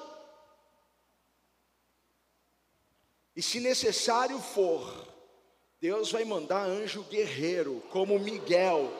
E 3.35 3.41
se 3.41 3.59
necessário 3.59 4.39
for, 4.39 5.09
Deus 5.81 6.13
vai 6.13 6.27
mandar 6.27 6.67
anjo 6.67 7.03
guerreiro, 7.05 7.83
como 7.91 8.19
Miguel, 8.19 8.93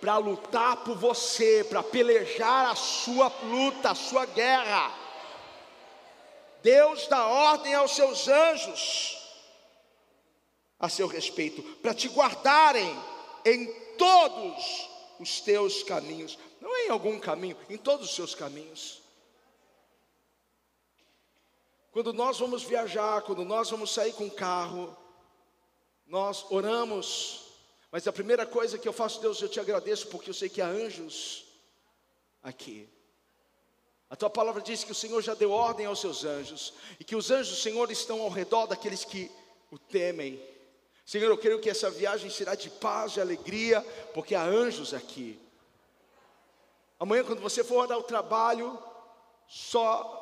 para 0.00 0.16
lutar 0.16 0.82
por 0.82 0.96
você, 0.96 1.62
para 1.62 1.84
pelejar 1.84 2.72
a 2.72 2.74
sua 2.74 3.28
luta, 3.44 3.92
a 3.92 3.94
sua 3.94 4.26
guerra. 4.26 4.92
Deus 6.60 7.06
dá 7.06 7.24
ordem 7.24 7.74
aos 7.74 7.94
seus 7.94 8.26
anjos 8.26 9.18
a 10.80 10.88
seu 10.88 11.06
respeito, 11.06 11.62
para 11.76 11.94
te 11.94 12.08
guardarem 12.08 12.92
em 13.44 13.72
todos 13.96 14.88
os 15.20 15.40
teus 15.40 15.84
caminhos, 15.84 16.36
não 16.60 16.74
é 16.74 16.86
em 16.86 16.90
algum 16.90 17.20
caminho, 17.20 17.56
em 17.70 17.76
todos 17.76 18.10
os 18.10 18.16
seus 18.16 18.34
caminhos. 18.34 19.01
Quando 21.92 22.12
nós 22.14 22.38
vamos 22.38 22.62
viajar, 22.62 23.20
quando 23.20 23.44
nós 23.44 23.70
vamos 23.70 23.92
sair 23.92 24.14
com 24.14 24.24
o 24.24 24.30
carro, 24.30 24.96
nós 26.06 26.46
oramos, 26.50 27.52
mas 27.90 28.08
a 28.08 28.12
primeira 28.12 28.46
coisa 28.46 28.78
que 28.78 28.88
eu 28.88 28.94
faço, 28.94 29.20
Deus, 29.20 29.40
eu 29.42 29.48
te 29.48 29.60
agradeço 29.60 30.08
porque 30.08 30.30
eu 30.30 30.34
sei 30.34 30.48
que 30.48 30.62
há 30.62 30.66
anjos 30.66 31.44
aqui. 32.42 32.88
A 34.08 34.16
tua 34.16 34.30
palavra 34.30 34.62
diz 34.62 34.84
que 34.84 34.92
o 34.92 34.94
Senhor 34.94 35.20
já 35.20 35.34
deu 35.34 35.50
ordem 35.52 35.84
aos 35.84 36.00
seus 36.00 36.24
anjos, 36.24 36.72
e 36.98 37.04
que 37.04 37.14
os 37.14 37.30
anjos 37.30 37.56
do 37.56 37.60
Senhor 37.62 37.90
estão 37.90 38.22
ao 38.22 38.30
redor 38.30 38.66
daqueles 38.66 39.04
que 39.04 39.30
o 39.70 39.78
temem. 39.78 40.42
Senhor, 41.04 41.28
eu 41.28 41.36
creio 41.36 41.60
que 41.60 41.68
essa 41.68 41.90
viagem 41.90 42.30
será 42.30 42.54
de 42.54 42.70
paz, 42.70 43.12
de 43.12 43.20
alegria, 43.20 43.82
porque 44.14 44.34
há 44.34 44.42
anjos 44.42 44.94
aqui. 44.94 45.38
Amanhã, 46.98 47.22
quando 47.24 47.40
você 47.40 47.62
for 47.62 47.90
ao 47.92 48.02
trabalho, 48.02 48.78
só, 49.46 50.21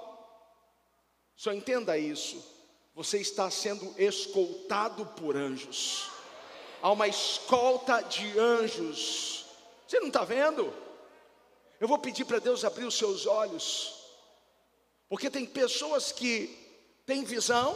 só 1.40 1.54
entenda 1.54 1.96
isso. 1.96 2.36
Você 2.94 3.18
está 3.18 3.50
sendo 3.50 3.98
escoltado 3.98 5.06
por 5.06 5.34
anjos. 5.34 6.10
Há 6.82 6.92
uma 6.92 7.08
escolta 7.08 8.02
de 8.02 8.38
anjos. 8.38 9.46
Você 9.88 9.98
não 10.00 10.08
está 10.08 10.22
vendo? 10.22 10.70
Eu 11.80 11.88
vou 11.88 11.98
pedir 11.98 12.26
para 12.26 12.40
Deus 12.40 12.62
abrir 12.62 12.84
os 12.84 12.94
seus 12.94 13.24
olhos, 13.24 14.06
porque 15.08 15.30
tem 15.30 15.46
pessoas 15.46 16.12
que 16.12 16.54
têm 17.06 17.24
visão, 17.24 17.74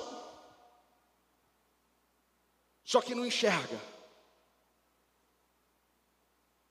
só 2.84 3.00
que 3.00 3.14
não 3.14 3.24
enxerga. 3.24 3.80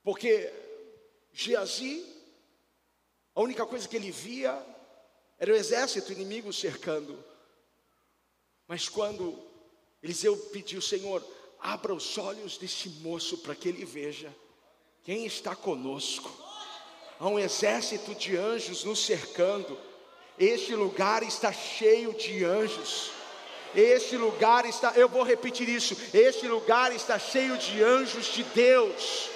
Porque 0.04 0.54
Geazi, 1.32 2.06
a 3.34 3.42
única 3.42 3.66
coisa 3.66 3.88
que 3.88 3.96
ele 3.96 4.12
via 4.12 4.73
era 5.44 5.52
o 5.52 5.58
exército 5.58 6.14
inimigo 6.14 6.54
cercando. 6.54 7.22
Mas 8.66 8.88
quando 8.88 9.38
Eliseu 10.02 10.38
pediu, 10.38 10.82
Senhor, 10.82 11.22
abra 11.60 11.94
os 11.94 12.18
olhos 12.18 12.58
desse 12.58 12.88
moço 12.88 13.38
para 13.40 13.54
que 13.54 13.68
ele 13.68 13.84
veja 13.84 14.34
quem 15.04 15.26
está 15.26 15.54
conosco. 15.54 16.32
Há 17.20 17.28
um 17.28 17.38
exército 17.38 18.16
de 18.16 18.38
anjos 18.38 18.86
nos 18.86 19.06
cercando. 19.06 19.78
Este 20.40 20.76
lugar 20.76 21.24
está 21.24 21.52
cheio 21.52 22.14
de 22.14 22.46
anjos. 22.46 23.12
Este 23.76 24.16
lugar 24.16 24.66
está, 24.66 24.94
eu 24.94 25.10
vou 25.10 25.24
repetir 25.24 25.68
isso. 25.68 25.94
Este 26.14 26.48
lugar 26.48 26.96
está 26.96 27.20
cheio 27.20 27.58
de 27.58 27.84
anjos 27.84 28.28
de 28.28 28.44
Deus. 28.46 29.30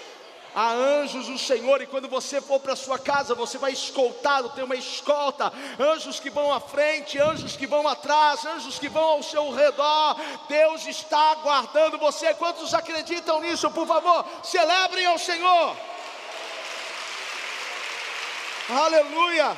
Há 0.60 0.72
anjos 0.72 1.28
do 1.28 1.38
Senhor, 1.38 1.84
e 1.84 1.86
quando 1.86 2.10
você 2.10 2.42
for 2.42 2.60
para 2.60 2.76
sua 2.76 2.98
casa, 2.98 3.36
você 3.36 3.60
vai 3.60 3.74
escoltado, 3.74 4.50
tem 4.50 4.64
uma 4.64 4.76
escolta, 4.76 5.54
anjos 5.80 6.20
que 6.20 6.32
vão 6.32 6.52
à 6.52 6.60
frente, 6.60 7.20
anjos 7.20 7.56
que 7.56 7.68
vão 7.68 7.88
atrás, 7.88 8.44
anjos 8.44 8.80
que 8.80 8.90
vão 8.90 9.04
ao 9.04 9.22
seu 9.22 9.52
redor. 9.52 10.20
Deus 10.50 10.88
está 10.88 11.36
guardando 11.36 12.00
você. 12.00 12.34
Quantos 12.34 12.74
acreditam 12.74 13.40
nisso? 13.40 13.70
Por 13.70 13.86
favor, 13.86 14.26
celebrem 14.42 15.06
ao 15.06 15.20
Senhor. 15.20 15.78
Aleluia. 18.68 19.56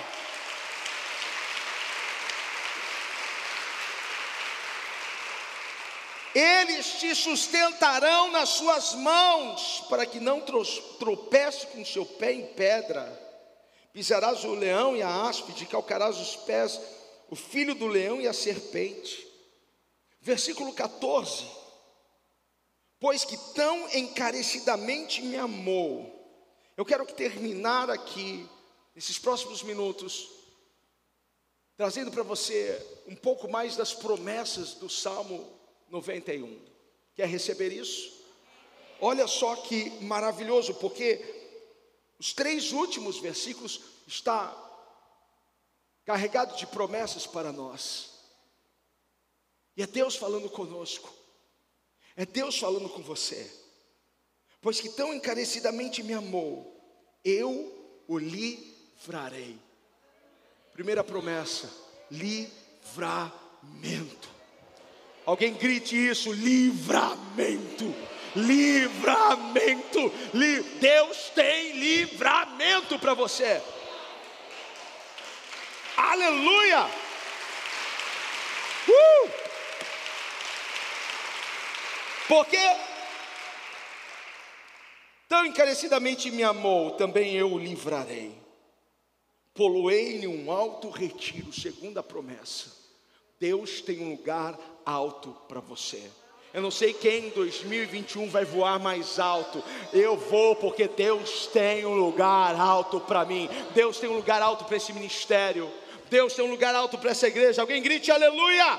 Eles 6.36 6.99
te 6.99 7.15
sustentarão 7.15 8.32
nas 8.32 8.49
suas 8.49 8.93
mãos, 8.93 9.84
para 9.89 10.05
que 10.05 10.19
não 10.19 10.41
tropece 10.99 11.67
com 11.67 11.84
seu 11.84 12.05
pé 12.05 12.34
em 12.34 12.45
pedra. 12.53 13.27
Pisarás 13.91 14.43
o 14.43 14.53
leão 14.53 14.95
e 14.95 15.01
a 15.01 15.23
áspide, 15.27 15.65
calcarás 15.65 16.17
os 16.17 16.36
pés, 16.36 16.80
o 17.30 17.36
filho 17.36 17.73
do 17.73 17.88
leão 17.88 18.21
e 18.21 18.27
a 18.27 18.34
serpente. 18.34 19.27
Versículo 20.21 20.71
14: 20.73 21.45
Pois 22.99 23.25
que 23.25 23.38
tão 23.53 23.89
encarecidamente 23.89 25.23
me 25.23 25.36
amou. 25.36 26.15
Eu 26.77 26.86
quero 26.86 27.05
terminar 27.07 27.89
aqui, 27.89 28.47
nesses 28.93 29.17
próximos 29.17 29.63
minutos, 29.63 30.30
trazendo 31.75 32.11
para 32.11 32.23
você 32.23 32.86
um 33.07 33.15
pouco 33.15 33.49
mais 33.49 33.75
das 33.75 33.93
promessas 33.93 34.75
do 34.75 34.89
Salmo 34.89 35.59
91. 35.89 36.59
Quer 37.15 37.27
receber 37.27 37.71
isso? 37.71 38.19
Olha 39.01 39.27
só 39.27 39.55
que 39.55 39.89
maravilhoso, 40.01 40.73
porque 40.75 41.23
os 42.19 42.33
três 42.33 42.71
últimos 42.71 43.19
versículos 43.19 43.81
está 44.07 44.55
carregado 46.05 46.57
de 46.57 46.67
promessas 46.67 47.25
para 47.25 47.51
nós. 47.51 48.09
E 49.77 49.83
é 49.83 49.87
Deus 49.87 50.15
falando 50.15 50.49
conosco. 50.49 51.13
É 52.15 52.25
Deus 52.25 52.57
falando 52.59 52.89
com 52.89 53.01
você. 53.01 53.49
Pois 54.61 54.81
que 54.81 54.89
tão 54.89 55.13
encarecidamente 55.13 56.03
me 56.03 56.13
amou, 56.13 56.75
eu 57.23 58.03
o 58.07 58.17
livrarei. 58.17 59.57
Primeira 60.73 61.03
promessa: 61.03 61.71
livramento. 62.11 63.39
Alguém 65.30 65.53
grite 65.53 65.95
isso: 65.95 66.32
livramento. 66.34 67.93
Livramento. 68.36 70.11
Li 70.34 70.59
Deus 70.80 71.30
tem 71.36 71.73
livramento 71.73 72.97
para 72.97 73.13
você. 73.13 73.61
Aleluia. 75.95 76.89
Uh! 78.88 79.30
Porque 82.27 82.75
tão 85.27 85.45
encarecidamente 85.45 86.32
me 86.32 86.41
amou, 86.41 86.91
também 86.93 87.36
eu 87.36 87.53
o 87.53 87.59
livrarei. 87.59 88.36
Poloei-lhe 89.53 90.25
um 90.25 90.51
alto 90.51 90.89
retiro, 90.89 91.53
segundo 91.53 91.99
a 91.99 92.03
promessa. 92.03 92.78
Deus 93.39 93.79
tem 93.79 94.01
um 94.01 94.11
lugar 94.11 94.59
alto 94.85 95.35
para 95.47 95.61
você. 95.61 96.11
Eu 96.53 96.61
não 96.61 96.71
sei 96.71 96.93
quem 96.93 97.27
em 97.27 97.29
2021 97.29 98.29
vai 98.29 98.43
voar 98.43 98.79
mais 98.79 99.17
alto. 99.17 99.63
Eu 99.93 100.17
vou 100.17 100.55
porque 100.55 100.87
Deus 100.87 101.47
tem 101.47 101.85
um 101.85 101.93
lugar 101.93 102.59
alto 102.59 102.99
para 102.99 103.23
mim. 103.23 103.47
Deus 103.73 103.97
tem 103.97 104.09
um 104.09 104.15
lugar 104.15 104.41
alto 104.41 104.65
para 104.65 104.75
esse 104.75 104.91
ministério. 104.91 105.71
Deus 106.09 106.33
tem 106.33 106.43
um 106.43 106.49
lugar 106.49 106.75
alto 106.75 106.97
para 106.97 107.11
essa 107.11 107.27
igreja. 107.27 107.61
Alguém 107.61 107.81
grite 107.81 108.11
aleluia. 108.11 108.77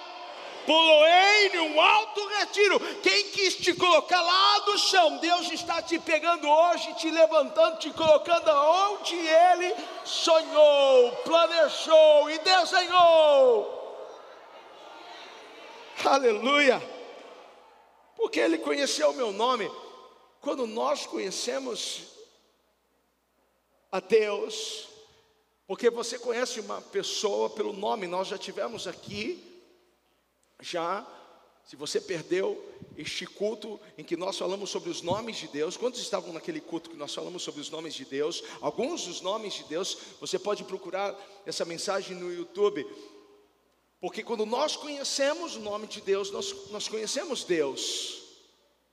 Poloei 0.66 1.58
um 1.61 1.80
alto 1.80 2.26
retiro. 2.38 2.78
Quem 3.02 3.30
quis 3.30 3.56
te 3.56 3.72
colocar 3.72 4.20
lá 4.20 4.58
do 4.61 4.76
chão, 4.76 5.16
Deus 5.18 5.50
está 5.50 5.80
te 5.80 5.98
pegando 5.98 6.46
hoje, 6.46 6.92
te 6.96 7.11
levantando, 7.11 7.78
te 7.78 7.90
colocando 7.90 8.50
onde 8.50 9.16
Ele 9.16 9.74
sonhou, 10.04 11.12
planejou 11.24 12.30
e 12.30 12.38
desenhou. 12.40 13.80
Aleluia. 16.05 16.80
Porque 18.16 18.40
ele 18.40 18.59
conheceu 18.59 19.11
o 19.11 19.14
meu 19.14 19.32
nome. 19.32 19.70
Quando 20.40 20.66
nós 20.66 21.07
conhecemos 21.07 22.05
a 23.92 24.01
Deus, 24.01 24.88
porque 25.66 25.90
você 25.90 26.18
conhece 26.18 26.61
uma 26.61 26.80
pessoa 26.80 27.51
pelo 27.51 27.72
nome, 27.72 28.07
nós 28.07 28.28
já 28.28 28.38
tivemos 28.38 28.86
aqui, 28.86 29.42
já, 30.61 31.07
se 31.64 31.76
você 31.76 32.01
perdeu 32.01 32.62
este 32.96 33.26
culto 33.26 33.80
em 33.96 34.05
que 34.05 34.16
nós 34.16 34.38
falamos 34.38 34.70
sobre 34.70 34.90
os 34.90 35.03
nomes 35.03 35.36
de 35.36 35.48
Deus, 35.48 35.76
quantos 35.76 36.01
estavam 36.01 36.32
naquele 36.32 36.61
culto 36.61 36.90
que 36.90 36.96
nós 36.96 37.14
falamos 37.14 37.42
sobre 37.42 37.61
os 37.61 37.70
nomes 37.70 37.94
de 37.94 38.05
Deus? 38.05 38.42
Alguns 38.61 39.07
dos 39.07 39.20
nomes 39.20 39.55
de 39.55 39.64
Deus, 39.64 39.96
você 40.20 40.38
pode 40.38 40.64
procurar 40.64 41.16
essa 41.44 41.64
mensagem 41.64 42.16
no 42.16 42.32
YouTube. 42.32 42.86
Porque 44.01 44.22
quando 44.22 44.46
nós 44.46 44.76
conhecemos 44.76 45.57
o 45.57 45.61
nome 45.61 45.86
de 45.86 46.01
Deus, 46.01 46.30
nós, 46.30 46.70
nós 46.70 46.88
conhecemos 46.88 47.44
Deus, 47.44 48.22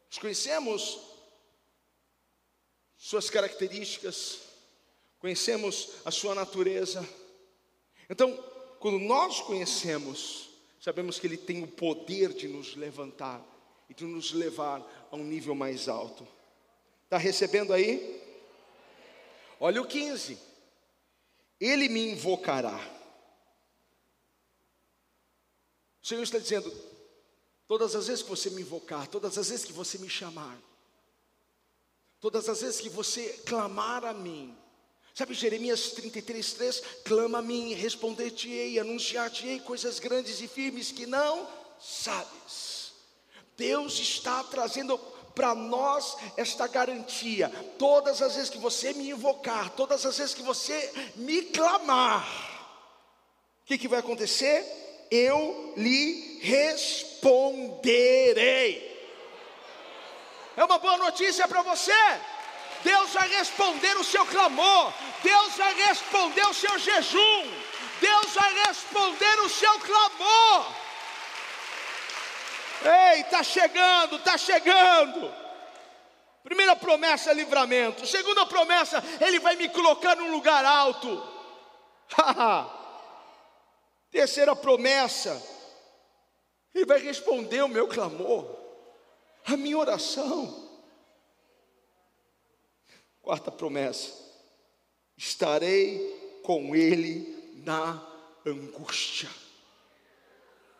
nós 0.10 0.20
conhecemos 0.20 0.99
Suas 2.97 3.30
características, 3.30 4.39
conhecemos 5.20 5.91
a 6.03 6.12
Sua 6.12 6.36
natureza. 6.36 7.08
Então, 8.10 8.36
quando 8.80 8.99
nós 8.99 9.39
conhecemos, 9.39 10.49
sabemos 10.82 11.20
que 11.20 11.28
Ele 11.28 11.38
tem 11.38 11.64
o 11.64 11.68
poder 11.68 12.34
de 12.34 12.47
nos 12.47 12.76
levantar 12.76 13.41
e 13.89 13.93
de 13.93 14.03
nos 14.03 14.34
levar 14.34 14.82
a 15.10 15.16
um 15.16 15.24
nível 15.24 15.55
mais 15.55 15.88
alto. 15.88 16.28
Está 17.05 17.18
recebendo 17.18 17.72
aí? 17.72 18.22
Olha 19.60 19.82
o 19.82 19.88
15. 19.88 20.38
Ele 21.60 21.88
me 21.88 22.12
invocará. 22.12 22.97
O 26.08 26.10
Senhor 26.10 26.24
está 26.24 26.38
dizendo: 26.38 26.74
todas 27.68 27.93
as 27.93 28.08
vezes 28.08 28.24
que 28.24 28.30
você 28.30 28.49
me 28.49 28.62
invocar, 28.62 29.08
todas 29.08 29.38
as 29.38 29.49
vezes 29.49 29.66
que 29.66 29.74
você 29.74 29.97
me 29.97 30.10
chamar, 30.10 30.58
todas 32.22 32.47
as 32.47 32.62
vezes 32.62 32.80
que 32.80 32.88
você 32.88 33.28
clamar 33.45 34.05
a 34.05 34.14
mim, 34.14 34.58
Sabe 35.14 35.34
Jeremias 35.34 35.91
33, 35.91 36.53
3? 36.53 36.84
Clama 37.03 37.39
a 37.39 37.41
mim, 37.41 37.74
responder-te-ei, 37.74 38.80
anunciar-te-ei 38.80 39.60
coisas 39.60 39.99
grandes 39.99 40.39
e 40.39 40.47
firmes 40.47 40.93
que 40.93 41.05
não 41.05 41.45
sabes. 41.78 42.93
Deus 43.58 43.99
está 43.99 44.45
trazendo 44.45 44.97
para 45.36 45.53
nós 45.53 46.16
esta 46.38 46.68
garantia. 46.68 47.49
Todas 47.78 48.22
as 48.22 48.36
vezes 48.36 48.49
que 48.49 48.60
você 48.60 48.93
me 48.93 49.10
invocar, 49.10 49.72
todas 49.72 50.05
as 50.05 50.18
vezes 50.18 50.34
que 50.34 50.43
você 50.43 51.12
me 51.18 51.41
clamar, 51.41 52.26
o 53.64 53.66
que, 53.66 53.78
que 53.78 53.89
vai 53.89 53.99
acontecer? 53.99 54.87
Eu 55.10 55.74
lhe 55.78 56.39
responderei. 56.41 58.86
É 60.55 60.64
uma 60.64 60.78
boa 60.78 60.97
notícia 60.97 61.47
para 61.47 61.62
você. 61.62 61.93
Deus 62.84 63.12
vai 63.12 63.28
responder 63.30 63.97
o 63.97 64.03
seu 64.03 64.26
clamor, 64.26 64.93
Deus 65.24 65.55
vai 65.55 65.74
responder 65.74 66.45
o 66.47 66.53
seu 66.53 66.78
jejum, 66.78 67.51
Deus 67.99 68.34
vai 68.34 68.53
responder 68.68 69.39
o 69.41 69.49
seu 69.49 69.80
clamor. 69.80 70.76
Ei, 73.14 73.22
está 73.22 73.43
chegando, 73.43 74.18
está 74.18 74.38
chegando. 74.38 75.34
Primeira 76.43 76.76
promessa 76.76 77.34
livramento. 77.34 78.05
Segunda 78.05 78.45
promessa, 78.45 79.03
Ele 79.20 79.39
vai 79.39 79.55
me 79.55 79.68
colocar 79.70 80.16
num 80.16 80.32
lugar 80.32 80.64
alto. 80.64 81.36
Terceira 84.12 84.55
promessa, 84.55 85.41
Ele 86.74 86.86
vai 86.86 86.99
responder 86.99 87.62
o 87.64 87.68
meu 87.68 87.88
clamor, 87.88 88.47
a 89.45 89.58
minha 89.58 89.78
oração. 89.78 90.68
Quarta 93.22 93.51
promessa: 93.51 94.14
estarei 95.18 96.39
com 96.43 96.76
Ele 96.76 97.53
na 97.66 98.01
angústia. 98.45 99.30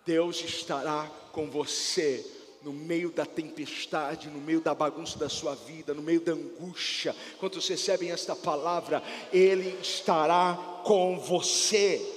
Deus 0.06 0.42
estará 0.42 1.12
com 1.34 1.50
você 1.52 2.26
no 2.64 2.72
meio 2.72 3.12
da 3.12 3.26
tempestade, 3.26 4.30
no 4.30 4.40
meio 4.40 4.62
da 4.62 4.74
bagunça 4.74 5.18
da 5.18 5.30
sua 5.30 5.54
vida, 5.54 5.94
no 5.94 6.02
meio 6.02 6.22
da 6.22 6.32
angústia. 6.32 7.16
Quando 7.40 7.56
vocês 7.62 7.80
recebem 7.80 8.12
esta 8.12 8.36
palavra, 8.36 9.04
Ele 9.32 9.78
estará 9.82 10.82
com 10.86 11.20
você. 11.20 12.17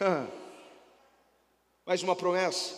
Mais 1.84 2.02
uma 2.02 2.16
promessa: 2.16 2.74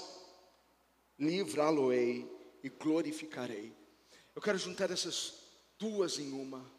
livrá-lo-ei 1.19 2.29
e 2.63 2.69
glorificarei. 2.69 3.73
Eu 4.35 4.43
quero 4.43 4.59
juntar 4.59 4.91
essas 4.91 5.35
duas 5.79 6.19
em 6.19 6.33
uma. 6.33 6.71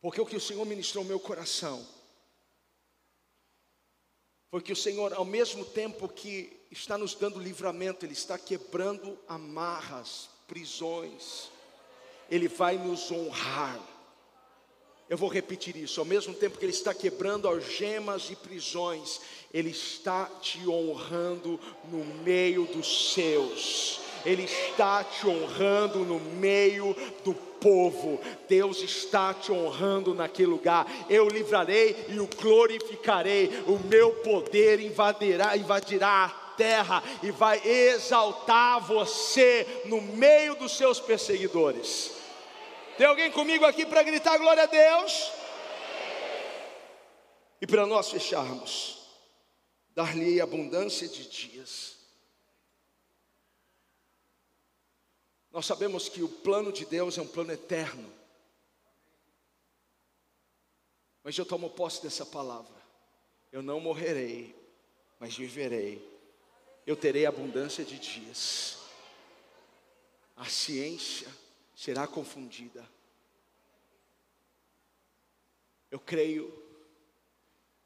Porque 0.00 0.20
o 0.20 0.26
que 0.26 0.36
o 0.36 0.40
Senhor 0.40 0.64
ministrou 0.66 1.04
no 1.04 1.08
meu 1.08 1.20
coração 1.20 1.86
foi 4.50 4.60
que 4.60 4.72
o 4.72 4.76
Senhor, 4.76 5.14
ao 5.14 5.24
mesmo 5.24 5.64
tempo 5.64 6.08
que 6.08 6.60
está 6.70 6.98
nos 6.98 7.14
dando 7.14 7.38
livramento, 7.38 8.04
Ele 8.04 8.12
está 8.12 8.36
quebrando 8.36 9.18
amarras, 9.26 10.28
prisões, 10.46 11.50
Ele 12.28 12.48
vai 12.48 12.76
nos 12.76 13.10
honrar. 13.10 13.91
Eu 15.08 15.18
vou 15.18 15.28
repetir 15.28 15.76
isso, 15.76 16.00
ao 16.00 16.06
mesmo 16.06 16.32
tempo 16.32 16.58
que 16.58 16.64
Ele 16.64 16.72
está 16.72 16.94
quebrando 16.94 17.46
algemas 17.46 18.30
e 18.30 18.36
prisões, 18.36 19.20
Ele 19.52 19.70
está 19.70 20.24
te 20.40 20.66
honrando 20.66 21.60
no 21.90 22.04
meio 22.22 22.64
dos 22.66 23.12
seus. 23.12 24.00
Ele 24.24 24.44
está 24.44 25.02
te 25.04 25.26
honrando 25.26 25.98
no 26.00 26.20
meio 26.20 26.96
do 27.24 27.34
povo. 27.34 28.20
Deus 28.48 28.82
está 28.82 29.34
te 29.34 29.52
honrando 29.52 30.14
naquele 30.14 30.48
lugar. 30.48 30.86
Eu 31.10 31.28
livrarei 31.28 32.06
e 32.08 32.20
o 32.20 32.28
glorificarei. 32.28 33.64
O 33.66 33.78
meu 33.78 34.12
poder 34.16 34.80
invadirá, 34.80 35.56
invadirá 35.56 36.24
a 36.24 36.28
terra 36.56 37.02
e 37.22 37.30
vai 37.30 37.60
exaltar 37.66 38.80
você 38.80 39.66
no 39.86 40.00
meio 40.00 40.54
dos 40.54 40.76
seus 40.76 41.00
perseguidores. 41.00 42.21
Tem 43.02 43.08
alguém 43.08 43.32
comigo 43.32 43.64
aqui 43.64 43.84
para 43.84 44.00
gritar 44.04 44.38
glória 44.38 44.62
a 44.62 44.66
Deus? 44.66 45.32
E 47.60 47.66
para 47.66 47.84
nós 47.84 48.08
fecharmos, 48.08 49.08
dar-lhe 49.92 50.40
abundância 50.40 51.08
de 51.08 51.28
dias 51.28 51.96
Nós 55.50 55.66
sabemos 55.66 56.08
que 56.08 56.22
o 56.22 56.28
plano 56.28 56.72
de 56.72 56.86
Deus 56.86 57.18
é 57.18 57.22
um 57.22 57.26
plano 57.26 57.50
eterno. 57.52 58.08
Mas 61.24 61.36
eu 61.36 61.44
tomo 61.44 61.70
posse 61.70 62.00
dessa 62.04 62.24
palavra. 62.24 62.80
Eu 63.50 63.64
não 63.64 63.80
morrerei, 63.80 64.54
mas 65.18 65.36
viverei. 65.36 66.00
Eu 66.86 66.94
terei 66.94 67.26
abundância 67.26 67.84
de 67.84 67.98
dias. 67.98 68.78
A 70.36 70.44
ciência 70.44 71.41
será 71.82 72.06
confundida. 72.06 72.88
Eu 75.90 75.98
creio 75.98 76.54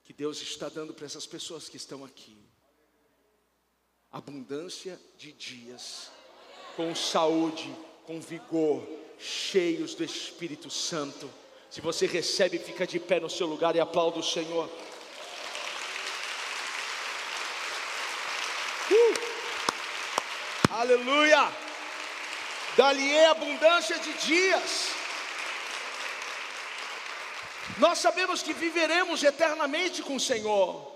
que 0.05 0.13
Deus 0.13 0.43
está 0.43 0.69
dando 0.69 0.93
para 0.93 1.07
essas 1.07 1.25
pessoas 1.25 1.67
que 1.67 1.79
estão 1.79 2.05
aqui 2.05 2.37
abundância 4.13 5.01
de 5.17 5.33
dias 5.33 6.11
com 6.77 6.95
saúde, 6.95 7.75
com 8.05 8.21
vigor, 8.21 8.87
cheios 9.19 9.95
do 9.95 10.05
Espírito 10.05 10.69
Santo. 10.69 11.31
Se 11.71 11.81
você 11.81 12.07
recebe, 12.07 12.59
fica 12.59 12.87
de 12.87 13.01
pé 13.01 13.19
no 13.19 13.31
seu 13.31 13.47
lugar 13.47 13.75
e 13.77 13.81
aplauda 13.81 14.19
o 14.19 14.23
Senhor. 14.23 14.69
Uh! 18.91 19.15
Aleluia! 20.71 21.66
Dali 22.77 23.15
é 23.15 23.27
abundância 23.29 23.99
de 23.99 24.13
dias. 24.15 24.91
Nós 27.79 27.99
sabemos 27.99 28.43
que 28.43 28.53
viveremos 28.53 29.23
eternamente 29.23 30.03
com 30.03 30.17
o 30.17 30.21
Senhor. 30.21 30.93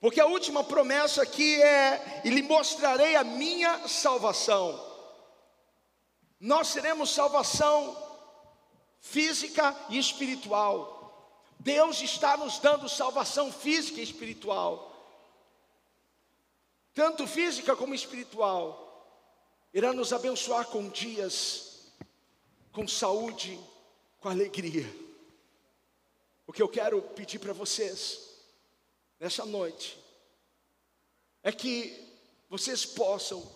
Porque 0.00 0.20
a 0.20 0.26
última 0.26 0.64
promessa 0.64 1.22
aqui 1.22 1.62
é: 1.62 2.22
e 2.24 2.30
lhe 2.30 2.42
mostrarei 2.42 3.14
a 3.14 3.22
minha 3.22 3.86
salvação. 3.86 4.84
Nós 6.40 6.72
teremos 6.72 7.10
salvação 7.10 7.96
física 9.00 9.76
e 9.88 9.98
espiritual. 9.98 10.96
Deus 11.60 12.00
está 12.00 12.36
nos 12.36 12.58
dando 12.58 12.88
salvação 12.88 13.52
física 13.52 14.00
e 14.00 14.04
espiritual. 14.04 14.92
Tanto 16.94 17.26
física 17.26 17.76
como 17.76 17.94
espiritual. 17.94 18.87
Irá 19.72 19.92
nos 19.92 20.12
abençoar 20.12 20.66
com 20.66 20.88
dias, 20.88 21.92
com 22.72 22.88
saúde, 22.88 23.58
com 24.18 24.28
alegria. 24.28 24.86
O 26.46 26.52
que 26.52 26.62
eu 26.62 26.68
quero 26.68 27.02
pedir 27.02 27.38
para 27.38 27.52
vocês 27.52 28.20
nessa 29.20 29.44
noite 29.44 29.98
é 31.42 31.52
que 31.52 32.08
vocês 32.48 32.86
possam 32.86 33.46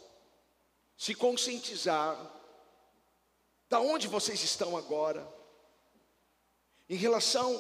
se 0.96 1.14
conscientizar 1.14 2.30
da 3.68 3.80
onde 3.80 4.06
vocês 4.06 4.42
estão 4.44 4.76
agora, 4.76 5.26
em 6.88 6.94
relação 6.94 7.58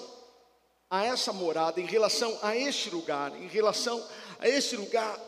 a 0.90 1.06
essa 1.06 1.32
morada, 1.32 1.80
em 1.80 1.86
relação 1.86 2.38
a 2.42 2.54
este 2.54 2.90
lugar, 2.90 3.34
em 3.34 3.48
relação 3.48 4.06
a 4.38 4.46
esse 4.46 4.76
lugar 4.76 5.18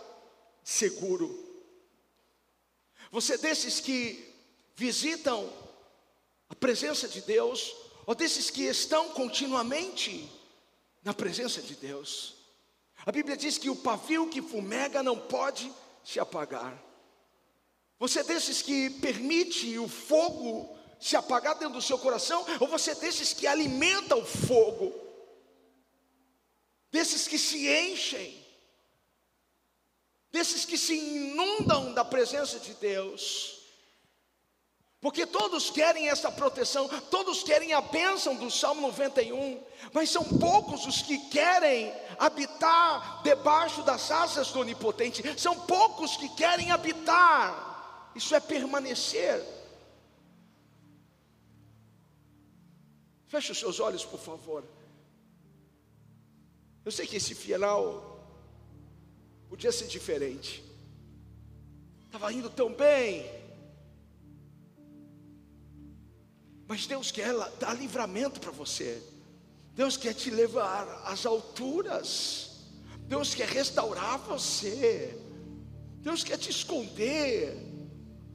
seguro. 0.63 1.54
Você 3.15 3.39
desses 3.39 3.79
que 3.79 4.29
visitam 4.75 5.49
a 6.49 6.55
presença 6.57 7.07
de 7.07 7.21
Deus, 7.21 7.73
ou 8.05 8.13
desses 8.13 8.51
que 8.51 8.65
estão 8.65 9.11
continuamente 9.11 10.29
na 11.01 11.15
presença 11.15 11.63
de 11.63 11.77
Deus. 11.77 12.35
A 13.07 13.13
Bíblia 13.13 13.37
diz 13.37 13.57
que 13.57 13.71
o 13.71 13.77
pavio 13.77 14.29
que 14.29 14.43
fumega 14.43 15.01
não 15.01 15.17
pode 15.17 15.73
se 16.05 16.19
apagar. 16.19 16.77
Você 18.01 18.19
é 18.19 18.25
desses 18.25 18.61
que 18.63 18.91
permite 18.91 19.79
o 19.79 19.87
fogo 19.87 20.77
se 20.99 21.15
apagar 21.15 21.55
dentro 21.55 21.75
do 21.75 21.83
seu 21.83 22.01
coração, 22.01 22.45
ou 22.59 22.67
você 22.67 22.91
é 22.91 22.95
desses 22.97 23.33
que 23.33 23.47
alimenta 23.47 24.17
o 24.17 24.27
fogo, 24.27 24.93
desses 26.91 27.29
que 27.29 27.39
se 27.39 27.69
enchem 27.69 28.44
desses 30.35 30.65
que 30.65 30.77
se 30.77 30.95
inundam 30.95 31.95
da 31.95 32.05
presença 32.05 32.59
de 32.59 32.75
Deus. 32.75 33.61
Porque 35.01 35.25
todos 35.25 35.71
querem 35.71 36.09
essa 36.09 36.33
proteção, 36.33 36.89
todos 37.09 37.45
querem 37.45 37.73
a 37.73 37.81
bênção 37.81 38.35
do 38.35 38.51
Salmo 38.51 38.81
91, 38.81 39.63
mas 39.93 40.11
são 40.11 40.25
poucos 40.41 40.87
os 40.87 41.03
que 41.03 41.19
querem 41.29 41.95
habitar 42.19 43.23
debaixo 43.23 43.85
das 43.85 44.11
asas 44.11 44.51
do 44.51 44.59
Onipotente, 44.59 45.23
são 45.41 45.55
poucos 45.67 46.17
que 46.17 46.29
querem 46.31 46.73
habitar, 46.73 48.11
isso 48.17 48.35
é 48.35 48.41
permanecer. 48.41 49.41
Feche 53.29 53.53
os 53.53 53.59
seus 53.59 53.79
olhos, 53.79 54.05
por 54.05 54.19
favor. 54.19 54.65
Eu 56.85 56.91
sei 56.91 57.07
que 57.07 57.19
esse 57.19 57.37
final 57.37 58.14
podia 59.55 59.71
ser 59.71 59.87
diferente, 59.87 60.65
estava 62.07 62.33
indo 62.33 62.51
tão 62.51 62.75
bem, 62.75 63.25
Mas 66.67 66.87
Deus 66.87 67.11
quer 67.11 67.33
dar 67.61 67.75
livramento 67.75 68.41
para 68.41 68.51
você. 68.51 69.03
Deus 69.75 69.97
quer 69.97 70.15
te 70.15 70.31
levar 70.31 71.03
às 71.05 71.27
alturas. 71.27 72.51
Deus 73.01 73.35
quer 73.35 73.47
restaurar 73.47 74.19
você. 74.19 75.17
Deus 75.99 76.25
quer 76.25 76.39
te 76.39 76.51
esconder. 76.51 77.55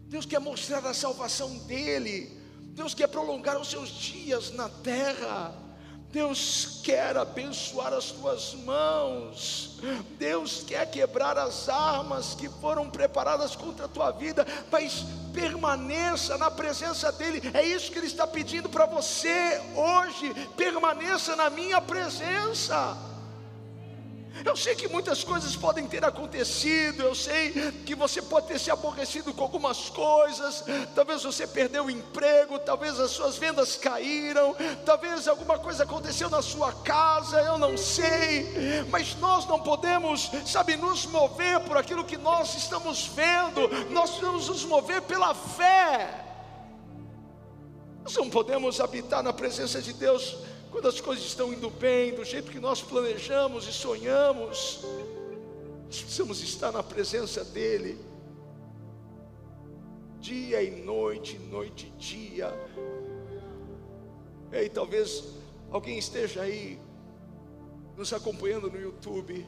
Deus 0.05 0.26
quer 0.26 0.39
mostrar 0.39 0.86
a 0.86 0.93
salvação 0.93 1.57
dEle. 1.65 2.28
Deus 2.76 2.93
quer 2.93 3.07
prolongar 3.07 3.59
os 3.59 3.70
seus 3.70 3.89
dias 3.89 4.51
na 4.51 4.70
terra. 4.70 5.53
Deus 6.12 6.80
quer 6.84 7.16
abençoar 7.16 7.93
as 7.93 8.05
tuas 8.05 8.55
mãos, 8.55 9.78
Deus 10.18 10.64
quer 10.64 10.89
quebrar 10.89 11.38
as 11.38 11.70
armas 11.70 12.34
que 12.34 12.49
foram 12.49 12.89
preparadas 12.89 13.55
contra 13.55 13.86
a 13.86 13.89
tua 13.89 14.10
vida, 14.10 14.45
mas 14.72 15.05
permaneça 15.32 16.36
na 16.38 16.49
presença 16.49 17.12
dEle, 17.12 17.43
é 17.53 17.64
isso 17.64 17.91
que 17.91 17.99
Ele 17.99 18.07
está 18.07 18.26
pedindo 18.26 18.68
para 18.68 18.88
você 18.88 19.62
hoje, 19.76 20.34
permaneça 20.57 21.36
na 21.36 21.49
minha 21.49 21.80
presença. 21.80 22.97
Eu 24.46 24.56
sei 24.56 24.76
que 24.76 24.88
muitas 24.88 25.24
coisas 25.24 25.56
podem 25.56 25.88
ter 25.88 26.04
acontecido, 26.04 27.04
eu 27.04 27.14
sei 27.14 27.52
que 27.86 27.96
você 27.96 28.22
pode 28.22 28.48
ter 28.48 28.60
se 28.60 28.72
aborrecido 28.72 29.34
com 29.34 29.44
algumas 29.44 29.90
coisas, 29.90 30.64
talvez 30.96 31.24
você 31.24 31.46
perdeu 31.46 31.86
o 31.86 31.92
emprego, 31.92 32.60
talvez 32.60 33.00
as 33.00 33.12
suas 33.12 33.38
vendas 33.38 33.76
caíram, 33.76 34.56
talvez 34.86 35.28
alguma 35.28 35.58
coisa 35.60 35.84
aconteceu 35.84 36.30
na 36.30 36.42
sua 36.42 36.72
casa, 36.72 37.42
eu 37.42 37.58
não 37.58 37.78
sei, 37.78 38.86
mas 38.90 39.16
nós 39.16 39.46
não 39.46 39.60
podemos, 39.60 40.32
sabe, 40.46 40.76
nos 40.78 41.06
mover 41.06 41.60
por 41.62 41.78
aquilo 41.78 42.04
que 42.04 42.18
nós 42.18 42.56
estamos 42.56 43.08
vendo, 43.08 43.68
nós 43.92 44.12
precisamos 44.12 44.48
nos 44.48 44.66
mover 44.66 45.02
pela 45.02 45.34
fé. 45.34 46.26
Nós 48.04 48.16
não 48.16 48.30
podemos 48.30 48.80
habitar 48.80 49.22
na 49.22 49.34
presença 49.34 49.82
de 49.82 49.94
Deus 49.94 50.38
quando 50.72 50.88
as 50.88 51.01
coisas 51.01 51.26
estão 51.26 51.51
indo 51.51 51.70
bem, 51.70 52.13
do 52.13 52.24
jeito 52.24 52.51
que 52.51 52.59
nós 52.59 52.82
planejamos 52.82 53.67
e 53.67 53.74
sonhamos, 53.74 54.82
nós 55.86 56.01
precisamos 56.01 56.41
estar 56.41 56.72
na 56.72 56.84
presença 56.84 57.43
dEle, 57.43 57.97
dia 60.20 60.61
e 60.61 60.70
noite, 60.82 61.38
noite 61.39 61.88
e 61.88 61.99
dia. 61.99 62.53
Ei, 64.51 64.70
talvez 64.70 65.24
alguém 65.72 65.97
esteja 65.97 66.41
aí 66.41 66.80
nos 67.97 68.13
acompanhando 68.13 68.70
no 68.70 68.80
YouTube. 68.80 69.45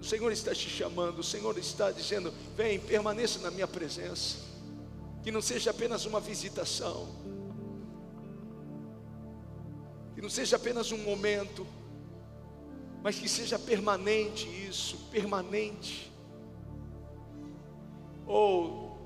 O 0.00 0.04
Senhor 0.04 0.30
está 0.30 0.54
te 0.54 0.68
chamando, 0.68 1.18
o 1.18 1.24
Senhor 1.24 1.58
está 1.58 1.90
dizendo: 1.90 2.32
vem, 2.56 2.78
permaneça 2.78 3.40
na 3.40 3.50
minha 3.50 3.66
presença. 3.66 4.38
Que 5.22 5.32
não 5.32 5.42
seja 5.42 5.70
apenas 5.70 6.06
uma 6.06 6.20
visitação 6.20 7.08
que 10.18 10.22
não 10.22 10.28
seja 10.28 10.56
apenas 10.56 10.90
um 10.90 10.98
momento, 10.98 11.64
mas 13.04 13.20
que 13.20 13.28
seja 13.28 13.56
permanente 13.56 14.48
isso, 14.68 14.96
permanente. 15.12 16.12
Ou 18.26 18.98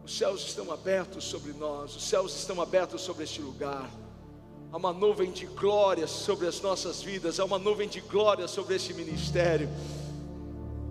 oh, 0.00 0.04
os 0.04 0.16
céus 0.16 0.46
estão 0.46 0.70
abertos 0.70 1.24
sobre 1.24 1.52
nós, 1.54 1.96
os 1.96 2.04
céus 2.04 2.36
estão 2.36 2.62
abertos 2.62 3.00
sobre 3.00 3.24
este 3.24 3.42
lugar. 3.42 3.90
Há 4.70 4.76
uma 4.76 4.92
nuvem 4.92 5.32
de 5.32 5.44
glória 5.44 6.06
sobre 6.06 6.46
as 6.46 6.60
nossas 6.60 7.02
vidas, 7.02 7.40
há 7.40 7.44
uma 7.44 7.58
nuvem 7.58 7.88
de 7.88 8.00
glória 8.00 8.46
sobre 8.46 8.76
esse 8.76 8.94
ministério. 8.94 9.68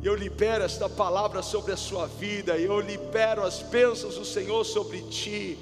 Eu 0.04 0.14
libero 0.14 0.62
esta 0.62 0.90
palavra 0.90 1.42
sobre 1.42 1.72
a 1.72 1.78
sua 1.78 2.06
vida, 2.06 2.58
eu 2.58 2.82
libero 2.82 3.46
as 3.46 3.62
bênçãos 3.62 4.16
do 4.16 4.26
Senhor 4.26 4.66
sobre 4.66 5.04
ti, 5.04 5.58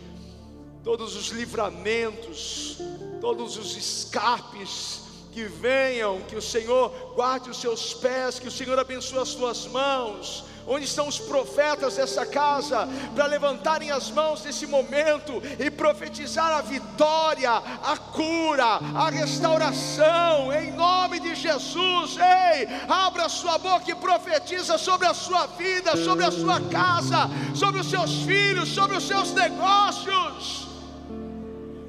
todos 0.83 1.15
os 1.15 1.27
livramentos, 1.27 2.81
todos 3.23 3.55
os 3.55 3.77
escapes 3.77 4.99
que 5.31 5.45
venham, 5.45 6.19
que 6.27 6.35
o 6.35 6.41
Senhor 6.41 6.89
guarde 7.15 7.49
os 7.49 7.55
seus 7.55 7.93
pés, 7.93 8.37
que 8.37 8.49
o 8.49 8.51
Senhor 8.51 8.77
abençoe 8.77 9.17
as 9.19 9.33
tuas 9.33 9.65
mãos. 9.65 10.43
Onde 10.67 10.83
estão 10.83 11.07
os 11.07 11.19
profetas 11.19 11.95
dessa 11.95 12.25
casa 12.25 12.85
para 13.15 13.25
levantarem 13.25 13.91
as 13.91 14.11
mãos 14.11 14.43
nesse 14.43 14.67
momento 14.67 15.41
e 15.57 15.71
profetizar 15.71 16.51
a 16.51 16.61
vitória, 16.61 17.51
a 17.51 17.97
cura, 17.97 18.79
a 18.93 19.09
restauração, 19.09 20.51
em 20.51 20.73
nome 20.73 21.21
de 21.21 21.33
Jesus. 21.33 22.17
Ei, 22.17 22.67
abra 22.89 23.29
sua 23.29 23.57
boca 23.57 23.89
e 23.89 23.95
profetiza 23.95 24.77
sobre 24.77 25.07
a 25.07 25.13
sua 25.13 25.47
vida, 25.47 25.95
sobre 25.95 26.25
a 26.25 26.31
sua 26.31 26.59
casa, 26.59 27.29
sobre 27.55 27.79
os 27.79 27.89
seus 27.89 28.23
filhos, 28.23 28.67
sobre 28.67 28.97
os 28.97 29.07
seus 29.07 29.31
negócios 29.31 30.72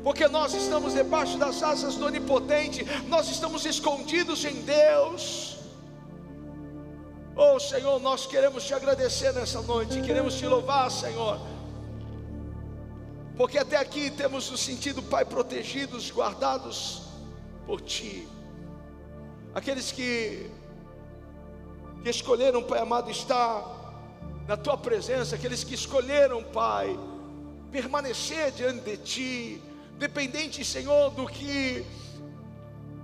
porque 0.04 0.28
nós 0.28 0.52
estamos 0.52 0.92
debaixo 0.92 1.38
das 1.38 1.62
asas 1.62 1.96
do 1.96 2.04
Onipotente, 2.04 2.84
nós 3.08 3.26
estamos 3.30 3.64
escondidos 3.64 4.44
em 4.44 4.60
Deus. 4.60 5.56
Oh 7.34 7.58
Senhor, 7.58 7.98
nós 8.00 8.26
queremos 8.26 8.64
te 8.64 8.74
agradecer 8.74 9.32
nessa 9.32 9.62
noite, 9.62 10.02
queremos 10.02 10.34
te 10.34 10.46
louvar, 10.46 10.90
Senhor, 10.90 11.40
porque 13.34 13.56
até 13.56 13.78
aqui 13.78 14.10
temos 14.10 14.50
nos 14.50 14.60
sentido, 14.60 15.02
Pai, 15.02 15.24
protegidos, 15.24 16.10
guardados 16.10 17.04
por 17.66 17.80
Ti. 17.80 18.28
Aqueles 19.54 19.90
que, 19.90 20.50
que 22.02 22.10
escolheram, 22.10 22.62
Pai 22.62 22.78
amado, 22.78 23.10
estar 23.10 24.04
na 24.46 24.56
Tua 24.56 24.76
presença, 24.76 25.34
aqueles 25.34 25.64
que 25.64 25.74
escolheram, 25.74 26.44
Pai, 26.44 26.96
permanecer 27.72 28.52
diante 28.52 28.84
de 28.84 28.96
Ti, 28.98 29.62
dependente, 29.98 30.64
Senhor, 30.64 31.10
do 31.10 31.26
que 31.26 31.84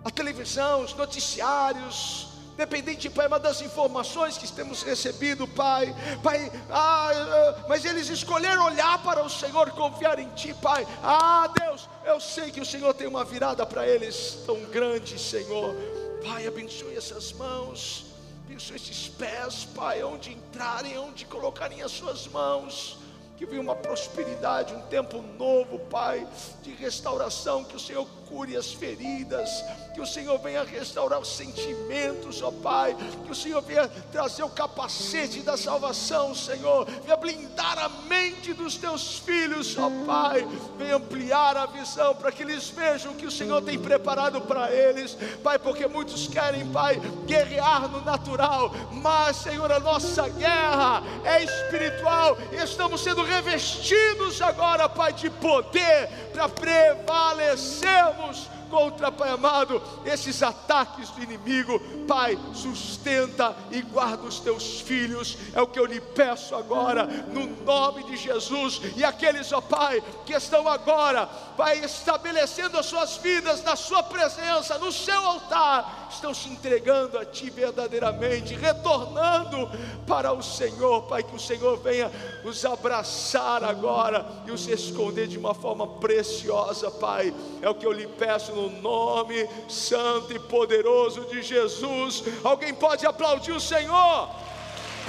a 0.04 0.10
televisão, 0.10 0.82
os 0.82 0.94
noticiários, 0.94 2.28
dependente, 2.56 3.08
Pai, 3.08 3.28
das 3.40 3.62
informações 3.62 4.36
que 4.36 4.50
temos 4.52 4.82
recebido, 4.82 5.46
Pai, 5.48 5.94
Pai, 6.22 6.50
ah, 6.70 7.64
mas 7.68 7.84
eles 7.84 8.08
escolheram 8.08 8.66
olhar 8.66 9.02
para 9.02 9.24
o 9.24 9.30
Senhor, 9.30 9.70
confiar 9.70 10.18
em 10.18 10.28
Ti, 10.30 10.54
Pai, 10.60 10.86
ah, 11.02 11.48
Deus, 11.58 11.88
eu 12.04 12.20
sei 12.20 12.50
que 12.50 12.60
o 12.60 12.66
Senhor 12.66 12.92
tem 12.94 13.06
uma 13.06 13.24
virada 13.24 13.64
para 13.64 13.86
eles 13.86 14.38
tão 14.44 14.60
grande, 14.64 15.18
Senhor, 15.18 15.74
Pai, 16.22 16.46
abençoe 16.46 16.96
essas 16.96 17.32
mãos, 17.32 18.06
abençoe 18.44 18.76
esses 18.76 19.08
pés, 19.08 19.64
Pai, 19.74 20.02
onde 20.02 20.32
entrarem, 20.32 20.98
onde 20.98 21.24
colocarem 21.24 21.82
as 21.82 21.92
Suas 21.92 22.26
mãos, 22.26 22.99
que 23.40 23.46
venha 23.46 23.62
uma 23.62 23.74
prosperidade, 23.74 24.74
um 24.74 24.82
tempo 24.82 25.22
novo, 25.38 25.78
Pai, 25.78 26.28
de 26.62 26.74
restauração, 26.74 27.64
que 27.64 27.74
o 27.74 27.80
Senhor 27.80 28.06
cure 28.30 28.56
as 28.56 28.72
feridas, 28.72 29.50
que 29.92 30.00
o 30.00 30.06
Senhor 30.06 30.38
venha 30.38 30.62
restaurar 30.62 31.18
os 31.18 31.28
sentimentos, 31.36 32.40
ó 32.40 32.52
Pai, 32.52 32.96
que 33.24 33.32
o 33.32 33.34
Senhor 33.34 33.60
venha 33.60 33.88
trazer 34.12 34.44
o 34.44 34.48
capacete 34.48 35.40
da 35.40 35.56
salvação, 35.56 36.34
Senhor, 36.34 36.86
venha 37.04 37.16
blindar 37.16 37.76
a 37.78 37.88
mente 38.08 38.54
dos 38.54 38.76
teus 38.76 39.18
filhos, 39.18 39.76
ó 39.76 39.90
Pai, 40.06 40.46
venha 40.78 40.96
ampliar 40.96 41.56
a 41.56 41.66
visão 41.66 42.14
para 42.14 42.30
que 42.30 42.42
eles 42.42 42.68
vejam 42.68 43.12
o 43.12 43.16
que 43.16 43.26
o 43.26 43.30
Senhor 43.30 43.60
tem 43.62 43.78
preparado 43.78 44.40
para 44.42 44.70
eles, 44.72 45.16
Pai, 45.42 45.58
porque 45.58 45.86
muitos 45.88 46.28
querem, 46.28 46.70
Pai, 46.70 47.00
guerrear 47.26 47.88
no 47.88 48.00
natural, 48.02 48.72
mas, 48.92 49.38
Senhor, 49.38 49.70
a 49.72 49.80
nossa 49.80 50.28
guerra 50.28 51.02
é 51.24 51.42
espiritual 51.42 52.38
e 52.52 52.56
estamos 52.62 53.02
sendo 53.02 53.24
revestidos 53.24 54.40
agora, 54.40 54.88
Pai, 54.88 55.12
de 55.12 55.28
poder 55.28 56.08
para 56.32 56.48
prevalecermos 56.48 58.19
estamos 58.20 58.59
contra, 58.70 59.10
Pai 59.10 59.30
amado, 59.30 59.82
esses 60.04 60.42
ataques 60.42 61.10
do 61.10 61.22
inimigo. 61.22 61.78
Pai, 62.06 62.38
sustenta 62.54 63.54
e 63.70 63.82
guarda 63.82 64.22
os 64.22 64.40
teus 64.40 64.80
filhos, 64.80 65.36
é 65.52 65.60
o 65.60 65.66
que 65.66 65.78
eu 65.78 65.84
lhe 65.84 66.00
peço 66.00 66.54
agora, 66.54 67.04
no 67.04 67.46
nome 67.64 68.04
de 68.04 68.16
Jesus. 68.16 68.80
E 68.96 69.04
aqueles, 69.04 69.52
ó 69.52 69.60
Pai, 69.60 70.02
que 70.24 70.32
estão 70.32 70.68
agora, 70.68 71.26
Pai, 71.56 71.78
estabelecendo 71.84 72.78
as 72.78 72.86
suas 72.86 73.16
vidas 73.16 73.62
na 73.62 73.76
Sua 73.76 74.02
presença, 74.02 74.78
no 74.78 74.92
seu 74.92 75.20
altar, 75.20 76.08
estão 76.10 76.32
se 76.32 76.48
entregando 76.48 77.18
a 77.18 77.24
Ti 77.24 77.50
verdadeiramente, 77.50 78.54
retornando 78.54 79.70
para 80.06 80.32
o 80.32 80.42
Senhor, 80.42 81.02
Pai, 81.02 81.22
que 81.22 81.34
o 81.34 81.40
Senhor 81.40 81.76
venha 81.78 82.10
os 82.44 82.64
abraçar 82.64 83.62
agora 83.64 84.26
e 84.46 84.50
os 84.50 84.66
esconder 84.68 85.26
de 85.26 85.38
uma 85.38 85.54
forma 85.54 85.86
preciosa, 85.86 86.90
Pai. 86.90 87.34
É 87.60 87.68
o 87.68 87.74
que 87.74 87.86
eu 87.86 87.92
lhe 87.92 88.06
peço 88.06 88.52
no 88.52 88.59
no 88.60 88.82
nome 88.82 89.48
santo 89.68 90.32
e 90.34 90.38
poderoso 90.38 91.24
de 91.26 91.42
Jesus. 91.42 92.24
Alguém 92.44 92.74
pode 92.74 93.06
aplaudir 93.06 93.52
o 93.52 93.60
Senhor? 93.60 94.28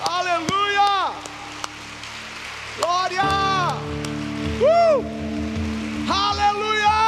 Aleluia! 0.04 1.14
Glória! 2.78 3.24
Uh! 4.62 5.22
Aleluia! 6.12 7.01